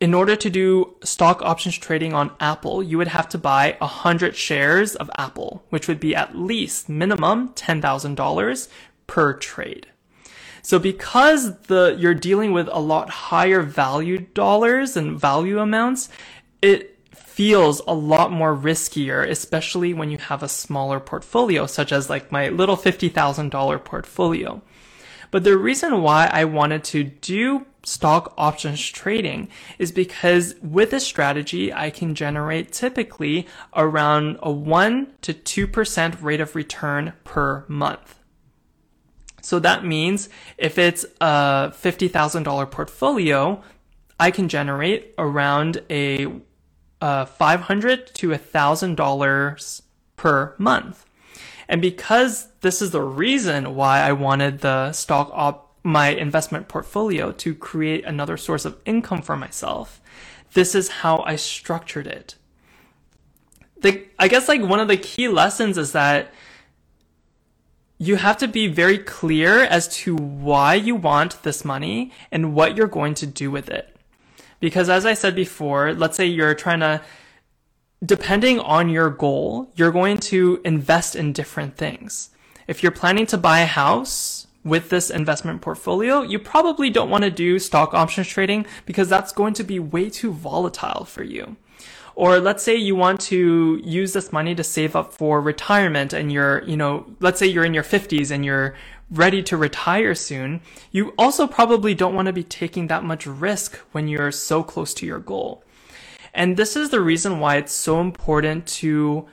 In 0.02 0.14
order 0.14 0.34
to 0.34 0.50
do 0.50 0.96
stock 1.04 1.42
options 1.42 1.78
trading 1.78 2.12
on 2.12 2.32
Apple, 2.40 2.82
you 2.82 2.98
would 2.98 3.06
have 3.06 3.28
to 3.28 3.38
buy 3.38 3.76
a 3.80 3.86
hundred 3.86 4.34
shares 4.34 4.96
of 4.96 5.08
Apple, 5.16 5.62
which 5.70 5.86
would 5.86 6.00
be 6.00 6.12
at 6.12 6.36
least 6.36 6.88
minimum 6.88 7.50
$10,000 7.50 8.68
per 9.06 9.32
trade. 9.34 9.86
So 10.60 10.80
because 10.80 11.56
the, 11.68 11.94
you're 12.00 12.14
dealing 12.14 12.52
with 12.52 12.66
a 12.72 12.80
lot 12.80 13.10
higher 13.10 13.62
value 13.62 14.18
dollars 14.18 14.96
and 14.96 15.20
value 15.20 15.60
amounts, 15.60 16.08
it 16.60 16.98
feels 17.14 17.80
a 17.86 17.94
lot 17.94 18.32
more 18.32 18.56
riskier, 18.56 19.24
especially 19.24 19.94
when 19.94 20.10
you 20.10 20.18
have 20.18 20.42
a 20.42 20.48
smaller 20.48 20.98
portfolio, 20.98 21.66
such 21.66 21.92
as 21.92 22.10
like 22.10 22.32
my 22.32 22.48
little 22.48 22.76
$50,000 22.76 23.84
portfolio. 23.84 24.62
But 25.30 25.44
the 25.44 25.56
reason 25.56 26.02
why 26.02 26.26
I 26.26 26.44
wanted 26.44 26.82
to 26.84 27.04
do 27.04 27.66
stock 27.84 28.32
options 28.36 28.80
trading 28.88 29.48
is 29.78 29.92
because 29.92 30.54
with 30.62 30.90
this 30.90 31.06
strategy, 31.06 31.72
I 31.72 31.90
can 31.90 32.14
generate 32.14 32.72
typically 32.72 33.46
around 33.74 34.38
a 34.42 34.50
1 34.50 35.08
to 35.22 35.34
2% 35.34 36.22
rate 36.22 36.40
of 36.40 36.54
return 36.54 37.12
per 37.24 37.64
month. 37.68 38.18
So 39.40 39.58
that 39.58 39.84
means 39.84 40.28
if 40.56 40.78
it's 40.78 41.04
a 41.20 41.72
$50,000 41.74 42.70
portfolio, 42.70 43.62
I 44.18 44.30
can 44.30 44.48
generate 44.48 45.14
around 45.18 45.82
a 45.90 46.28
uh, 47.00 47.24
500 47.24 48.14
to 48.14 48.28
$1,000 48.28 49.82
per 50.14 50.54
month. 50.58 51.04
And 51.68 51.82
because 51.82 52.48
this 52.60 52.80
is 52.80 52.92
the 52.92 53.02
reason 53.02 53.74
why 53.74 54.00
I 54.00 54.12
wanted 54.12 54.60
the 54.60 54.92
stock 54.92 55.30
op, 55.32 55.71
my 55.82 56.08
investment 56.08 56.68
portfolio 56.68 57.32
to 57.32 57.54
create 57.54 58.04
another 58.04 58.36
source 58.36 58.64
of 58.64 58.78
income 58.84 59.22
for 59.22 59.36
myself, 59.36 60.00
this 60.54 60.74
is 60.74 60.88
how 60.88 61.22
I 61.26 61.36
structured 61.36 62.06
it. 62.06 62.36
The, 63.80 64.06
I 64.18 64.28
guess 64.28 64.48
like 64.48 64.62
one 64.62 64.80
of 64.80 64.88
the 64.88 64.96
key 64.96 65.28
lessons 65.28 65.76
is 65.76 65.92
that 65.92 66.32
you 67.98 68.16
have 68.16 68.36
to 68.38 68.48
be 68.48 68.66
very 68.66 68.98
clear 68.98 69.60
as 69.62 69.88
to 69.88 70.16
why 70.16 70.74
you 70.74 70.94
want 70.94 71.42
this 71.42 71.64
money 71.64 72.12
and 72.30 72.54
what 72.54 72.76
you're 72.76 72.86
going 72.86 73.14
to 73.14 73.26
do 73.26 73.50
with 73.50 73.68
it. 73.68 73.96
Because 74.60 74.88
as 74.88 75.06
I 75.06 75.14
said 75.14 75.34
before, 75.34 75.92
let's 75.92 76.16
say 76.16 76.26
you're 76.26 76.54
trying 76.54 76.80
to, 76.80 77.00
depending 78.04 78.60
on 78.60 78.88
your 78.88 79.10
goal, 79.10 79.70
you're 79.76 79.92
going 79.92 80.18
to 80.18 80.60
invest 80.64 81.16
in 81.16 81.32
different 81.32 81.76
things. 81.76 82.30
If 82.66 82.82
you're 82.82 82.92
planning 82.92 83.26
to 83.26 83.38
buy 83.38 83.60
a 83.60 83.66
house 83.66 84.41
with 84.64 84.90
this 84.90 85.10
investment 85.10 85.60
portfolio, 85.60 86.22
you 86.22 86.38
probably 86.38 86.90
don't 86.90 87.10
want 87.10 87.24
to 87.24 87.30
do 87.30 87.58
stock 87.58 87.94
options 87.94 88.28
trading 88.28 88.66
because 88.86 89.08
that's 89.08 89.32
going 89.32 89.54
to 89.54 89.64
be 89.64 89.78
way 89.78 90.08
too 90.08 90.32
volatile 90.32 91.04
for 91.04 91.22
you. 91.22 91.56
Or 92.14 92.38
let's 92.38 92.62
say 92.62 92.76
you 92.76 92.94
want 92.94 93.20
to 93.22 93.80
use 93.82 94.12
this 94.12 94.32
money 94.32 94.54
to 94.54 94.62
save 94.62 94.94
up 94.94 95.14
for 95.14 95.40
retirement 95.40 96.12
and 96.12 96.30
you're, 96.30 96.62
you 96.64 96.76
know, 96.76 97.06
let's 97.20 97.38
say 97.38 97.46
you're 97.46 97.64
in 97.64 97.74
your 97.74 97.82
50s 97.82 98.30
and 98.30 98.44
you're 98.44 98.74
ready 99.10 99.42
to 99.42 99.56
retire 99.56 100.14
soon, 100.14 100.60
you 100.90 101.12
also 101.18 101.46
probably 101.46 101.94
don't 101.94 102.14
want 102.14 102.26
to 102.26 102.32
be 102.32 102.44
taking 102.44 102.86
that 102.86 103.04
much 103.04 103.26
risk 103.26 103.76
when 103.92 104.08
you're 104.08 104.30
so 104.32 104.62
close 104.62 104.94
to 104.94 105.06
your 105.06 105.18
goal. 105.18 105.64
And 106.34 106.56
this 106.56 106.76
is 106.76 106.90
the 106.90 107.00
reason 107.00 107.40
why 107.40 107.56
it's 107.56 107.72
so 107.72 108.00
important 108.00 108.66
to 108.66 109.26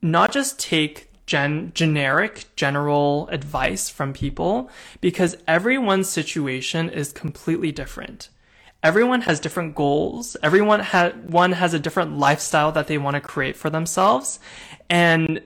not 0.00 0.32
just 0.32 0.58
take 0.58 1.11
gen- 1.26 1.72
generic, 1.74 2.46
general 2.56 3.28
advice 3.28 3.88
from 3.88 4.12
people, 4.12 4.70
because 5.00 5.36
everyone's 5.46 6.08
situation 6.08 6.88
is 6.90 7.12
completely 7.12 7.72
different. 7.72 8.28
Everyone 8.82 9.22
has 9.22 9.38
different 9.38 9.74
goals. 9.74 10.36
Everyone 10.42 10.80
ha- 10.80 11.12
one 11.26 11.52
has 11.52 11.72
a 11.72 11.78
different 11.78 12.18
lifestyle 12.18 12.72
that 12.72 12.88
they 12.88 12.98
want 12.98 13.14
to 13.14 13.20
create 13.20 13.56
for 13.56 13.70
themselves. 13.70 14.40
And 14.90 15.40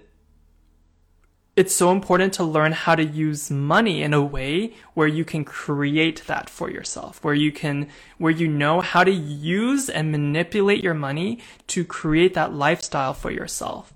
it's 1.56 1.74
so 1.74 1.90
important 1.90 2.34
to 2.34 2.44
learn 2.44 2.72
how 2.72 2.94
to 2.94 3.04
use 3.04 3.50
money 3.50 4.02
in 4.02 4.12
a 4.12 4.22
way 4.22 4.74
where 4.92 5.08
you 5.08 5.24
can 5.24 5.42
create 5.42 6.26
that 6.26 6.50
for 6.50 6.70
yourself, 6.70 7.24
where 7.24 7.34
you 7.34 7.50
can, 7.50 7.88
where 8.18 8.32
you 8.32 8.46
know 8.46 8.82
how 8.82 9.02
to 9.04 9.10
use 9.10 9.88
and 9.88 10.12
manipulate 10.12 10.84
your 10.84 10.94
money 10.94 11.38
to 11.68 11.82
create 11.82 12.34
that 12.34 12.52
lifestyle 12.52 13.14
for 13.14 13.30
yourself. 13.30 13.94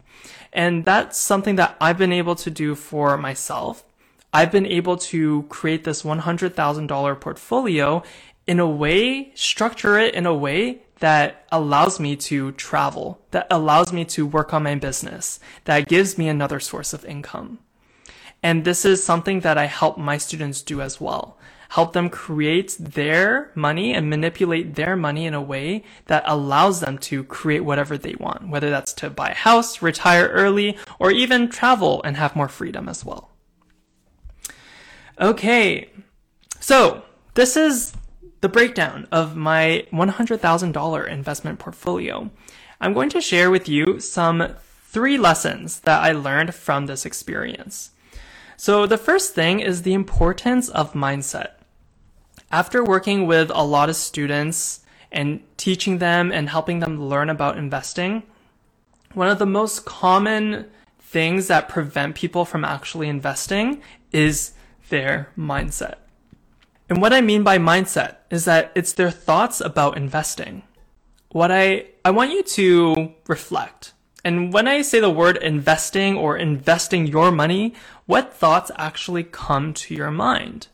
And 0.52 0.84
that's 0.84 1.18
something 1.18 1.56
that 1.56 1.76
I've 1.80 1.98
been 1.98 2.12
able 2.12 2.34
to 2.36 2.50
do 2.50 2.74
for 2.74 3.16
myself. 3.16 3.84
I've 4.32 4.52
been 4.52 4.66
able 4.66 4.96
to 4.96 5.44
create 5.44 5.84
this 5.84 6.02
$100,000 6.02 7.20
portfolio 7.20 8.02
in 8.46 8.58
a 8.58 8.68
way, 8.68 9.32
structure 9.34 9.98
it 9.98 10.14
in 10.14 10.26
a 10.26 10.34
way 10.34 10.82
that 11.00 11.46
allows 11.50 11.98
me 11.98 12.14
to 12.14 12.52
travel, 12.52 13.20
that 13.30 13.46
allows 13.50 13.92
me 13.92 14.04
to 14.04 14.26
work 14.26 14.52
on 14.52 14.62
my 14.62 14.74
business, 14.74 15.40
that 15.64 15.88
gives 15.88 16.18
me 16.18 16.28
another 16.28 16.60
source 16.60 16.92
of 16.92 17.04
income. 17.04 17.58
And 18.42 18.64
this 18.64 18.84
is 18.84 19.04
something 19.04 19.40
that 19.40 19.58
I 19.58 19.66
help 19.66 19.98
my 19.98 20.18
students 20.18 20.62
do 20.62 20.80
as 20.80 21.00
well. 21.00 21.38
Help 21.70 21.92
them 21.92 22.10
create 22.10 22.76
their 22.80 23.52
money 23.54 23.94
and 23.94 24.10
manipulate 24.10 24.74
their 24.74 24.96
money 24.96 25.24
in 25.24 25.34
a 25.34 25.40
way 25.40 25.84
that 26.06 26.24
allows 26.26 26.80
them 26.80 26.98
to 26.98 27.22
create 27.22 27.60
whatever 27.60 27.96
they 27.96 28.16
want, 28.18 28.48
whether 28.48 28.70
that's 28.70 28.92
to 28.92 29.08
buy 29.08 29.28
a 29.30 29.34
house, 29.34 29.80
retire 29.80 30.26
early, 30.28 30.76
or 30.98 31.12
even 31.12 31.48
travel 31.48 32.02
and 32.02 32.16
have 32.16 32.34
more 32.34 32.48
freedom 32.48 32.88
as 32.88 33.04
well. 33.04 33.30
Okay. 35.20 35.90
So 36.58 37.04
this 37.34 37.56
is 37.56 37.92
the 38.40 38.48
breakdown 38.48 39.06
of 39.12 39.36
my 39.36 39.86
$100,000 39.92 41.08
investment 41.08 41.60
portfolio. 41.60 42.30
I'm 42.80 42.94
going 42.94 43.10
to 43.10 43.20
share 43.20 43.48
with 43.48 43.68
you 43.68 44.00
some 44.00 44.56
three 44.82 45.18
lessons 45.18 45.78
that 45.80 46.02
I 46.02 46.10
learned 46.10 46.52
from 46.52 46.86
this 46.86 47.06
experience. 47.06 47.90
So 48.56 48.86
the 48.86 48.98
first 48.98 49.34
thing 49.34 49.60
is 49.60 49.82
the 49.82 49.94
importance 49.94 50.68
of 50.68 50.94
mindset. 50.94 51.59
After 52.50 52.82
working 52.82 53.26
with 53.26 53.50
a 53.54 53.62
lot 53.62 53.88
of 53.88 53.96
students 53.96 54.80
and 55.12 55.42
teaching 55.56 55.98
them 55.98 56.32
and 56.32 56.48
helping 56.48 56.80
them 56.80 57.00
learn 57.00 57.30
about 57.30 57.56
investing, 57.56 58.24
one 59.14 59.28
of 59.28 59.38
the 59.38 59.46
most 59.46 59.84
common 59.84 60.66
things 60.98 61.48
that 61.48 61.68
prevent 61.68 62.14
people 62.14 62.44
from 62.44 62.64
actually 62.64 63.08
investing 63.08 63.82
is 64.12 64.52
their 64.88 65.30
mindset. 65.38 65.96
And 66.88 67.00
what 67.00 67.12
I 67.12 67.20
mean 67.20 67.44
by 67.44 67.58
mindset 67.58 68.16
is 68.30 68.46
that 68.46 68.72
it's 68.74 68.94
their 68.94 69.12
thoughts 69.12 69.60
about 69.60 69.96
investing. 69.96 70.64
What 71.30 71.52
I, 71.52 71.86
I 72.04 72.10
want 72.10 72.32
you 72.32 72.42
to 72.42 73.14
reflect. 73.28 73.92
And 74.24 74.52
when 74.52 74.66
I 74.66 74.82
say 74.82 74.98
the 74.98 75.08
word 75.08 75.36
investing 75.36 76.16
or 76.16 76.36
investing 76.36 77.06
your 77.06 77.30
money, 77.30 77.74
what 78.06 78.34
thoughts 78.34 78.72
actually 78.76 79.22
come 79.22 79.72
to 79.74 79.94
your 79.94 80.10
mind? 80.10 80.66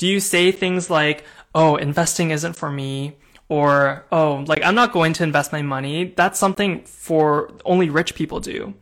Do 0.00 0.06
you 0.06 0.18
say 0.18 0.50
things 0.50 0.88
like, 0.88 1.24
oh, 1.54 1.76
investing 1.76 2.30
isn't 2.30 2.54
for 2.54 2.72
me? 2.72 3.18
Or, 3.50 4.06
oh, 4.10 4.46
like, 4.48 4.64
I'm 4.64 4.74
not 4.74 4.94
going 4.94 5.12
to 5.12 5.24
invest 5.24 5.52
my 5.52 5.60
money. 5.60 6.14
That's 6.16 6.38
something 6.38 6.84
for 6.84 7.52
only 7.66 7.90
rich 7.90 8.14
people 8.14 8.40
do. 8.40 8.72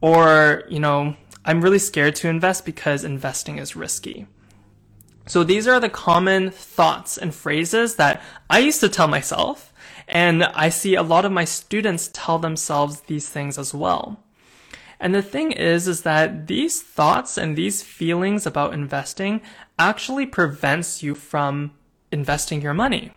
Or, 0.00 0.64
you 0.68 0.80
know, 0.80 1.14
I'm 1.44 1.60
really 1.60 1.78
scared 1.78 2.16
to 2.16 2.28
invest 2.28 2.66
because 2.66 3.04
investing 3.04 3.58
is 3.58 3.76
risky. 3.76 4.26
So 5.26 5.44
these 5.44 5.68
are 5.68 5.78
the 5.78 5.88
common 5.88 6.50
thoughts 6.50 7.16
and 7.16 7.32
phrases 7.32 7.94
that 7.94 8.20
I 8.50 8.58
used 8.58 8.80
to 8.80 8.88
tell 8.88 9.06
myself. 9.06 9.72
And 10.08 10.42
I 10.42 10.70
see 10.70 10.96
a 10.96 11.04
lot 11.04 11.24
of 11.24 11.30
my 11.30 11.44
students 11.44 12.10
tell 12.12 12.40
themselves 12.40 13.02
these 13.02 13.28
things 13.28 13.58
as 13.58 13.72
well. 13.72 14.24
And 14.98 15.14
the 15.14 15.22
thing 15.22 15.52
is, 15.52 15.86
is 15.86 16.02
that 16.02 16.48
these 16.48 16.82
thoughts 16.82 17.38
and 17.38 17.56
these 17.56 17.84
feelings 17.84 18.44
about 18.44 18.74
investing 18.74 19.40
actually 19.78 20.26
prevents 20.26 21.02
you 21.02 21.14
from 21.14 21.72
investing 22.10 22.62
your 22.62 22.74
money. 22.74 23.12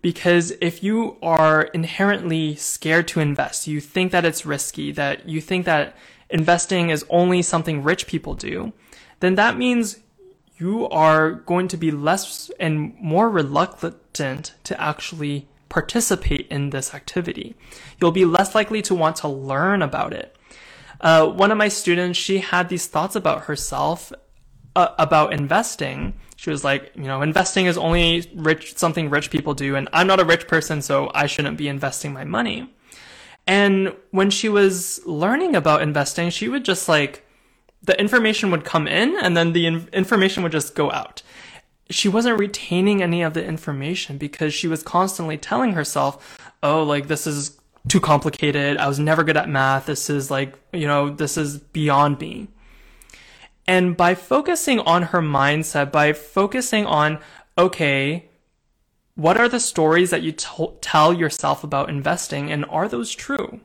Because 0.00 0.52
if 0.60 0.82
you 0.82 1.16
are 1.22 1.62
inherently 1.62 2.56
scared 2.56 3.06
to 3.08 3.20
invest, 3.20 3.68
you 3.68 3.80
think 3.80 4.10
that 4.10 4.24
it's 4.24 4.44
risky, 4.44 4.90
that 4.92 5.28
you 5.28 5.40
think 5.40 5.64
that 5.66 5.96
investing 6.28 6.90
is 6.90 7.04
only 7.08 7.40
something 7.42 7.84
rich 7.84 8.06
people 8.06 8.34
do, 8.34 8.72
then 9.20 9.36
that 9.36 9.56
means 9.56 10.00
you 10.56 10.88
are 10.88 11.32
going 11.32 11.68
to 11.68 11.76
be 11.76 11.90
less 11.90 12.50
and 12.58 12.94
more 13.00 13.30
reluctant 13.30 14.54
to 14.64 14.80
actually 14.80 15.48
participate 15.68 16.46
in 16.48 16.70
this 16.70 16.94
activity. 16.94 17.54
You'll 18.00 18.10
be 18.12 18.24
less 18.24 18.54
likely 18.54 18.82
to 18.82 18.94
want 18.94 19.16
to 19.16 19.28
learn 19.28 19.82
about 19.82 20.12
it. 20.12 20.36
Uh, 21.00 21.26
one 21.26 21.50
of 21.50 21.58
my 21.58 21.68
students, 21.68 22.18
she 22.18 22.38
had 22.38 22.68
these 22.68 22.86
thoughts 22.86 23.16
about 23.16 23.44
herself, 23.44 24.12
uh, 24.76 24.88
about 24.98 25.32
investing. 25.32 26.14
She 26.36 26.50
was 26.50 26.64
like, 26.64 26.92
you 26.94 27.04
know, 27.04 27.22
investing 27.22 27.66
is 27.66 27.78
only 27.78 28.28
rich, 28.34 28.76
something 28.76 29.10
rich 29.10 29.30
people 29.30 29.54
do, 29.54 29.76
and 29.76 29.88
I'm 29.92 30.06
not 30.06 30.20
a 30.20 30.24
rich 30.24 30.48
person, 30.48 30.82
so 30.82 31.10
I 31.14 31.26
shouldn't 31.26 31.56
be 31.56 31.68
investing 31.68 32.12
my 32.12 32.24
money. 32.24 32.72
And 33.46 33.94
when 34.10 34.30
she 34.30 34.48
was 34.48 35.00
learning 35.04 35.56
about 35.56 35.82
investing, 35.82 36.30
she 36.30 36.48
would 36.48 36.64
just 36.64 36.88
like, 36.88 37.26
the 37.82 37.98
information 38.00 38.50
would 38.52 38.64
come 38.64 38.86
in 38.86 39.16
and 39.20 39.36
then 39.36 39.52
the 39.52 39.66
in- 39.66 39.88
information 39.92 40.42
would 40.44 40.52
just 40.52 40.74
go 40.74 40.92
out 40.92 41.22
she 41.92 42.08
wasn't 42.08 42.38
retaining 42.38 43.02
any 43.02 43.22
of 43.22 43.34
the 43.34 43.44
information 43.44 44.18
because 44.18 44.54
she 44.54 44.68
was 44.68 44.82
constantly 44.82 45.36
telling 45.36 45.72
herself, 45.72 46.40
oh, 46.62 46.82
like 46.82 47.08
this 47.08 47.26
is 47.26 47.58
too 47.88 48.00
complicated. 48.00 48.76
I 48.78 48.88
was 48.88 48.98
never 48.98 49.24
good 49.24 49.36
at 49.36 49.48
math. 49.48 49.86
This 49.86 50.08
is 50.08 50.30
like, 50.30 50.58
you 50.72 50.86
know, 50.86 51.10
this 51.10 51.36
is 51.36 51.58
beyond 51.58 52.18
me. 52.20 52.48
And 53.66 53.96
by 53.96 54.14
focusing 54.14 54.80
on 54.80 55.02
her 55.04 55.20
mindset, 55.20 55.92
by 55.92 56.12
focusing 56.12 56.84
on, 56.86 57.20
okay, 57.56 58.28
what 59.14 59.36
are 59.36 59.48
the 59.48 59.60
stories 59.60 60.10
that 60.10 60.22
you 60.22 60.32
tell 60.32 61.12
yourself 61.12 61.62
about 61.62 61.90
investing 61.90 62.50
and 62.50 62.64
are 62.66 62.88
those 62.88 63.12
true? 63.12 63.60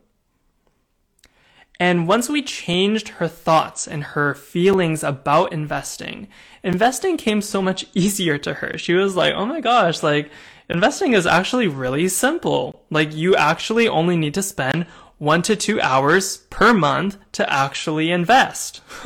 And 1.80 2.08
once 2.08 2.28
we 2.28 2.42
changed 2.42 3.10
her 3.10 3.28
thoughts 3.28 3.88
and 3.88 4.04
her 4.04 4.34
feelings 4.34 5.04
about 5.04 5.54
investing, 5.54 6.28
investing 6.64 7.18
came 7.18 7.42
so 7.42 7.62
much 7.62 7.86
easier 7.94 8.38
to 8.40 8.56
her. 8.56 8.78
She 8.78 8.94
was 8.94 9.16
like, 9.16 9.34
oh 9.34 9.46
my 9.46 9.62
gosh, 9.62 10.04
like 10.04 10.32
investing 10.70 11.14
is 11.14 11.28
actually 11.28 11.68
really 11.68 12.08
simple. 12.08 12.84
Like 12.90 13.16
you 13.16 13.36
actually 13.36 13.88
only 13.88 14.18
need 14.18 14.34
to 14.34 14.44
spend 14.44 14.88
one 15.18 15.42
to 15.44 15.56
two 15.56 15.82
hours 15.82 16.38
per 16.50 16.74
month 16.74 17.18
to 17.34 17.52
actually 17.52 18.12
invest. 18.12 18.82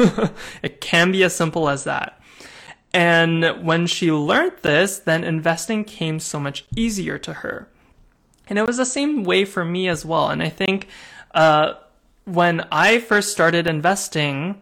it 0.62 0.82
can 0.82 1.12
be 1.12 1.24
as 1.24 1.36
simple 1.36 1.70
as 1.70 1.86
that. 1.86 2.22
And 2.94 3.66
when 3.66 3.88
she 3.88 4.12
learned 4.12 4.58
this, 4.62 5.00
then 5.00 5.24
investing 5.24 5.86
came 5.86 6.20
so 6.20 6.40
much 6.40 6.66
easier 6.76 7.18
to 7.20 7.34
her. 7.34 7.70
And 8.48 8.60
it 8.60 8.68
was 8.68 8.78
the 8.78 8.86
same 8.86 9.24
way 9.24 9.46
for 9.46 9.64
me 9.64 9.88
as 9.88 10.06
well. 10.06 10.30
And 10.30 10.44
I 10.44 10.50
think, 10.50 10.88
uh, 11.34 11.76
when 12.26 12.68
I 12.72 13.00
first 13.00 13.32
started 13.32 13.66
investing, 13.66 14.62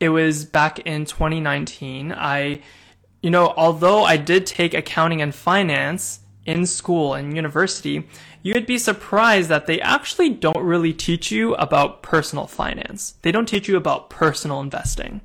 it 0.00 0.08
was 0.08 0.44
back 0.44 0.80
in 0.80 1.04
2019. 1.04 2.12
I, 2.12 2.60
you 3.22 3.30
know, 3.30 3.54
although 3.56 4.02
I 4.04 4.16
did 4.16 4.46
take 4.46 4.74
accounting 4.74 5.22
and 5.22 5.34
finance 5.34 6.20
in 6.48 6.64
school 6.64 7.12
and 7.12 7.36
university, 7.36 8.08
you'd 8.42 8.64
be 8.64 8.78
surprised 8.78 9.50
that 9.50 9.66
they 9.66 9.78
actually 9.82 10.30
don't 10.30 10.64
really 10.64 10.94
teach 10.94 11.30
you 11.30 11.54
about 11.56 12.02
personal 12.02 12.46
finance. 12.46 13.14
They 13.20 13.30
don't 13.30 13.46
teach 13.46 13.68
you 13.68 13.76
about 13.76 14.08
personal 14.08 14.60
investing. 14.60 15.20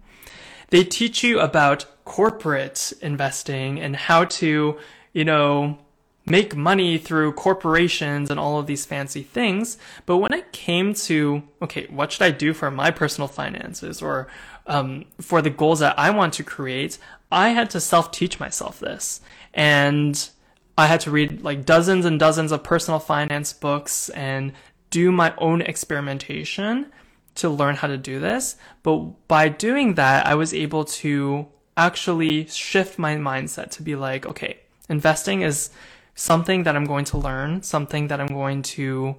They 0.70 0.84
teach 0.84 1.24
you 1.24 1.40
about 1.40 1.86
corporate 2.04 2.92
investing 3.02 3.80
and 3.80 3.96
how 3.96 4.26
to, 4.26 4.78
you 5.14 5.24
know, 5.24 5.78
make 6.26 6.58
money 6.58 6.98
through 6.98 7.32
corporations 7.34 8.30
and 8.30 8.38
all 8.38 8.60
of 8.60 8.68
these 8.68 8.86
fancy 8.86 9.24
things. 9.24 9.78
But 10.06 10.18
when 10.18 10.34
it 10.34 10.52
came 10.52 10.94
to, 11.08 11.44
okay, 11.62 11.88
what 11.90 12.12
should 12.12 12.24
I 12.24 12.32
do 12.32 12.54
for 12.54 12.70
my 12.70 12.92
personal 12.92 13.30
finances 13.30 14.02
or 14.02 14.28
um, 14.68 15.06
for 15.22 15.42
the 15.42 15.50
goals 15.50 15.80
that 15.80 15.98
I 15.98 16.10
want 16.10 16.34
to 16.34 16.44
create, 16.44 16.98
I 17.32 17.50
had 17.50 17.70
to 17.70 17.80
self 17.80 18.12
teach 18.12 18.42
myself 18.42 18.80
this. 18.82 19.22
And 19.54 20.30
I 20.78 20.88
had 20.88 21.02
to 21.02 21.12
read 21.12 21.44
like 21.44 21.66
dozens 21.66 22.06
and 22.06 22.20
dozens 22.20 22.52
of 22.52 22.64
personal 22.64 23.00
finance 23.00 23.54
books 23.54 24.10
and 24.10 24.54
do 24.90 25.12
my 25.12 25.34
own 25.38 25.62
experimentation 25.62 26.92
to 27.36 27.50
learn 27.50 27.76
how 27.76 27.88
to 27.88 27.98
do 27.98 28.20
this. 28.20 28.56
But 28.84 29.28
by 29.28 29.50
doing 29.50 29.96
that, 29.96 30.26
I 30.26 30.36
was 30.36 30.54
able 30.54 30.86
to 30.86 31.48
actually 31.76 32.46
shift 32.48 33.00
my 33.00 33.16
mindset 33.16 33.72
to 33.72 33.84
be 33.84 33.96
like, 33.96 34.26
okay, 34.26 34.60
investing 34.90 35.42
is 35.42 35.70
something 36.16 36.64
that 36.64 36.76
I'm 36.76 36.86
going 36.86 37.06
to 37.06 37.18
learn, 37.18 37.64
something 37.64 38.08
that 38.08 38.20
I'm 38.20 38.28
going 38.28 38.62
to 38.64 39.16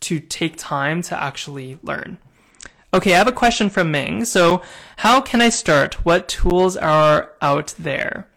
to 0.00 0.20
take 0.20 0.56
time 0.58 1.00
to 1.00 1.20
actually 1.20 1.78
learn. 1.82 2.18
Okay, 2.92 3.14
I 3.14 3.18
have 3.18 3.26
a 3.26 3.32
question 3.32 3.70
from 3.70 3.90
Ming. 3.90 4.24
So, 4.26 4.62
how 4.98 5.20
can 5.20 5.40
I 5.40 5.48
start? 5.48 6.04
What 6.04 6.28
tools 6.28 6.76
are 6.76 7.32
out 7.40 7.74
there? 7.78 8.28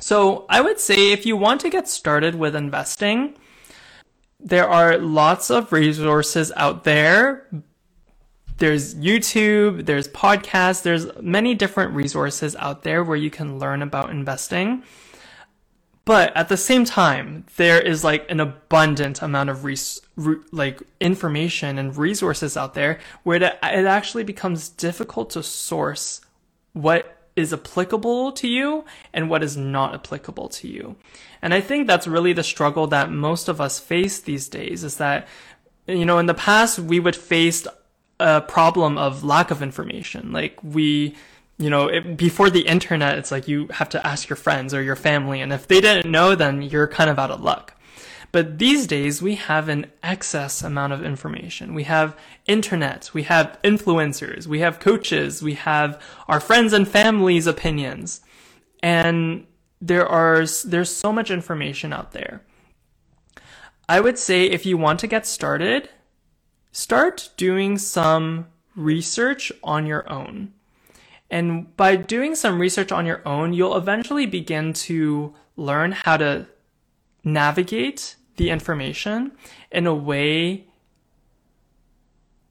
So, 0.00 0.46
I 0.48 0.60
would 0.60 0.80
say 0.80 1.12
if 1.12 1.26
you 1.26 1.36
want 1.36 1.60
to 1.62 1.70
get 1.70 1.88
started 1.88 2.34
with 2.34 2.56
investing, 2.56 3.36
there 4.38 4.68
are 4.68 4.98
lots 4.98 5.50
of 5.50 5.72
resources 5.72 6.50
out 6.56 6.84
there. 6.84 7.46
There's 8.56 8.94
YouTube, 8.94 9.86
there's 9.86 10.08
podcasts, 10.08 10.82
there's 10.82 11.06
many 11.20 11.54
different 11.54 11.94
resources 11.94 12.56
out 12.56 12.82
there 12.82 13.04
where 13.04 13.16
you 13.16 13.30
can 13.30 13.58
learn 13.58 13.82
about 13.82 14.10
investing. 14.10 14.82
But 16.04 16.36
at 16.36 16.48
the 16.48 16.56
same 16.56 16.84
time, 16.84 17.46
there 17.56 17.80
is 17.80 18.02
like 18.02 18.30
an 18.30 18.40
abundant 18.40 19.22
amount 19.22 19.50
of 19.50 19.64
res- 19.64 20.00
re- 20.16 20.42
like 20.50 20.82
information 20.98 21.78
and 21.78 21.96
resources 21.96 22.56
out 22.56 22.74
there 22.74 22.98
where 23.22 23.36
it, 23.36 23.42
it 23.42 23.86
actually 23.86 24.24
becomes 24.24 24.68
difficult 24.70 25.30
to 25.30 25.42
source 25.42 26.20
what 26.72 27.19
is 27.36 27.52
applicable 27.52 28.32
to 28.32 28.48
you 28.48 28.84
and 29.12 29.30
what 29.30 29.42
is 29.42 29.56
not 29.56 29.94
applicable 29.94 30.48
to 30.48 30.68
you. 30.68 30.96
And 31.42 31.54
I 31.54 31.60
think 31.60 31.86
that's 31.86 32.06
really 32.06 32.32
the 32.32 32.42
struggle 32.42 32.86
that 32.88 33.10
most 33.10 33.48
of 33.48 33.60
us 33.60 33.78
face 33.78 34.20
these 34.20 34.48
days 34.48 34.84
is 34.84 34.96
that, 34.98 35.26
you 35.86 36.04
know, 36.04 36.18
in 36.18 36.26
the 36.26 36.34
past, 36.34 36.78
we 36.78 37.00
would 37.00 37.16
face 37.16 37.66
a 38.18 38.40
problem 38.40 38.98
of 38.98 39.24
lack 39.24 39.50
of 39.50 39.62
information. 39.62 40.32
Like 40.32 40.62
we, 40.62 41.14
you 41.58 41.70
know, 41.70 41.88
it, 41.88 42.16
before 42.16 42.50
the 42.50 42.66
internet, 42.66 43.18
it's 43.18 43.30
like 43.30 43.48
you 43.48 43.68
have 43.68 43.88
to 43.90 44.06
ask 44.06 44.28
your 44.28 44.36
friends 44.36 44.74
or 44.74 44.82
your 44.82 44.96
family. 44.96 45.40
And 45.40 45.52
if 45.52 45.66
they 45.66 45.80
didn't 45.80 46.10
know, 46.10 46.34
then 46.34 46.62
you're 46.62 46.88
kind 46.88 47.10
of 47.10 47.18
out 47.18 47.30
of 47.30 47.42
luck. 47.42 47.74
But 48.32 48.58
these 48.58 48.86
days, 48.86 49.20
we 49.20 49.34
have 49.34 49.68
an 49.68 49.86
excess 50.02 50.62
amount 50.62 50.92
of 50.92 51.04
information. 51.04 51.74
We 51.74 51.84
have 51.84 52.16
internet, 52.46 53.10
we 53.12 53.24
have 53.24 53.58
influencers, 53.64 54.46
we 54.46 54.60
have 54.60 54.78
coaches, 54.78 55.42
we 55.42 55.54
have 55.54 56.00
our 56.28 56.38
friends 56.38 56.72
and 56.72 56.86
family's 56.86 57.48
opinions. 57.48 58.20
And 58.82 59.46
there 59.80 60.06
are, 60.06 60.44
there's 60.64 60.94
so 60.94 61.12
much 61.12 61.30
information 61.30 61.92
out 61.92 62.12
there. 62.12 62.42
I 63.88 64.00
would 64.00 64.18
say 64.18 64.44
if 64.44 64.64
you 64.64 64.78
want 64.78 65.00
to 65.00 65.08
get 65.08 65.26
started, 65.26 65.88
start 66.70 67.30
doing 67.36 67.78
some 67.78 68.46
research 68.76 69.50
on 69.64 69.86
your 69.86 70.10
own. 70.10 70.52
And 71.28 71.76
by 71.76 71.96
doing 71.96 72.36
some 72.36 72.60
research 72.60 72.92
on 72.92 73.06
your 73.06 73.26
own, 73.26 73.52
you'll 73.52 73.76
eventually 73.76 74.26
begin 74.26 74.72
to 74.74 75.34
learn 75.56 75.92
how 75.92 76.16
to 76.16 76.46
navigate 77.24 78.16
the 78.36 78.50
information 78.50 79.32
in 79.70 79.86
a 79.86 79.94
way 79.94 80.66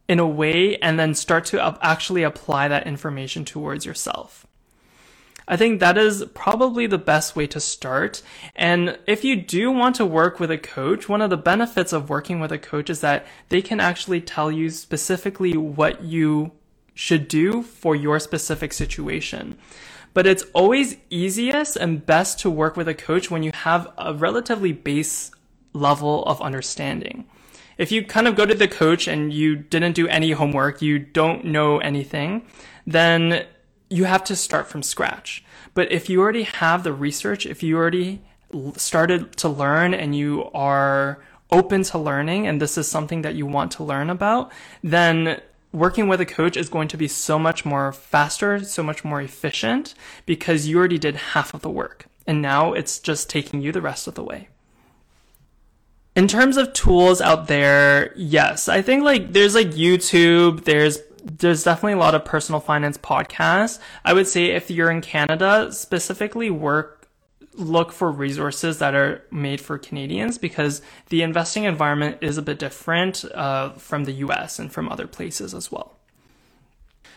in 0.08 0.18
a 0.18 0.28
way 0.28 0.76
and 0.78 1.00
then 1.00 1.14
start 1.14 1.46
to 1.46 1.78
actually 1.82 2.24
apply 2.24 2.68
that 2.68 2.88
information 2.88 3.46
towards 3.46 3.86
yourself. 3.86 4.48
I 5.48 5.56
think 5.56 5.80
that 5.80 5.98
is 5.98 6.26
probably 6.34 6.88
the 6.88 6.98
best 6.98 7.36
way 7.36 7.48
to 7.48 7.60
start. 7.60 8.22
And 8.56 9.00
if 9.08 9.24
you 9.24 9.36
do 9.36 9.72
want 9.72 9.96
to 9.96 10.06
work 10.06 10.40
with 10.40 10.52
a 10.52 10.58
coach, 10.58 11.08
one 11.08 11.22
of 11.22 11.30
the 11.30 11.38
benefits 11.38 11.94
of 11.94 12.10
working 12.10 12.40
with 12.40 12.52
a 12.52 12.60
coach 12.60 12.90
is 12.90 13.02
that 13.02 13.26
they 13.50 13.62
can 13.62 13.80
actually 13.80 14.22
tell 14.22 14.52
you 14.52 14.70
specifically 14.70 15.56
what 15.56 16.04
you 16.04 16.52
should 16.94 17.28
do 17.28 17.64
for 17.64 17.96
your 17.96 18.20
specific 18.20 18.74
situation. 18.74 19.58
But 20.14 20.28
it's 20.28 20.44
always 20.54 20.98
easiest 21.10 21.76
and 21.76 22.06
best 22.06 22.40
to 22.42 22.50
work 22.50 22.76
with 22.76 22.88
a 22.88 22.94
coach 22.94 23.32
when 23.32 23.42
you 23.42 23.52
have 23.54 23.92
a 23.98 24.14
relatively 24.14 24.72
base 24.72 25.32
level 25.74 26.24
of 26.26 26.42
understanding. 26.42 27.26
If 27.78 27.92
you 27.92 28.04
kind 28.04 28.28
of 28.28 28.36
go 28.36 28.46
to 28.46 28.54
the 28.54 28.68
coach 28.68 29.08
and 29.08 29.34
you 29.34 29.56
didn't 29.56 29.94
do 29.94 30.08
any 30.08 30.32
homework, 30.32 30.82
you 30.82 31.00
don't 31.00 31.46
know 31.46 31.80
anything, 31.80 32.46
then 32.86 33.46
you 33.90 34.04
have 34.04 34.24
to 34.26 34.36
start 34.36 34.68
from 34.68 34.84
scratch. 34.84 35.44
But 35.74 35.92
if 35.92 36.10
you 36.10 36.20
already 36.22 36.44
have 36.44 36.84
the 36.84 36.94
research, 36.94 37.46
if 37.46 37.64
you 37.64 37.78
already 37.78 38.22
started 38.76 39.36
to 39.38 39.50
learn 39.50 39.94
and 39.94 40.16
you 40.16 40.50
are 40.54 41.20
open 41.52 41.84
to 41.84 41.98
learning 41.98 42.48
and 42.48 42.62
this 42.62 42.78
is 42.78 42.88
something 42.88 43.22
that 43.22 43.36
you 43.36 43.46
want 43.46 43.72
to 43.72 43.84
learn 43.84 44.10
about, 44.10 44.52
then 44.84 45.40
working 45.72 46.08
with 46.08 46.20
a 46.20 46.26
coach 46.26 46.58
is 46.58 46.70
going 46.70 46.88
to 46.88 46.98
be 46.98 47.08
so 47.08 47.40
much 47.40 47.64
more 47.66 47.92
faster, 47.92 48.64
so 48.64 48.84
much 48.84 49.04
more 49.04 49.22
efficient 49.22 49.94
because 50.26 50.68
you 50.68 50.78
already 50.78 50.98
did 50.98 51.16
half 51.16 51.54
of 51.54 51.62
the 51.62 51.70
work. 51.70 52.08
And 52.28 52.42
now 52.42 52.74
it's 52.74 53.00
just 53.00 53.30
taking 53.30 53.62
you 53.62 53.72
the 53.72 53.82
rest 53.82 54.08
of 54.08 54.16
the 54.16 54.24
way. 54.24 54.50
In 56.20 56.28
terms 56.28 56.58
of 56.58 56.74
tools 56.74 57.22
out 57.22 57.48
there, 57.48 58.12
yes, 58.18 58.68
I 58.68 58.82
think 58.82 59.06
like 59.06 59.32
there's 59.32 59.56
like 59.56 59.70
YouTube, 59.70 60.66
there's 60.66 61.00
there's 61.24 61.64
definitely 61.64 61.94
a 61.94 61.98
lot 61.98 62.14
of 62.14 62.26
personal 62.26 62.60
finance 62.60 62.98
podcasts. 62.98 63.80
I 64.04 64.12
would 64.12 64.28
say 64.28 64.48
if 64.48 64.70
you're 64.70 64.92
in 64.92 65.00
Canada, 65.00 65.72
specifically 65.72 66.50
work 66.50 67.08
look 67.54 67.94
for 67.94 68.12
resources 68.12 68.80
that 68.80 68.96
are 68.96 69.24
made 69.32 69.62
for 69.62 69.78
Canadians 69.78 70.38
because 70.38 70.82
the 71.08 71.22
investing 71.22 71.64
environment 71.64 72.18
is 72.20 72.38
a 72.38 72.42
bit 72.42 72.60
different 72.60 73.24
uh, 73.34 73.70
from 73.70 74.04
the 74.04 74.12
US 74.26 74.60
and 74.60 74.70
from 74.74 74.90
other 74.90 75.08
places 75.08 75.54
as 75.54 75.72
well. 75.72 75.96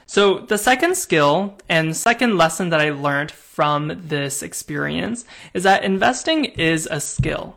So 0.06 0.38
the 0.38 0.58
second 0.58 0.96
skill 0.96 1.58
and 1.68 1.96
second 1.96 2.36
lesson 2.38 2.68
that 2.68 2.80
I 2.80 2.90
learned 2.90 3.32
from 3.32 4.00
this 4.06 4.44
experience 4.44 5.24
is 5.54 5.64
that 5.64 5.82
investing 5.82 6.44
is 6.44 6.86
a 6.88 7.00
skill. 7.00 7.56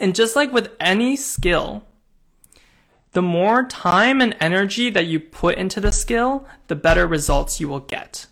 And 0.00 0.14
just 0.14 0.36
like 0.36 0.52
with 0.52 0.70
any 0.80 1.16
skill, 1.16 1.84
the 3.12 3.22
more 3.22 3.64
time 3.64 4.20
and 4.20 4.36
energy 4.40 4.90
that 4.90 5.06
you 5.06 5.18
put 5.18 5.58
into 5.58 5.80
the 5.80 5.92
skill, 5.92 6.46
the 6.68 6.76
better 6.76 7.06
results 7.06 7.60
you 7.60 7.68
will 7.68 7.80
get. 7.80 8.26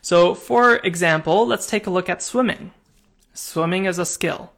So 0.00 0.34
for 0.34 0.76
example, 0.76 1.46
let's 1.46 1.66
take 1.66 1.86
a 1.86 1.90
look 1.90 2.08
at 2.08 2.22
swimming. 2.22 2.72
Swimming 3.32 3.84
is 3.84 3.98
a 3.98 4.06
skill. 4.06 4.52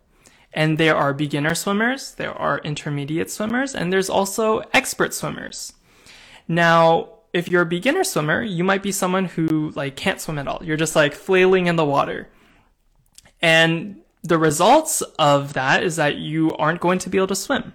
And 0.53 0.79
there 0.79 0.97
are 0.97 1.13
beginner 1.13 1.55
swimmers, 1.55 2.15
there 2.15 2.33
are 2.33 2.61
intermediate 2.61 3.31
swimmers, 3.31 3.75
and 3.75 3.93
there's 3.93 4.09
also 4.09 4.63
expert 4.73 5.13
swimmers. 5.13 5.75
Now, 6.49 7.11
if 7.35 7.51
you're 7.51 7.63
a 7.63 7.67
beginner 7.67 8.05
swimmer, 8.05 8.43
you 8.43 8.65
might 8.65 8.83
be 8.83 8.93
someone 8.93 9.27
who 9.27 9.71
like 9.75 9.97
can't 9.97 10.21
swim 10.21 10.39
at 10.39 10.49
all. 10.49 10.63
You're 10.65 10.79
just 10.79 10.97
like 10.97 11.13
flailing 11.13 11.67
in 11.67 11.77
the 11.77 11.85
water. 11.85 12.29
And 13.43 14.01
the 14.27 14.39
results 14.39 15.03
of 15.19 15.53
that 15.55 15.83
is 15.83 15.97
that 15.97 16.17
you 16.17 16.53
aren't 16.57 16.81
going 16.81 16.99
to 17.01 17.11
be 17.11 17.19
able 17.19 17.29
to 17.29 17.37
swim. 17.37 17.75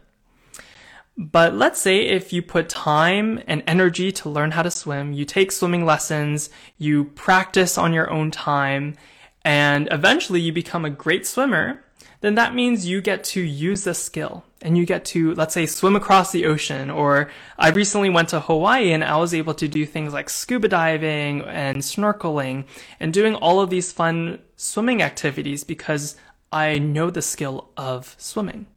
But 1.18 1.54
let's 1.54 1.80
say 1.80 2.08
if 2.08 2.32
you 2.32 2.42
put 2.42 2.70
time 2.70 3.42
and 3.46 3.64
energy 3.68 4.12
to 4.14 4.30
learn 4.30 4.52
how 4.52 4.64
to 4.64 4.72
swim, 4.72 5.14
you 5.14 5.26
take 5.26 5.52
swimming 5.52 5.86
lessons, 5.86 6.50
you 6.78 7.06
practice 7.06 7.78
on 7.78 7.94
your 7.94 8.10
own 8.10 8.32
time, 8.32 8.96
and 9.44 9.88
eventually 9.92 10.40
you 10.40 10.54
become 10.54 10.86
a 10.86 10.90
great 10.90 11.28
swimmer, 11.28 11.84
then 12.22 12.36
that 12.36 12.56
means 12.56 12.88
you 12.88 13.02
get 13.02 13.24
to 13.24 13.42
use 13.42 13.84
this 13.84 14.02
skill 14.02 14.46
and 14.62 14.78
you 14.78 14.86
get 14.86 15.04
to, 15.04 15.34
let's 15.34 15.56
say, 15.56 15.66
swim 15.66 15.96
across 15.96 16.32
the 16.32 16.46
ocean. 16.46 16.92
Or 16.92 17.32
I 17.58 17.70
recently 17.70 18.10
went 18.10 18.30
to 18.30 18.40
Hawaii 18.40 18.92
and 18.92 19.04
I 19.04 19.18
was 19.18 19.34
able 19.34 19.56
to 19.56 19.68
do 19.68 19.86
things 19.86 20.14
like 20.14 20.30
scuba 20.30 20.68
diving 20.68 21.42
and 21.42 21.80
snorkeling 21.80 22.66
and 23.00 23.12
doing 23.12 23.36
all 23.36 23.60
of 23.60 23.72
these 23.72 23.92
fun 23.92 24.40
swimming 24.56 25.02
activities 25.02 25.64
because 25.64 26.16
I 26.52 26.80
know 26.80 27.10
the 27.10 27.22
skill 27.22 27.70
of 27.78 28.16
swimming. 28.18 28.68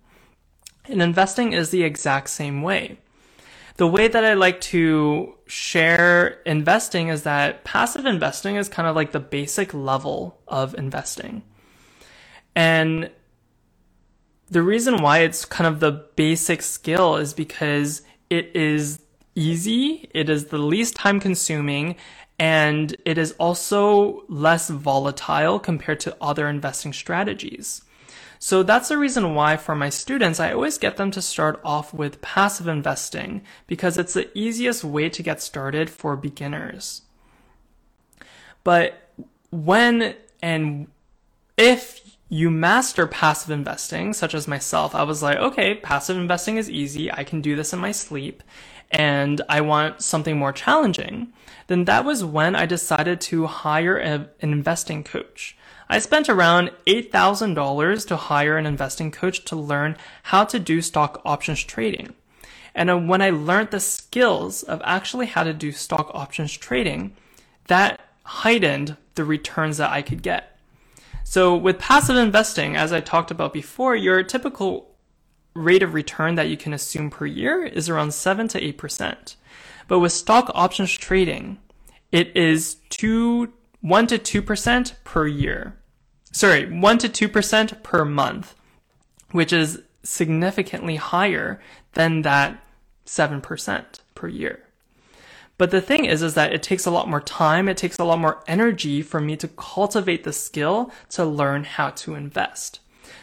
And 0.87 1.03
investing 1.03 1.53
is 1.53 1.71
the 1.71 1.83
exact 1.83 2.31
same 2.31 2.63
way. 2.63 2.99
The 3.77 3.87
way 3.87 4.07
that 4.07 4.25
I 4.25 4.35
like 4.35 4.61
to 4.63 5.35
share 5.47 6.41
investing 6.47 7.09
is 7.09 7.25
that 7.25 7.65
passive 7.65 8.07
investing 8.07 8.57
is 8.57 8.69
kind 8.69 8.87
of 8.87 8.95
like 8.95 9.11
the 9.13 9.21
basic 9.21 9.75
level 9.75 10.41
of 10.47 10.75
investing. 10.75 11.43
And 12.55 13.11
the 14.49 14.63
reason 14.63 14.99
why 14.99 15.19
it's 15.21 15.45
kind 15.45 15.67
of 15.67 15.81
the 15.81 15.91
basic 16.15 16.63
skill 16.63 17.17
is 17.17 17.35
because 17.35 18.03
it 18.31 18.55
is 18.55 19.01
easy, 19.35 20.09
it 20.15 20.29
is 20.29 20.47
the 20.47 20.59
least 20.59 20.95
time 20.95 21.19
consuming, 21.19 21.97
and 22.39 22.97
it 23.05 23.19
is 23.19 23.33
also 23.39 24.25
less 24.29 24.69
volatile 24.69 25.59
compared 25.59 26.01
to 26.01 26.17
other 26.21 26.49
investing 26.49 26.93
strategies. 26.93 27.83
So 28.39 28.63
that's 28.63 28.89
the 28.89 28.99
reason 28.99 29.35
why 29.35 29.57
for 29.57 29.75
my 29.75 29.89
students, 29.89 30.39
I 30.39 30.53
always 30.53 30.77
get 30.77 30.97
them 30.97 31.11
to 31.13 31.23
start 31.23 31.61
off 31.65 31.95
with 31.95 32.21
passive 32.21 32.69
investing 32.69 33.43
because 33.67 33.97
it's 33.97 34.13
the 34.13 34.37
easiest 34.37 34.85
way 34.85 35.09
to 35.09 35.23
get 35.23 35.41
started 35.41 35.89
for 35.89 36.17
beginners. 36.17 37.03
But 38.63 39.09
when 39.51 40.15
and 40.43 40.89
if 41.57 42.17
you 42.29 42.51
master 42.51 43.07
passive 43.07 43.51
investing, 43.51 44.13
such 44.13 44.35
as 44.35 44.49
myself, 44.49 44.95
I 44.95 45.05
was 45.05 45.23
like, 45.23 45.39
okay, 45.39 45.77
passive 45.77 46.17
investing 46.17 46.57
is 46.57 46.69
easy. 46.69 47.11
I 47.13 47.23
can 47.25 47.41
do 47.41 47.55
this 47.55 47.73
in 47.73 47.79
my 47.79 47.93
sleep 47.93 48.43
and 48.91 49.41
I 49.49 49.61
want 49.61 50.03
something 50.03 50.39
more 50.39 50.53
challenging. 50.53 51.33
Then 51.67 51.85
that 51.85 52.05
was 52.05 52.25
when 52.25 52.55
I 52.55 52.67
decided 52.67 53.21
to 53.23 53.47
hire 53.47 53.99
a, 53.99 54.29
an 54.41 54.53
investing 54.53 55.03
coach. 55.03 55.57
I 55.89 55.99
spent 55.99 56.29
around 56.29 56.71
$8,000 56.87 58.07
to 58.09 58.17
hire 58.17 58.57
an 58.57 58.67
investing 58.67 59.11
coach 59.11 59.45
to 59.45 59.57
learn 59.57 59.97
how 60.25 60.45
to 60.45 60.59
do 60.59 60.81
stock 60.81 61.21
options 61.25 61.63
trading. 61.63 62.15
And 62.75 62.91
uh, 62.91 62.99
when 62.99 63.23
I 63.23 63.31
learned 63.31 63.71
the 63.71 63.81
skills 63.81 64.63
of 64.63 64.81
actually 64.85 65.27
how 65.27 65.45
to 65.45 65.53
do 65.53 65.73
stock 65.73 66.11
options 66.15 66.53
trading, 66.53 67.15
that 67.69 68.01
heightened 68.25 68.97
the 69.15 69.25
returns 69.25 69.77
that 69.77 69.91
I 69.91 70.03
could 70.03 70.23
get. 70.23 70.59
So 71.23 71.55
with 71.57 71.79
passive 71.79 72.17
investing, 72.17 72.77
as 72.77 72.93
I 72.93 73.01
talked 73.01 73.31
about 73.31 73.53
before, 73.53 73.95
your 73.95 74.23
typical 74.23 74.94
rate 75.55 75.83
of 75.83 75.95
return 75.95 76.35
that 76.35 76.49
you 76.49 76.57
can 76.57 76.73
assume 76.73 77.11
per 77.11 77.27
year 77.27 77.65
is 77.65 77.89
around 77.89 78.13
7 78.13 78.49
to 78.49 78.73
8%. 78.73 79.37
But 79.87 80.01
with 80.01 80.13
stock 80.13 80.51
options 80.55 80.93
trading, 80.93 81.59
it 82.11 82.37
is 82.37 82.77
2 82.91 83.53
1 83.81 84.07
to 84.07 84.19
2% 84.19 84.93
per 85.05 85.27
year. 85.27 85.77
Sorry, 86.33 86.65
1 86.65 86.99
to 86.99 87.09
2% 87.29 87.83
per 87.83 88.05
month, 88.07 88.55
which 89.33 89.53
is 89.53 89.83
significantly 90.03 90.97
higher 90.97 91.61
than 91.93 92.23
that 92.23 92.59
7% 93.05 93.85
per 94.15 94.29
year. 94.29 94.65
But 95.59 95.71
the 95.71 95.83
thing 95.83 96.07
is, 96.07 96.23
is 96.23 96.35
that 96.35 96.53
it 96.53 96.63
takes 96.63 96.87
a 96.87 96.91
lot 96.91 97.09
more 97.09 97.21
time. 97.21 97.69
It 97.69 97.77
takes 97.77 97.99
a 97.99 98.05
lot 98.05 98.19
more 98.19 98.43
energy 98.49 99.03
for 99.03 99.21
me 99.21 99.37
to 99.37 99.49
cultivate 99.49 100.25
the 100.25 100.33
skill 100.33 100.91
to 101.11 101.25
learn 101.25 101.65
how 101.65 101.91
to 101.91 102.15
invest. 102.15 102.81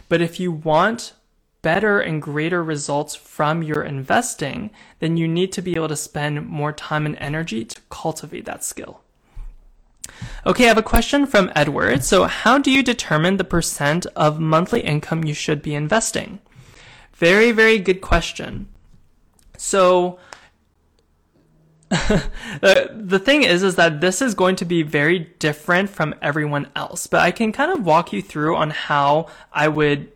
But 0.07 0.21
if 0.21 0.39
you 0.39 0.51
want 0.51 1.13
better 1.61 1.99
and 1.99 2.21
greater 2.21 2.63
results 2.63 3.15
from 3.15 3.63
your 3.63 3.83
investing, 3.83 4.71
then 4.99 5.17
you 5.17 5.27
need 5.27 5.51
to 5.53 5.61
be 5.61 5.75
able 5.75 5.87
to 5.87 5.95
spend 5.95 6.47
more 6.47 6.73
time 6.73 7.05
and 7.05 7.15
energy 7.17 7.63
to 7.65 7.81
cultivate 7.89 8.45
that 8.45 8.63
skill. 8.63 9.01
Okay, 10.45 10.65
I 10.65 10.67
have 10.67 10.77
a 10.77 10.83
question 10.83 11.25
from 11.25 11.51
Edward. 11.55 12.03
So, 12.03 12.25
how 12.25 12.57
do 12.57 12.71
you 12.71 12.83
determine 12.83 13.37
the 13.37 13.43
percent 13.43 14.05
of 14.15 14.39
monthly 14.39 14.81
income 14.81 15.23
you 15.23 15.33
should 15.33 15.61
be 15.61 15.75
investing? 15.75 16.39
Very, 17.13 17.51
very 17.51 17.77
good 17.77 18.01
question. 18.01 18.67
So, 19.57 20.19
the 21.89 23.21
thing 23.23 23.43
is, 23.43 23.63
is 23.63 23.75
that 23.75 24.01
this 24.01 24.21
is 24.21 24.33
going 24.33 24.55
to 24.55 24.65
be 24.65 24.81
very 24.81 25.19
different 25.39 25.89
from 25.89 26.15
everyone 26.21 26.69
else, 26.75 27.05
but 27.05 27.19
I 27.21 27.31
can 27.31 27.51
kind 27.51 27.71
of 27.71 27.85
walk 27.85 28.13
you 28.13 28.21
through 28.21 28.55
on 28.55 28.69
how 28.71 29.27
I 29.51 29.67
would 29.67 30.11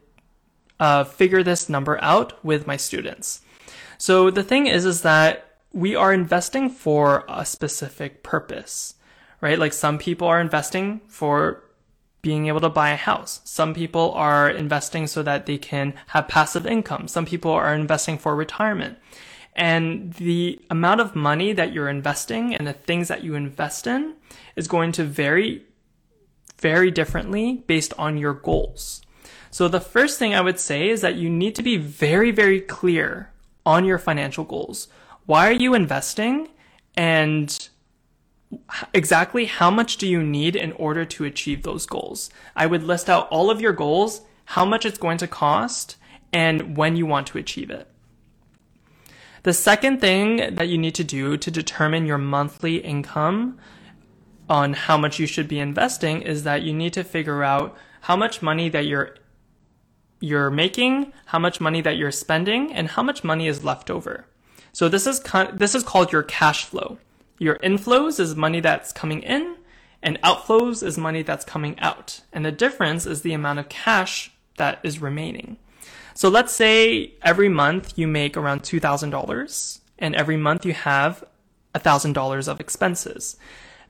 uh, 0.79 1.03
figure 1.03 1.43
this 1.43 1.69
number 1.69 2.01
out 2.03 2.43
with 2.43 2.67
my 2.67 2.77
students. 2.77 3.41
So 3.97 4.29
the 4.29 4.43
thing 4.43 4.67
is, 4.67 4.85
is 4.85 5.01
that 5.03 5.57
we 5.71 5.95
are 5.95 6.13
investing 6.13 6.69
for 6.69 7.25
a 7.27 7.45
specific 7.45 8.23
purpose 8.23 8.95
right? 9.45 9.59
Like 9.59 9.73
some 9.73 9.99
people 9.99 10.27
are 10.27 10.41
investing 10.41 11.01
for 11.07 11.63
being 12.23 12.47
able 12.47 12.61
to 12.61 12.69
buy 12.69 12.89
a 12.89 12.95
house. 12.95 13.41
Some 13.43 13.75
people 13.75 14.11
are 14.13 14.49
investing 14.49 15.05
so 15.05 15.21
that 15.21 15.45
they 15.45 15.59
can 15.59 15.93
have 16.07 16.27
passive 16.27 16.65
income. 16.65 17.07
Some 17.07 17.27
people 17.27 17.51
are 17.51 17.75
investing 17.75 18.17
for 18.17 18.35
retirement. 18.35 18.97
And 19.55 20.13
the 20.13 20.59
amount 20.71 20.99
of 20.99 21.15
money 21.15 21.53
that 21.53 21.71
you're 21.71 21.87
investing 21.87 22.55
and 22.55 22.65
the 22.65 22.73
things 22.73 23.07
that 23.07 23.23
you 23.23 23.35
invest 23.35 23.85
in 23.85 24.15
is 24.55 24.67
going 24.67 24.91
to 24.93 25.03
vary 25.03 25.63
very 26.59 26.89
differently 26.89 27.63
based 27.67 27.93
on 27.99 28.17
your 28.17 28.33
goals. 28.33 29.01
So 29.51 29.67
the 29.67 29.79
first 29.79 30.19
thing 30.19 30.33
I 30.33 30.41
would 30.41 30.59
say 30.59 30.89
is 30.89 31.01
that 31.01 31.15
you 31.15 31.29
need 31.29 31.55
to 31.55 31.63
be 31.63 31.77
very, 31.77 32.31
very 32.31 32.61
clear 32.61 33.31
on 33.65 33.85
your 33.85 33.97
financial 33.97 34.43
goals. 34.43 34.87
Why 35.25 35.47
are 35.47 35.53
you 35.53 35.73
investing? 35.73 36.49
And 36.95 37.69
exactly 38.93 39.45
how 39.45 39.71
much 39.71 39.97
do 39.97 40.07
you 40.07 40.21
need 40.21 40.55
in 40.55 40.71
order 40.73 41.05
to 41.05 41.25
achieve 41.25 41.63
those 41.63 41.85
goals? 41.85 42.29
I 42.55 42.65
would 42.65 42.83
list 42.83 43.09
out 43.09 43.27
all 43.29 43.49
of 43.49 43.61
your 43.61 43.73
goals, 43.73 44.21
how 44.45 44.65
much 44.65 44.85
it's 44.85 44.97
going 44.97 45.17
to 45.19 45.27
cost, 45.27 45.97
and 46.31 46.77
when 46.77 46.95
you 46.95 47.05
want 47.05 47.27
to 47.27 47.37
achieve 47.37 47.69
it. 47.69 47.87
The 49.43 49.53
second 49.53 50.01
thing 50.01 50.55
that 50.55 50.69
you 50.69 50.77
need 50.77 50.95
to 50.95 51.03
do 51.03 51.37
to 51.37 51.51
determine 51.51 52.05
your 52.05 52.17
monthly 52.17 52.77
income 52.77 53.59
on 54.49 54.73
how 54.73 54.97
much 54.97 55.19
you 55.19 55.27
should 55.27 55.47
be 55.47 55.59
investing 55.59 56.21
is 56.21 56.43
that 56.43 56.61
you 56.61 56.73
need 56.73 56.93
to 56.93 57.03
figure 57.03 57.43
out 57.43 57.75
how 58.05 58.15
much 58.15 58.39
money 58.39 58.69
that 58.69 58.85
you're 58.85 59.15
you're 60.19 60.51
making, 60.51 61.11
how 61.25 61.39
much 61.39 61.59
money 61.59 61.81
that 61.81 61.97
you're 61.97 62.11
spending, 62.11 62.71
and 62.71 62.87
how 62.89 63.01
much 63.01 63.23
money 63.23 63.47
is 63.47 63.63
left 63.63 63.89
over. 63.89 64.27
So 64.73 64.87
this 64.87 65.07
is 65.07 65.19
this 65.53 65.73
is 65.73 65.83
called 65.83 66.11
your 66.11 66.21
cash 66.21 66.65
flow. 66.65 66.99
Your 67.39 67.55
inflows 67.69 68.19
is 68.19 68.35
money 68.35 68.59
that's 68.59 68.91
coming 68.91 69.23
in, 69.23 69.55
and 70.03 70.21
outflows 70.21 70.83
is 70.83 70.99
money 70.99 71.23
that's 71.23 71.43
coming 71.43 71.79
out. 71.79 72.21
And 72.31 72.45
the 72.45 72.51
difference 72.51 73.07
is 73.07 73.23
the 73.23 73.33
amount 73.33 73.57
of 73.57 73.69
cash 73.69 74.31
that 74.57 74.79
is 74.83 75.01
remaining. 75.01 75.57
So 76.13 76.29
let's 76.29 76.53
say 76.53 77.13
every 77.23 77.49
month 77.49 77.97
you 77.97 78.07
make 78.07 78.37
around 78.37 78.61
$2,000 78.61 79.79
and 79.99 80.15
every 80.15 80.37
month 80.37 80.63
you 80.63 80.73
have 80.73 81.23
$1,000 81.73 82.47
of 82.47 82.59
expenses. 82.59 83.35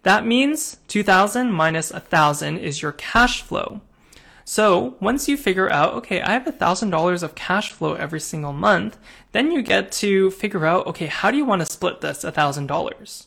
That 0.04 0.26
means 0.26 0.78
2000 0.88 1.52
minus 1.52 1.92
1000 1.92 2.58
is 2.58 2.82
your 2.82 2.94
cash 2.94 3.44
flow. 3.44 3.82
So 4.48 4.96
once 5.00 5.28
you 5.28 5.38
figure 5.38 5.72
out, 5.72 5.96
okay, 5.96 6.22
I 6.22 6.34
have 6.34 6.46
a 6.46 6.52
$1,000 6.52 7.24
of 7.24 7.34
cash 7.34 7.72
flow 7.72 7.96
every 7.96 8.20
single 8.20 8.54
month, 8.54 9.00
then 9.32 9.52
you 9.52 9.64
get 9.64 9.92
to 9.94 10.30
figure 10.30 10.68
out, 10.68 10.86
okay, 10.86 11.08
how 11.08 11.32
do 11.32 11.38
you 11.38 11.46
want 11.46 11.62
to 11.62 11.66
split 11.66 12.02
this 12.02 12.24
a 12.24 12.32
$1,000? 12.32 13.26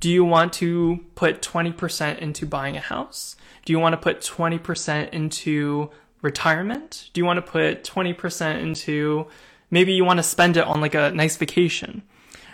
Do 0.00 0.10
you 0.10 0.24
want 0.24 0.52
to 0.54 1.04
put 1.14 1.40
20% 1.40 2.18
into 2.18 2.46
buying 2.46 2.76
a 2.76 2.80
house? 2.80 3.36
Do 3.64 3.72
you 3.72 3.78
want 3.78 3.92
to 3.92 3.96
put 3.96 4.22
20% 4.22 5.10
into 5.10 5.90
retirement? 6.20 7.10
Do 7.12 7.20
you 7.20 7.24
want 7.24 7.36
to 7.36 7.42
put 7.42 7.84
20% 7.84 8.60
into 8.60 9.28
maybe 9.70 9.92
you 9.92 10.04
want 10.04 10.18
to 10.18 10.24
spend 10.24 10.56
it 10.56 10.64
on 10.64 10.80
like 10.80 10.96
a 10.96 11.12
nice 11.12 11.36
vacation? 11.36 12.02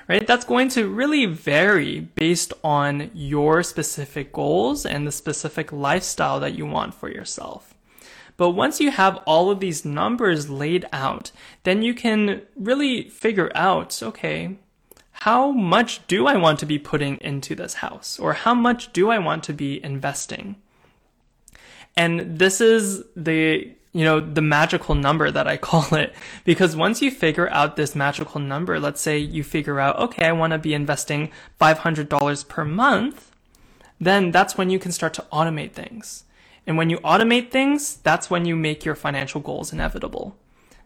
Right? 0.06 0.26
That's 0.26 0.44
going 0.44 0.68
to 0.70 0.86
really 0.86 1.24
vary 1.24 2.00
based 2.00 2.52
on 2.62 3.10
your 3.14 3.62
specific 3.62 4.34
goals 4.34 4.84
and 4.84 5.06
the 5.06 5.12
specific 5.12 5.72
lifestyle 5.72 6.40
that 6.40 6.54
you 6.54 6.66
want 6.66 6.92
for 6.92 7.08
yourself. 7.08 7.75
But 8.36 8.50
once 8.50 8.80
you 8.80 8.90
have 8.90 9.16
all 9.26 9.50
of 9.50 9.60
these 9.60 9.84
numbers 9.84 10.50
laid 10.50 10.86
out, 10.92 11.30
then 11.62 11.82
you 11.82 11.94
can 11.94 12.42
really 12.54 13.08
figure 13.08 13.50
out, 13.54 14.02
okay, 14.02 14.56
how 15.20 15.50
much 15.50 16.06
do 16.06 16.26
I 16.26 16.36
want 16.36 16.58
to 16.58 16.66
be 16.66 16.78
putting 16.78 17.16
into 17.22 17.54
this 17.54 17.74
house? 17.74 18.18
Or 18.18 18.34
how 18.34 18.54
much 18.54 18.92
do 18.92 19.10
I 19.10 19.18
want 19.18 19.44
to 19.44 19.54
be 19.54 19.82
investing? 19.82 20.56
And 21.96 22.38
this 22.38 22.60
is 22.60 23.02
the, 23.16 23.72
you 23.94 24.04
know, 24.04 24.20
the 24.20 24.42
magical 24.42 24.94
number 24.94 25.30
that 25.30 25.48
I 25.48 25.56
call 25.68 25.94
it. 25.94 26.14
Because 26.44 26.76
once 26.76 27.00
you 27.00 27.10
figure 27.10 27.48
out 27.50 27.76
this 27.76 27.94
magical 27.94 28.40
number, 28.40 28.78
let's 28.78 29.00
say 29.00 29.16
you 29.16 29.42
figure 29.42 29.80
out, 29.80 29.98
okay, 29.98 30.26
I 30.26 30.32
want 30.32 30.52
to 30.52 30.58
be 30.58 30.74
investing 30.74 31.30
$500 31.58 32.48
per 32.48 32.64
month, 32.66 33.32
then 33.98 34.30
that's 34.30 34.58
when 34.58 34.68
you 34.68 34.78
can 34.78 34.92
start 34.92 35.14
to 35.14 35.24
automate 35.32 35.72
things. 35.72 36.24
And 36.66 36.76
when 36.76 36.90
you 36.90 36.98
automate 36.98 37.50
things, 37.50 37.96
that's 37.96 38.28
when 38.28 38.44
you 38.44 38.56
make 38.56 38.84
your 38.84 38.94
financial 38.94 39.40
goals 39.40 39.72
inevitable. 39.72 40.36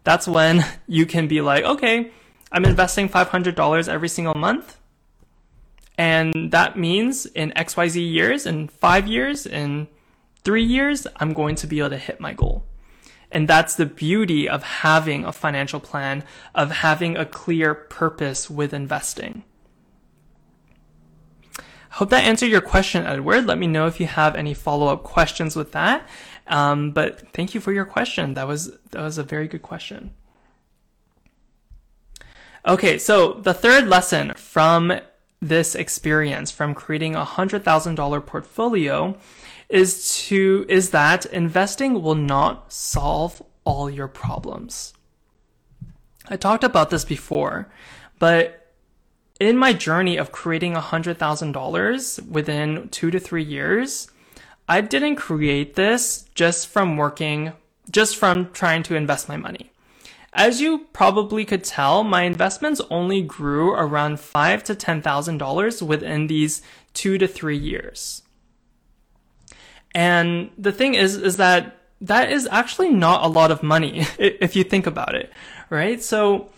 That's 0.04 0.28
when 0.28 0.64
you 0.86 1.06
can 1.06 1.26
be 1.26 1.40
like, 1.40 1.64
okay, 1.64 2.10
I'm 2.52 2.64
investing 2.64 3.08
$500 3.08 3.88
every 3.88 4.08
single 4.08 4.34
month. 4.34 4.76
And 5.96 6.50
that 6.50 6.78
means 6.78 7.26
in 7.26 7.52
XYZ 7.52 8.10
years, 8.10 8.46
in 8.46 8.68
five 8.68 9.06
years, 9.06 9.46
in 9.46 9.88
three 10.44 10.64
years, 10.64 11.06
I'm 11.16 11.32
going 11.32 11.56
to 11.56 11.66
be 11.66 11.78
able 11.78 11.90
to 11.90 11.98
hit 11.98 12.20
my 12.20 12.32
goal. 12.32 12.64
And 13.30 13.46
that's 13.46 13.76
the 13.76 13.86
beauty 13.86 14.48
of 14.48 14.62
having 14.62 15.24
a 15.24 15.32
financial 15.32 15.78
plan, 15.78 16.24
of 16.54 16.70
having 16.70 17.16
a 17.16 17.24
clear 17.24 17.74
purpose 17.74 18.50
with 18.50 18.74
investing. 18.74 19.44
Hope 21.91 22.11
that 22.11 22.24
answered 22.24 22.51
your 22.51 22.61
question, 22.61 23.05
Edward. 23.05 23.47
Let 23.47 23.59
me 23.59 23.66
know 23.66 23.86
if 23.86 23.99
you 23.99 24.07
have 24.07 24.36
any 24.36 24.55
follow 24.55 24.86
up 24.86 25.03
questions 25.03 25.57
with 25.57 25.72
that. 25.72 26.09
Um, 26.47 26.93
but 26.93 27.28
thank 27.32 27.55
you 27.55 27.61
for 27.61 27.72
your 27.72 27.84
question. 27.84 28.34
That 28.34 28.47
was 28.47 28.72
that 28.91 29.03
was 29.03 29.18
a 29.18 29.22
very 29.22 29.49
good 29.49 29.62
question. 29.62 30.14
Okay, 32.66 32.99
so 32.99 33.34
the 33.34 33.55
third 33.55 33.88
lesson 33.88 34.34
from 34.34 35.01
this 35.41 35.74
experience 35.74 36.51
from 36.51 36.74
creating 36.74 37.14
a 37.14 37.24
hundred 37.24 37.64
thousand 37.64 37.95
dollar 37.95 38.20
portfolio 38.20 39.16
is 39.68 40.16
to 40.26 40.66
is 40.68 40.91
that 40.91 41.26
investing 41.26 42.03
will 42.03 42.14
not 42.14 42.72
solve 42.72 43.43
all 43.64 43.88
your 43.88 44.09
problems. 44.09 44.93
I 46.28 46.36
talked 46.36 46.64
about 46.64 46.91
this 46.91 47.05
before, 47.05 47.68
but 48.18 48.59
in 49.41 49.57
my 49.57 49.72
journey 49.72 50.18
of 50.18 50.30
creating 50.30 50.76
a 50.76 50.80
hundred 50.80 51.18
thousand 51.18 51.53
dollars 51.53 52.20
within 52.30 52.88
two 52.91 53.11
to 53.11 53.18
three 53.18 53.43
years, 53.43 54.09
I 54.68 54.82
didn't 54.82 55.16
create 55.16 55.74
this 55.74 56.26
just 56.34 56.68
from 56.68 56.97
working, 56.99 57.55
just 57.91 58.16
from 58.16 58.53
trying 58.53 58.82
to 58.84 58.95
invest 58.95 59.28
my 59.28 59.38
money. 59.38 59.72
As 60.32 60.61
you 60.61 60.86
probably 60.93 61.45
could 61.45 61.64
tell, 61.64 62.05
my 62.05 62.22
investments 62.22 62.80
only 62.91 63.22
grew 63.22 63.72
around 63.72 64.20
five 64.20 64.62
to 64.64 64.74
ten 64.74 65.01
thousand 65.03 65.38
dollars 65.38 65.82
within 65.82 66.26
these 66.26 66.62
two 66.93 67.16
to 67.18 67.26
three 67.26 67.59
years. 67.59 68.22
And 69.93 70.51
the 70.57 70.70
thing 70.70 70.95
is, 70.95 71.16
is 71.16 71.38
that 71.38 71.78
that 72.03 72.30
is 72.30 72.47
actually 72.51 72.91
not 72.91 73.24
a 73.24 73.28
lot 73.28 73.51
of 73.51 73.62
money 73.62 74.07
if 74.18 74.55
you 74.55 74.64
think 74.64 74.86
about 74.86 75.14
it, 75.14 75.32
right? 75.70 76.01
So 76.03 76.51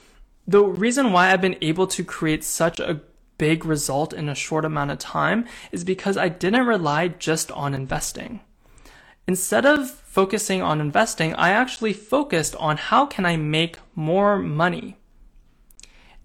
the 0.47 0.65
reason 0.65 1.13
why 1.13 1.31
I've 1.31 1.41
been 1.41 1.59
able 1.61 1.87
to 1.89 2.05
create 2.05 2.45
such 2.45 2.81
a 2.81 3.01
big 3.39 3.65
result 3.65 4.13
in 4.13 4.29
a 4.29 4.35
short 4.35 4.65
amount 4.65 4.91
of 4.91 4.99
time 4.99 5.47
is 5.73 5.85
because 5.85 6.17
I 6.17 6.29
didn't 6.29 6.67
rely 6.67 7.09
just 7.09 7.51
on 7.53 7.75
investing. 7.75 8.41
Instead 9.27 9.65
of 9.65 9.91
focusing 9.91 10.63
on 10.63 10.81
investing, 10.81 11.35
I 11.35 11.51
actually 11.51 11.93
focused 11.93 12.57
on 12.57 12.77
how 12.77 13.07
can 13.07 13.25
I 13.25 13.37
make 13.37 13.79
more 13.95 14.39
money. 14.39 14.97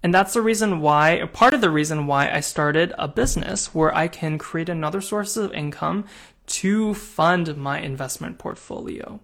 And 0.04 0.14
that's 0.14 0.34
the 0.34 0.42
reason 0.42 0.80
why, 0.80 1.28
part 1.34 1.54
of 1.54 1.62
the 1.62 1.70
reason 1.70 2.08
why 2.08 2.32
I 2.32 2.40
started 2.40 2.94
a 2.98 3.08
business 3.08 3.74
where 3.74 3.96
I 3.96 4.08
can 4.08 4.38
create 4.38 4.70
another 4.70 5.02
source 5.02 5.38
of 5.38 5.54
income 5.54 6.06
to 6.48 6.94
fund 6.94 7.58
my 7.58 7.80
investment 7.80 8.38
portfolio. 8.38 9.20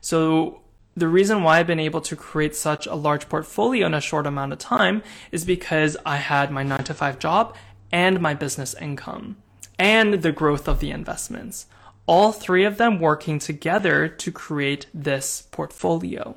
So 0.00 0.62
the 0.96 1.08
reason 1.08 1.42
why 1.42 1.58
I've 1.58 1.66
been 1.66 1.80
able 1.80 2.00
to 2.02 2.16
create 2.16 2.54
such 2.54 2.86
a 2.86 2.94
large 2.94 3.28
portfolio 3.28 3.86
in 3.86 3.94
a 3.94 4.00
short 4.00 4.26
amount 4.26 4.52
of 4.52 4.58
time 4.58 5.02
is 5.32 5.44
because 5.44 5.96
I 6.06 6.16
had 6.16 6.50
my 6.50 6.62
nine 6.62 6.84
to 6.84 6.94
five 6.94 7.18
job 7.18 7.56
and 7.90 8.20
my 8.20 8.34
business 8.34 8.74
income 8.80 9.36
and 9.78 10.14
the 10.14 10.32
growth 10.32 10.68
of 10.68 10.80
the 10.80 10.90
investments. 10.90 11.66
All 12.06 12.32
three 12.32 12.64
of 12.64 12.76
them 12.76 13.00
working 13.00 13.38
together 13.38 14.08
to 14.08 14.30
create 14.30 14.86
this 14.94 15.48
portfolio. 15.50 16.36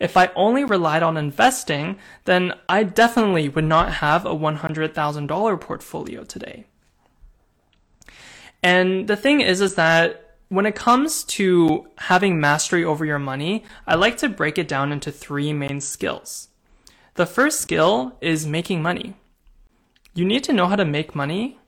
If 0.00 0.16
I 0.16 0.30
only 0.34 0.64
relied 0.64 1.02
on 1.02 1.16
investing, 1.16 1.98
then 2.24 2.54
I 2.68 2.84
definitely 2.84 3.48
would 3.48 3.64
not 3.64 3.94
have 3.94 4.24
a 4.24 4.34
$100,000 4.34 5.60
portfolio 5.60 6.24
today. 6.24 6.64
And 8.62 9.08
the 9.08 9.16
thing 9.16 9.40
is, 9.40 9.60
is 9.60 9.74
that 9.74 10.23
when 10.54 10.66
it 10.66 10.76
comes 10.76 11.24
to 11.24 11.88
having 11.98 12.38
mastery 12.38 12.84
over 12.84 13.04
your 13.04 13.18
money, 13.18 13.64
I 13.88 13.96
like 13.96 14.16
to 14.18 14.28
break 14.28 14.56
it 14.56 14.68
down 14.68 14.92
into 14.92 15.10
three 15.10 15.52
main 15.52 15.80
skills. 15.80 16.48
The 17.14 17.26
first 17.26 17.60
skill 17.60 18.16
is 18.20 18.46
making 18.46 18.80
money. 18.80 19.14
You 20.14 20.24
need 20.24 20.44
to 20.44 20.52
know 20.52 20.66
how 20.66 20.76
to 20.76 20.84
make 20.84 21.16
money 21.16 21.58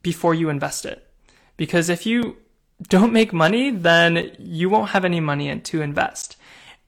before 0.00 0.34
you 0.34 0.48
invest 0.48 0.86
it. 0.86 1.06
Because 1.58 1.90
if 1.90 2.06
you 2.06 2.38
don't 2.88 3.12
make 3.12 3.32
money, 3.34 3.70
then 3.70 4.32
you 4.38 4.70
won't 4.70 4.90
have 4.90 5.04
any 5.04 5.20
money 5.20 5.58
to 5.58 5.82
invest. 5.82 6.36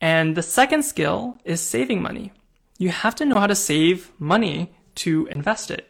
And 0.00 0.34
the 0.34 0.42
second 0.42 0.84
skill 0.84 1.36
is 1.44 1.60
saving 1.60 2.00
money. 2.00 2.32
You 2.78 2.88
have 2.88 3.14
to 3.16 3.26
know 3.26 3.38
how 3.38 3.46
to 3.46 3.54
save 3.54 4.10
money 4.18 4.72
to 4.94 5.28
invest 5.30 5.70
it. 5.70 5.89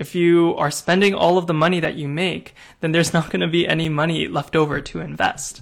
If 0.00 0.14
you 0.14 0.56
are 0.56 0.70
spending 0.70 1.14
all 1.14 1.36
of 1.36 1.46
the 1.46 1.52
money 1.52 1.78
that 1.78 1.94
you 1.94 2.08
make, 2.08 2.54
then 2.80 2.92
there's 2.92 3.12
not 3.18 3.30
going 3.30 3.40
to 3.40 3.46
be 3.46 3.68
any 3.68 3.90
money 3.90 4.26
left 4.26 4.56
over 4.56 4.80
to 4.80 5.00
invest. 5.00 5.60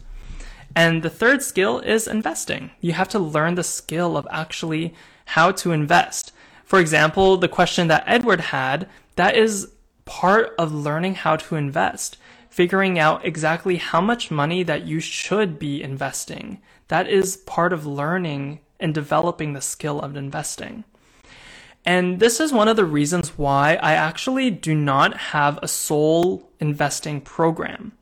And 0.76 1.02
the 1.02 1.10
third 1.10 1.42
skill 1.42 1.80
is 1.80 2.06
investing. 2.06 2.70
You 2.80 2.92
have 2.92 3.08
to 3.08 3.18
learn 3.18 3.56
the 3.56 3.64
skill 3.64 4.16
of 4.16 4.28
actually 4.30 4.94
how 5.34 5.50
to 5.52 5.72
invest. 5.72 6.32
For 6.64 6.78
example, 6.78 7.36
the 7.36 7.48
question 7.48 7.88
that 7.88 8.04
Edward 8.06 8.40
had, 8.40 8.88
that 9.16 9.34
is 9.34 9.72
part 10.04 10.54
of 10.56 10.72
learning 10.72 11.16
how 11.16 11.34
to 11.36 11.56
invest. 11.56 12.16
Figuring 12.48 12.96
out 12.96 13.24
exactly 13.24 13.76
how 13.76 14.00
much 14.00 14.30
money 14.30 14.62
that 14.62 14.86
you 14.86 15.00
should 15.00 15.58
be 15.58 15.82
investing. 15.82 16.62
That 16.86 17.08
is 17.08 17.38
part 17.38 17.72
of 17.72 17.86
learning 17.86 18.60
and 18.78 18.94
developing 18.94 19.52
the 19.52 19.60
skill 19.60 19.98
of 20.00 20.16
investing. 20.16 20.84
And 21.88 22.20
this 22.20 22.38
is 22.38 22.52
one 22.52 22.68
of 22.68 22.76
the 22.76 22.84
reasons 22.84 23.38
why 23.38 23.76
I 23.76 23.94
actually 23.94 24.50
do 24.50 24.74
not 24.74 25.16
have 25.16 25.58
a 25.62 25.68
sole 25.68 26.46
investing 26.60 27.22
program. 27.22 27.92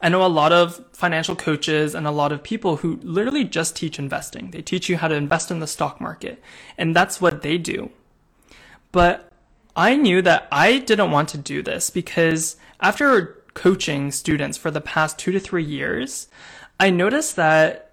I 0.00 0.08
know 0.08 0.24
a 0.24 0.28
lot 0.28 0.50
of 0.50 0.82
financial 0.94 1.36
coaches 1.36 1.94
and 1.94 2.06
a 2.06 2.10
lot 2.10 2.32
of 2.32 2.42
people 2.42 2.76
who 2.76 2.98
literally 3.02 3.44
just 3.44 3.76
teach 3.76 3.98
investing. 3.98 4.50
They 4.50 4.62
teach 4.62 4.88
you 4.88 4.96
how 4.96 5.08
to 5.08 5.14
invest 5.14 5.50
in 5.50 5.58
the 5.58 5.66
stock 5.66 6.00
market, 6.00 6.42
and 6.78 6.96
that's 6.96 7.20
what 7.20 7.42
they 7.42 7.58
do. 7.58 7.90
But 8.92 9.30
I 9.76 9.94
knew 9.96 10.22
that 10.22 10.48
I 10.50 10.78
didn't 10.78 11.10
want 11.10 11.28
to 11.30 11.38
do 11.38 11.62
this 11.62 11.90
because 11.90 12.56
after 12.80 13.44
coaching 13.52 14.10
students 14.10 14.56
for 14.56 14.70
the 14.70 14.80
past 14.80 15.18
two 15.18 15.32
to 15.32 15.38
three 15.38 15.64
years, 15.64 16.28
I 16.80 16.88
noticed 16.88 17.36
that 17.36 17.85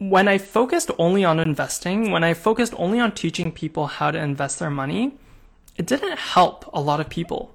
when 0.00 0.28
I 0.28 0.38
focused 0.38 0.90
only 0.98 1.24
on 1.26 1.38
investing, 1.38 2.10
when 2.10 2.24
I 2.24 2.32
focused 2.32 2.72
only 2.78 2.98
on 2.98 3.12
teaching 3.12 3.52
people 3.52 3.86
how 3.86 4.10
to 4.10 4.18
invest 4.18 4.58
their 4.58 4.70
money, 4.70 5.18
it 5.76 5.86
didn't 5.86 6.18
help 6.18 6.64
a 6.72 6.80
lot 6.80 7.00
of 7.00 7.10
people. 7.10 7.54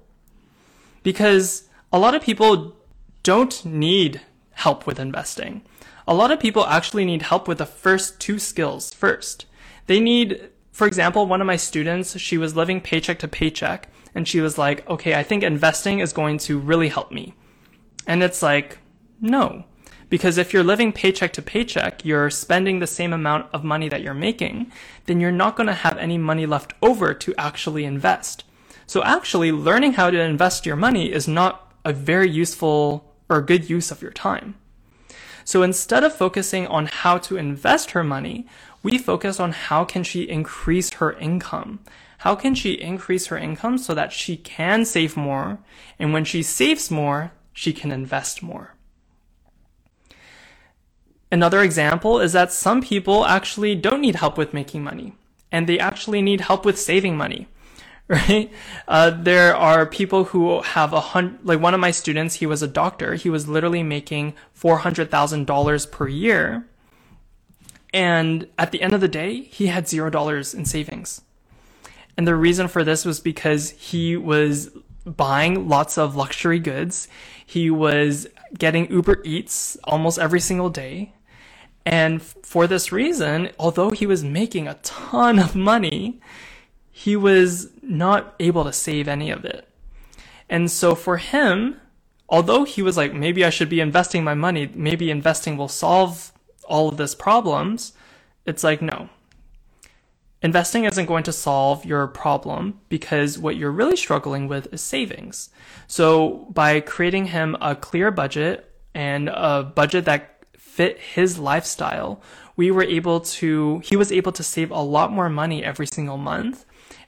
Because 1.02 1.64
a 1.92 1.98
lot 1.98 2.14
of 2.14 2.22
people 2.22 2.76
don't 3.24 3.64
need 3.64 4.20
help 4.52 4.86
with 4.86 5.00
investing. 5.00 5.62
A 6.06 6.14
lot 6.14 6.30
of 6.30 6.38
people 6.38 6.64
actually 6.66 7.04
need 7.04 7.22
help 7.22 7.48
with 7.48 7.58
the 7.58 7.66
first 7.66 8.20
two 8.20 8.38
skills 8.38 8.94
first. 8.94 9.46
They 9.88 9.98
need, 9.98 10.48
for 10.70 10.86
example, 10.86 11.26
one 11.26 11.40
of 11.40 11.48
my 11.48 11.56
students, 11.56 12.16
she 12.16 12.38
was 12.38 12.54
living 12.54 12.80
paycheck 12.80 13.18
to 13.20 13.28
paycheck 13.28 13.88
And 14.14 14.26
she 14.28 14.40
was 14.40 14.56
like, 14.56 14.88
okay, 14.88 15.16
I 15.16 15.24
think 15.24 15.42
investing 15.42 15.98
is 15.98 16.12
going 16.12 16.38
to 16.38 16.60
really 16.60 16.90
help 16.90 17.10
me. 17.10 17.34
And 18.06 18.22
it's 18.22 18.40
like, 18.40 18.78
no. 19.20 19.64
Because 20.08 20.38
if 20.38 20.52
you're 20.52 20.62
living 20.62 20.92
paycheck 20.92 21.32
to 21.32 21.42
paycheck, 21.42 22.04
you're 22.04 22.30
spending 22.30 22.78
the 22.78 22.86
same 22.86 23.12
amount 23.12 23.46
of 23.52 23.64
money 23.64 23.88
that 23.88 24.02
you're 24.02 24.14
making, 24.14 24.70
then 25.06 25.20
you're 25.20 25.32
not 25.32 25.56
going 25.56 25.66
to 25.66 25.72
have 25.72 25.98
any 25.98 26.16
money 26.16 26.46
left 26.46 26.74
over 26.80 27.12
to 27.12 27.34
actually 27.36 27.84
invest. 27.84 28.44
So 28.86 29.02
actually 29.02 29.50
learning 29.50 29.94
how 29.94 30.10
to 30.10 30.20
invest 30.20 30.64
your 30.64 30.76
money 30.76 31.12
is 31.12 31.26
not 31.26 31.72
a 31.84 31.92
very 31.92 32.30
useful 32.30 33.12
or 33.28 33.42
good 33.42 33.68
use 33.68 33.90
of 33.90 34.00
your 34.00 34.12
time. 34.12 34.54
So 35.44 35.62
instead 35.62 36.04
of 36.04 36.14
focusing 36.14 36.66
on 36.66 36.86
how 36.86 37.18
to 37.18 37.36
invest 37.36 37.92
her 37.92 38.04
money, 38.04 38.46
we 38.82 38.98
focus 38.98 39.40
on 39.40 39.52
how 39.52 39.84
can 39.84 40.04
she 40.04 40.28
increase 40.28 40.94
her 40.94 41.12
income. 41.14 41.80
How 42.18 42.34
can 42.36 42.54
she 42.54 42.72
increase 42.72 43.26
her 43.26 43.38
income 43.38 43.78
so 43.78 43.94
that 43.94 44.12
she 44.12 44.36
can 44.36 44.84
save 44.84 45.16
more? 45.16 45.58
And 45.98 46.12
when 46.12 46.24
she 46.24 46.42
saves 46.42 46.90
more, 46.90 47.32
she 47.52 47.72
can 47.72 47.90
invest 47.90 48.42
more. 48.42 48.75
Another 51.30 51.62
example 51.62 52.20
is 52.20 52.32
that 52.32 52.52
some 52.52 52.80
people 52.80 53.24
actually 53.24 53.74
don't 53.74 54.00
need 54.00 54.16
help 54.16 54.38
with 54.38 54.54
making 54.54 54.84
money 54.84 55.14
and 55.50 55.68
they 55.68 55.78
actually 55.78 56.22
need 56.22 56.42
help 56.42 56.64
with 56.64 56.78
saving 56.78 57.16
money. 57.16 57.48
right? 58.08 58.52
Uh, 58.86 59.10
there 59.10 59.56
are 59.56 59.84
people 59.84 60.24
who 60.24 60.62
have 60.62 60.92
a 60.92 61.00
hundred, 61.00 61.44
like 61.44 61.60
one 61.60 61.74
of 61.74 61.80
my 61.80 61.90
students, 61.90 62.36
he 62.36 62.46
was 62.46 62.62
a 62.62 62.68
doctor. 62.68 63.14
He 63.14 63.28
was 63.28 63.48
literally 63.48 63.82
making 63.82 64.34
$400,000 64.56 65.90
per 65.90 66.06
year. 66.06 66.68
And 67.92 68.48
at 68.58 68.70
the 68.70 68.80
end 68.80 68.92
of 68.92 69.00
the 69.00 69.08
day, 69.08 69.42
he 69.42 69.66
had 69.66 69.88
zero 69.88 70.08
dollars 70.08 70.54
in 70.54 70.64
savings. 70.66 71.22
And 72.16 72.28
the 72.28 72.36
reason 72.36 72.68
for 72.68 72.84
this 72.84 73.04
was 73.04 73.18
because 73.18 73.70
he 73.70 74.16
was 74.16 74.70
buying 75.04 75.68
lots 75.68 75.98
of 75.98 76.14
luxury 76.14 76.60
goods. 76.60 77.08
He 77.44 77.70
was 77.70 78.28
getting 78.56 78.90
Uber 78.90 79.22
Eats 79.24 79.76
almost 79.84 80.18
every 80.18 80.40
single 80.40 80.70
day. 80.70 81.12
And 81.86 82.20
for 82.20 82.66
this 82.66 82.90
reason, 82.90 83.50
although 83.60 83.90
he 83.90 84.06
was 84.06 84.24
making 84.24 84.66
a 84.66 84.74
ton 84.82 85.38
of 85.38 85.54
money, 85.54 86.20
he 86.90 87.14
was 87.14 87.70
not 87.80 88.34
able 88.40 88.64
to 88.64 88.72
save 88.72 89.06
any 89.06 89.30
of 89.30 89.44
it. 89.44 89.68
And 90.50 90.68
so 90.68 90.96
for 90.96 91.18
him, 91.18 91.80
although 92.28 92.64
he 92.64 92.82
was 92.82 92.96
like, 92.96 93.14
maybe 93.14 93.44
I 93.44 93.50
should 93.50 93.68
be 93.68 93.80
investing 93.80 94.24
my 94.24 94.34
money, 94.34 94.68
maybe 94.74 95.12
investing 95.12 95.56
will 95.56 95.68
solve 95.68 96.32
all 96.68 96.88
of 96.88 96.96
this 96.96 97.14
problems, 97.14 97.92
it's 98.44 98.64
like, 98.64 98.82
no. 98.82 99.08
Investing 100.42 100.84
isn't 100.84 101.06
going 101.06 101.24
to 101.24 101.32
solve 101.32 101.84
your 101.84 102.08
problem 102.08 102.80
because 102.88 103.38
what 103.38 103.56
you're 103.56 103.70
really 103.70 103.96
struggling 103.96 104.48
with 104.48 104.72
is 104.72 104.80
savings. 104.80 105.50
So 105.86 106.48
by 106.50 106.80
creating 106.80 107.26
him 107.26 107.56
a 107.60 107.76
clear 107.76 108.10
budget 108.10 108.72
and 108.92 109.28
a 109.28 109.62
budget 109.62 110.04
that 110.06 110.35
fit 110.76 110.98
his 110.98 111.38
lifestyle, 111.38 112.22
we 112.56 112.70
were 112.70 112.84
able 112.84 113.20
to, 113.20 113.80
he 113.80 113.96
was 113.96 114.12
able 114.12 114.32
to 114.32 114.42
save 114.42 114.70
a 114.70 114.80
lot 114.80 115.12
more 115.12 115.28
money 115.28 115.64
every 115.64 115.86
single 115.86 116.16
month 116.16 116.66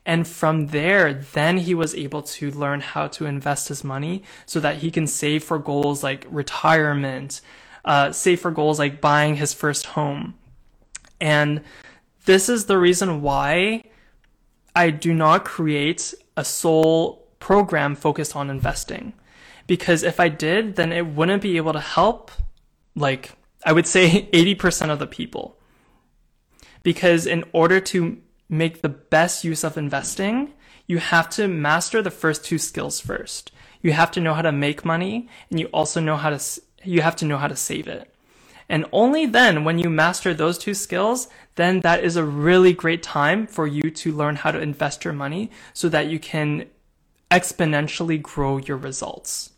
and 0.08 0.26
from 0.26 0.68
there, 0.68 1.12
then 1.12 1.58
he 1.58 1.74
was 1.74 1.94
able 1.94 2.22
to 2.22 2.50
learn 2.50 2.80
how 2.80 3.08
to 3.08 3.26
invest 3.26 3.68
his 3.68 3.84
money 3.84 4.22
so 4.46 4.58
that 4.58 4.78
he 4.78 4.90
can 4.90 5.06
save 5.06 5.44
for 5.44 5.58
goals 5.58 6.02
like 6.02 6.26
retirement, 6.30 7.42
uh, 7.84 8.10
save 8.12 8.40
for 8.40 8.50
goals 8.50 8.78
like 8.78 9.02
buying 9.02 9.36
his 9.36 9.52
first 9.52 9.84
home. 9.84 10.32
And 11.20 11.60
this 12.24 12.48
is 12.48 12.64
the 12.64 12.78
reason 12.78 13.20
why 13.20 13.84
I 14.74 14.88
do 14.88 15.12
not 15.12 15.44
create 15.44 16.14
a 16.38 16.44
sole 16.44 17.28
program 17.38 17.94
focused 17.94 18.34
on 18.34 18.48
investing. 18.48 19.12
Because 19.66 20.02
if 20.02 20.18
I 20.18 20.30
did, 20.30 20.76
then 20.76 20.90
it 20.90 21.06
wouldn't 21.06 21.42
be 21.42 21.58
able 21.58 21.74
to 21.74 21.80
help, 21.80 22.30
like, 22.96 23.32
I 23.64 23.72
would 23.72 23.86
say 23.86 24.28
80% 24.32 24.90
of 24.90 24.98
the 24.98 25.06
people. 25.06 25.58
Because 26.82 27.26
in 27.26 27.44
order 27.52 27.80
to 27.80 28.18
make 28.48 28.82
the 28.82 28.88
best 28.88 29.44
use 29.44 29.64
of 29.64 29.76
investing, 29.76 30.52
you 30.86 30.98
have 30.98 31.28
to 31.30 31.48
master 31.48 32.00
the 32.00 32.10
first 32.10 32.44
two 32.44 32.58
skills 32.58 33.00
first. 33.00 33.52
You 33.82 33.92
have 33.92 34.10
to 34.12 34.20
know 34.20 34.34
how 34.34 34.42
to 34.42 34.52
make 34.52 34.84
money 34.84 35.28
and 35.50 35.60
you 35.60 35.66
also 35.66 36.00
know 36.00 36.16
how 36.16 36.30
to, 36.30 36.60
you 36.82 37.02
have 37.02 37.16
to 37.16 37.24
know 37.24 37.36
how 37.36 37.48
to 37.48 37.56
save 37.56 37.88
it. 37.88 38.12
And 38.68 38.84
only 38.92 39.24
then, 39.24 39.64
when 39.64 39.78
you 39.78 39.88
master 39.88 40.34
those 40.34 40.58
two 40.58 40.74
skills, 40.74 41.28
then 41.54 41.80
that 41.80 42.04
is 42.04 42.16
a 42.16 42.24
really 42.24 42.74
great 42.74 43.02
time 43.02 43.46
for 43.46 43.66
you 43.66 43.90
to 43.90 44.12
learn 44.12 44.36
how 44.36 44.50
to 44.50 44.60
invest 44.60 45.04
your 45.04 45.14
money 45.14 45.50
so 45.72 45.88
that 45.88 46.08
you 46.08 46.18
can 46.18 46.66
exponentially 47.30 48.20
grow 48.20 48.58
your 48.58 48.76
results. 48.76 49.52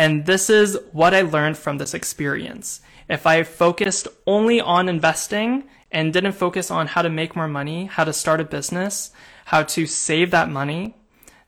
And 0.00 0.24
this 0.24 0.48
is 0.48 0.78
what 0.92 1.12
I 1.12 1.20
learned 1.20 1.58
from 1.58 1.76
this 1.76 1.92
experience. 1.92 2.80
If 3.06 3.26
I 3.26 3.42
focused 3.42 4.08
only 4.26 4.58
on 4.58 4.88
investing 4.88 5.64
and 5.92 6.10
didn't 6.10 6.32
focus 6.32 6.70
on 6.70 6.86
how 6.86 7.02
to 7.02 7.10
make 7.10 7.36
more 7.36 7.48
money, 7.48 7.84
how 7.84 8.04
to 8.04 8.14
start 8.14 8.40
a 8.40 8.44
business, 8.44 9.10
how 9.44 9.62
to 9.64 9.84
save 9.84 10.30
that 10.30 10.48
money, 10.48 10.96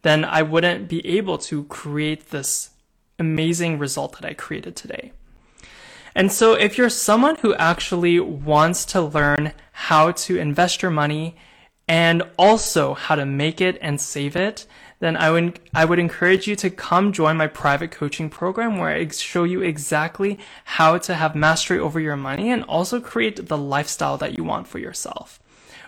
then 0.02 0.26
I 0.26 0.42
wouldn't 0.42 0.86
be 0.86 1.00
able 1.16 1.38
to 1.48 1.64
create 1.64 2.28
this 2.28 2.68
amazing 3.18 3.78
result 3.78 4.20
that 4.20 4.28
I 4.28 4.34
created 4.34 4.76
today. 4.76 5.12
And 6.14 6.30
so 6.30 6.52
if 6.52 6.76
you're 6.76 6.90
someone 6.90 7.36
who 7.36 7.54
actually 7.54 8.20
wants 8.20 8.84
to 8.92 9.00
learn 9.00 9.54
how 9.88 10.12
to 10.26 10.36
invest 10.36 10.82
your 10.82 10.90
money 10.90 11.36
and 11.88 12.22
also 12.36 12.92
how 12.92 13.14
to 13.14 13.24
make 13.24 13.62
it 13.62 13.78
and 13.80 13.98
save 13.98 14.36
it, 14.36 14.66
then 15.02 15.16
I 15.16 15.32
would, 15.32 15.58
I 15.74 15.84
would 15.84 15.98
encourage 15.98 16.46
you 16.46 16.54
to 16.54 16.70
come 16.70 17.12
join 17.12 17.36
my 17.36 17.48
private 17.48 17.90
coaching 17.90 18.30
program 18.30 18.78
where 18.78 18.90
I 18.90 19.08
show 19.08 19.42
you 19.42 19.60
exactly 19.60 20.38
how 20.64 20.96
to 20.98 21.14
have 21.16 21.34
mastery 21.34 21.80
over 21.80 21.98
your 21.98 22.14
money 22.14 22.52
and 22.52 22.62
also 22.62 23.00
create 23.00 23.48
the 23.48 23.58
lifestyle 23.58 24.16
that 24.18 24.38
you 24.38 24.44
want 24.44 24.68
for 24.68 24.78
yourself. 24.78 25.40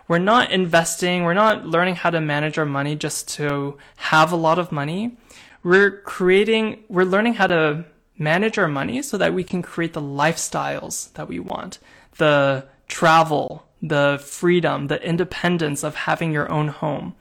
We're 0.09 0.19
not 0.19 0.51
investing, 0.51 1.23
we're 1.23 1.33
not 1.33 1.65
learning 1.65 1.95
how 1.95 2.11
to 2.11 2.21
manage 2.21 2.59
our 2.59 2.67
money 2.67 2.97
just 2.97 3.29
to 3.35 3.79
have 3.99 4.33
a 4.33 4.37
lot 4.37 4.59
of 4.59 4.73
money. 4.73 5.17
We're 5.62 6.01
creating, 6.01 6.83
we're 6.89 7.05
learning 7.05 7.35
how 7.35 7.47
to 7.47 7.85
manage 8.19 8.59
our 8.59 8.67
money 8.67 9.01
so 9.01 9.17
that 9.17 9.33
we 9.33 9.45
can 9.45 9.62
create 9.62 9.93
the 9.93 10.03
lifestyles 10.03 11.12
that 11.12 11.29
we 11.29 11.39
want. 11.39 11.79
The 12.17 12.67
travel, 12.89 13.69
the 13.81 14.21
freedom, 14.21 14.89
the 14.89 15.01
independence 15.07 15.85
of 15.85 15.95
having 15.95 16.33
your 16.33 16.51
own 16.51 16.67
home 16.67 17.15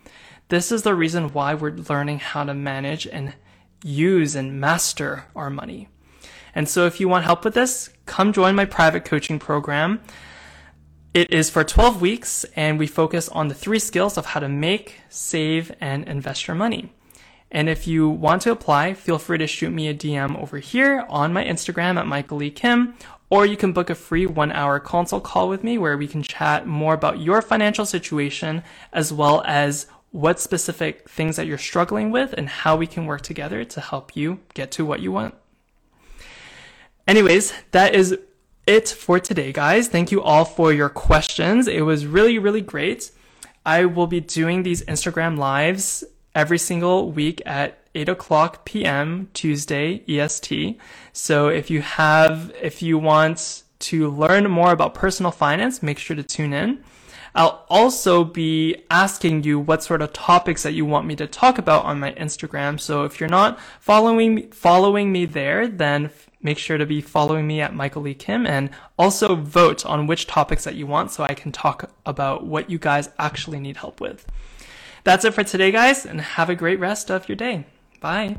this 0.54 0.72
is 0.72 0.84
the 0.84 0.94
reason 0.94 1.34
why 1.34 1.56
we're 1.56 1.72
learning 1.72 2.20
how 2.20 2.44
to 2.44 2.54
manage 2.54 3.08
and 3.08 3.34
use 3.84 4.36
and 4.36 4.62
master 4.62 5.26
our 5.36 5.50
money. 5.50 5.90
And 6.54 6.70
so 6.70 6.86
if 6.86 7.00
you 7.00 7.10
want 7.10 7.26
help 7.26 7.44
with 7.44 7.56
this, 7.56 7.90
come 8.06 8.32
join 8.32 8.54
my 8.54 8.66
private 8.66 9.04
coaching 9.04 9.40
program. 9.40 10.00
It 11.12 11.34
is 11.34 11.50
for 11.50 11.64
12 11.64 12.00
weeks 12.00 12.46
and 12.56 12.78
we 12.78 12.86
focus 12.86 13.30
on 13.30 13.48
the 13.48 13.56
three 13.56 13.80
skills 13.80 14.16
of 14.16 14.28
how 14.28 14.42
to 14.42 14.48
make, 14.48 15.00
save, 15.10 15.72
and 15.82 16.08
invest 16.08 16.48
your 16.48 16.56
money. 16.56 16.94
And 17.50 17.68
if 17.68 17.88
you 17.88 18.08
want 18.08 18.44
to 18.44 18.52
apply, 18.52 18.94
feel 18.94 19.18
free 19.18 19.40
to 19.40 19.48
shoot 19.48 19.72
me 19.72 19.88
a 19.88 19.94
DM 19.96 20.40
over 20.40 20.60
here 20.60 21.04
on 21.10 21.34
my 21.34 21.44
Instagram 21.44 21.98
at 21.98 22.06
Michaelee 22.06 22.54
Kim, 22.54 22.94
or 23.32 23.48
you 23.48 23.58
can 23.58 23.74
book 23.74 23.90
a 23.90 23.96
free 23.96 24.28
one 24.28 24.52
hour 24.52 24.80
consult 24.80 25.24
call 25.24 25.50
with 25.50 25.64
me 25.64 25.80
where 25.80 25.98
we 25.98 26.08
can 26.08 26.22
chat 26.22 26.68
more 26.68 26.94
about 26.94 27.20
your 27.20 27.42
financial 27.42 27.88
situation 27.88 28.62
as 28.92 29.12
well 29.12 29.42
as 29.48 29.88
what 30.14 30.40
specific 30.40 31.10
things 31.10 31.36
that 31.38 31.48
you're 31.48 31.58
struggling 31.58 32.12
with 32.12 32.34
and 32.34 32.48
how 32.48 32.76
we 32.76 32.86
can 32.86 33.08
work 33.08 33.22
together 33.22 33.66
to 33.66 33.82
help 33.82 34.16
you 34.16 34.40
get 34.54 34.70
to 34.70 34.86
what 34.86 35.00
you 35.00 35.12
want. 35.12 35.34
Anyways, 37.08 37.52
that 37.72 37.96
is 37.96 38.16
it 38.68 38.88
for 38.88 39.20
today, 39.20 39.52
guys. 39.52 39.88
Thank 39.88 40.12
you 40.12 40.22
all 40.22 40.46
for 40.46 40.72
your 40.72 40.88
questions. 40.88 41.68
It 41.68 41.82
was 41.82 42.06
really, 42.06 42.38
really 42.38 42.62
great. 42.62 43.10
I 43.66 43.86
will 43.86 44.06
be 44.06 44.20
doing 44.20 44.62
these 44.62 44.84
Instagram 44.84 45.36
lives 45.36 46.04
every 46.36 46.60
single 46.60 47.12
week 47.12 47.42
at 47.44 47.80
8 47.96 48.10
o'clock 48.10 48.66
p.m. 48.66 49.30
Tuesday 49.34 50.04
EST. 50.08 50.80
So 51.12 51.48
if 51.48 51.72
you 51.72 51.82
have, 51.82 52.54
if 52.62 52.84
you 52.84 53.00
want 53.00 53.64
to 53.80 54.12
learn 54.12 54.50
more 54.50 54.72
about 54.72 54.94
personal 54.94 55.32
finance, 55.32 55.82
make 55.82 55.98
sure 55.98 56.16
to 56.16 56.24
tune 56.24 56.54
in. 56.54 56.84
I'll 57.36 57.66
also 57.70 58.24
be 58.24 58.84
asking 58.90 59.44
you 59.44 59.60
what 59.60 59.84
sort 59.84 60.02
of 60.02 60.14
topics 60.14 60.64
that 60.64 60.74
you 60.74 60.86
want 60.86 61.08
me 61.08 61.16
to 61.16 61.28
talk 61.28 61.58
about 61.58 61.86
on 61.86 62.00
my 62.00 62.14
Instagram. 62.14 62.80
So 62.80 63.04
if 63.04 63.20
you're 63.20 63.30
not 63.30 63.60
following 63.80 64.52
following 64.52 65.12
me 65.12 65.26
there, 65.26 65.68
then 65.68 66.12
make 66.42 66.58
sure 66.58 66.78
to 66.78 66.86
be 66.86 67.02
following 67.02 67.48
me 67.48 67.62
at 67.62 67.74
Michaelee 67.74 68.18
Kim 68.18 68.46
and 68.46 68.70
also 69.00 69.36
vote 69.36 69.86
on 69.86 70.08
which 70.08 70.28
topics 70.28 70.64
that 70.66 70.76
you 70.76 70.86
want 70.86 71.12
so 71.12 71.24
I 71.24 71.34
can 71.34 71.52
talk 71.52 71.90
about 72.06 72.46
what 72.46 72.70
you 72.70 72.78
guys 72.78 73.10
actually 73.18 73.60
need 73.60 73.78
help 73.78 74.00
with. 74.00 74.26
That's 75.04 75.26
it 75.26 75.34
for 75.34 75.44
today, 75.44 75.72
guys, 75.72 76.06
and 76.06 76.22
have 76.22 76.50
a 76.50 76.56
great 76.56 76.80
rest 76.80 77.10
of 77.10 77.28
your 77.28 77.36
day. 77.36 77.66
Bye. 78.00 78.38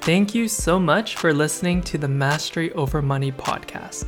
Thank 0.00 0.34
you 0.34 0.48
so 0.48 0.78
much 0.78 1.16
for 1.16 1.34
listening 1.34 1.82
to 1.82 1.98
the 1.98 2.08
Mastery 2.08 2.72
Over 2.72 3.02
Money 3.02 3.32
podcast. 3.32 4.06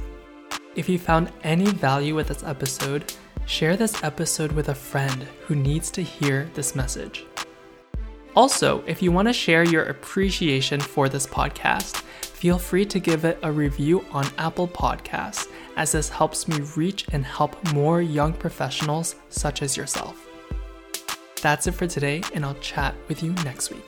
If 0.80 0.88
you 0.88 0.98
found 0.98 1.30
any 1.42 1.66
value 1.66 2.14
with 2.14 2.28
this 2.28 2.42
episode, 2.42 3.12
share 3.44 3.76
this 3.76 4.02
episode 4.02 4.50
with 4.52 4.70
a 4.70 4.74
friend 4.74 5.26
who 5.42 5.54
needs 5.54 5.90
to 5.90 6.02
hear 6.02 6.48
this 6.54 6.74
message. 6.74 7.26
Also, 8.34 8.82
if 8.86 9.02
you 9.02 9.12
want 9.12 9.28
to 9.28 9.34
share 9.34 9.62
your 9.62 9.84
appreciation 9.84 10.80
for 10.80 11.10
this 11.10 11.26
podcast, 11.26 11.96
feel 12.22 12.58
free 12.58 12.86
to 12.86 12.98
give 12.98 13.26
it 13.26 13.38
a 13.42 13.52
review 13.52 14.02
on 14.10 14.26
Apple 14.38 14.66
Podcasts, 14.66 15.48
as 15.76 15.92
this 15.92 16.08
helps 16.08 16.48
me 16.48 16.62
reach 16.74 17.04
and 17.12 17.26
help 17.26 17.62
more 17.74 18.00
young 18.00 18.32
professionals 18.32 19.16
such 19.28 19.60
as 19.60 19.76
yourself. 19.76 20.26
That's 21.42 21.66
it 21.66 21.72
for 21.72 21.88
today, 21.88 22.22
and 22.32 22.42
I'll 22.42 22.54
chat 22.54 22.94
with 23.06 23.22
you 23.22 23.32
next 23.44 23.68
week. 23.68 23.84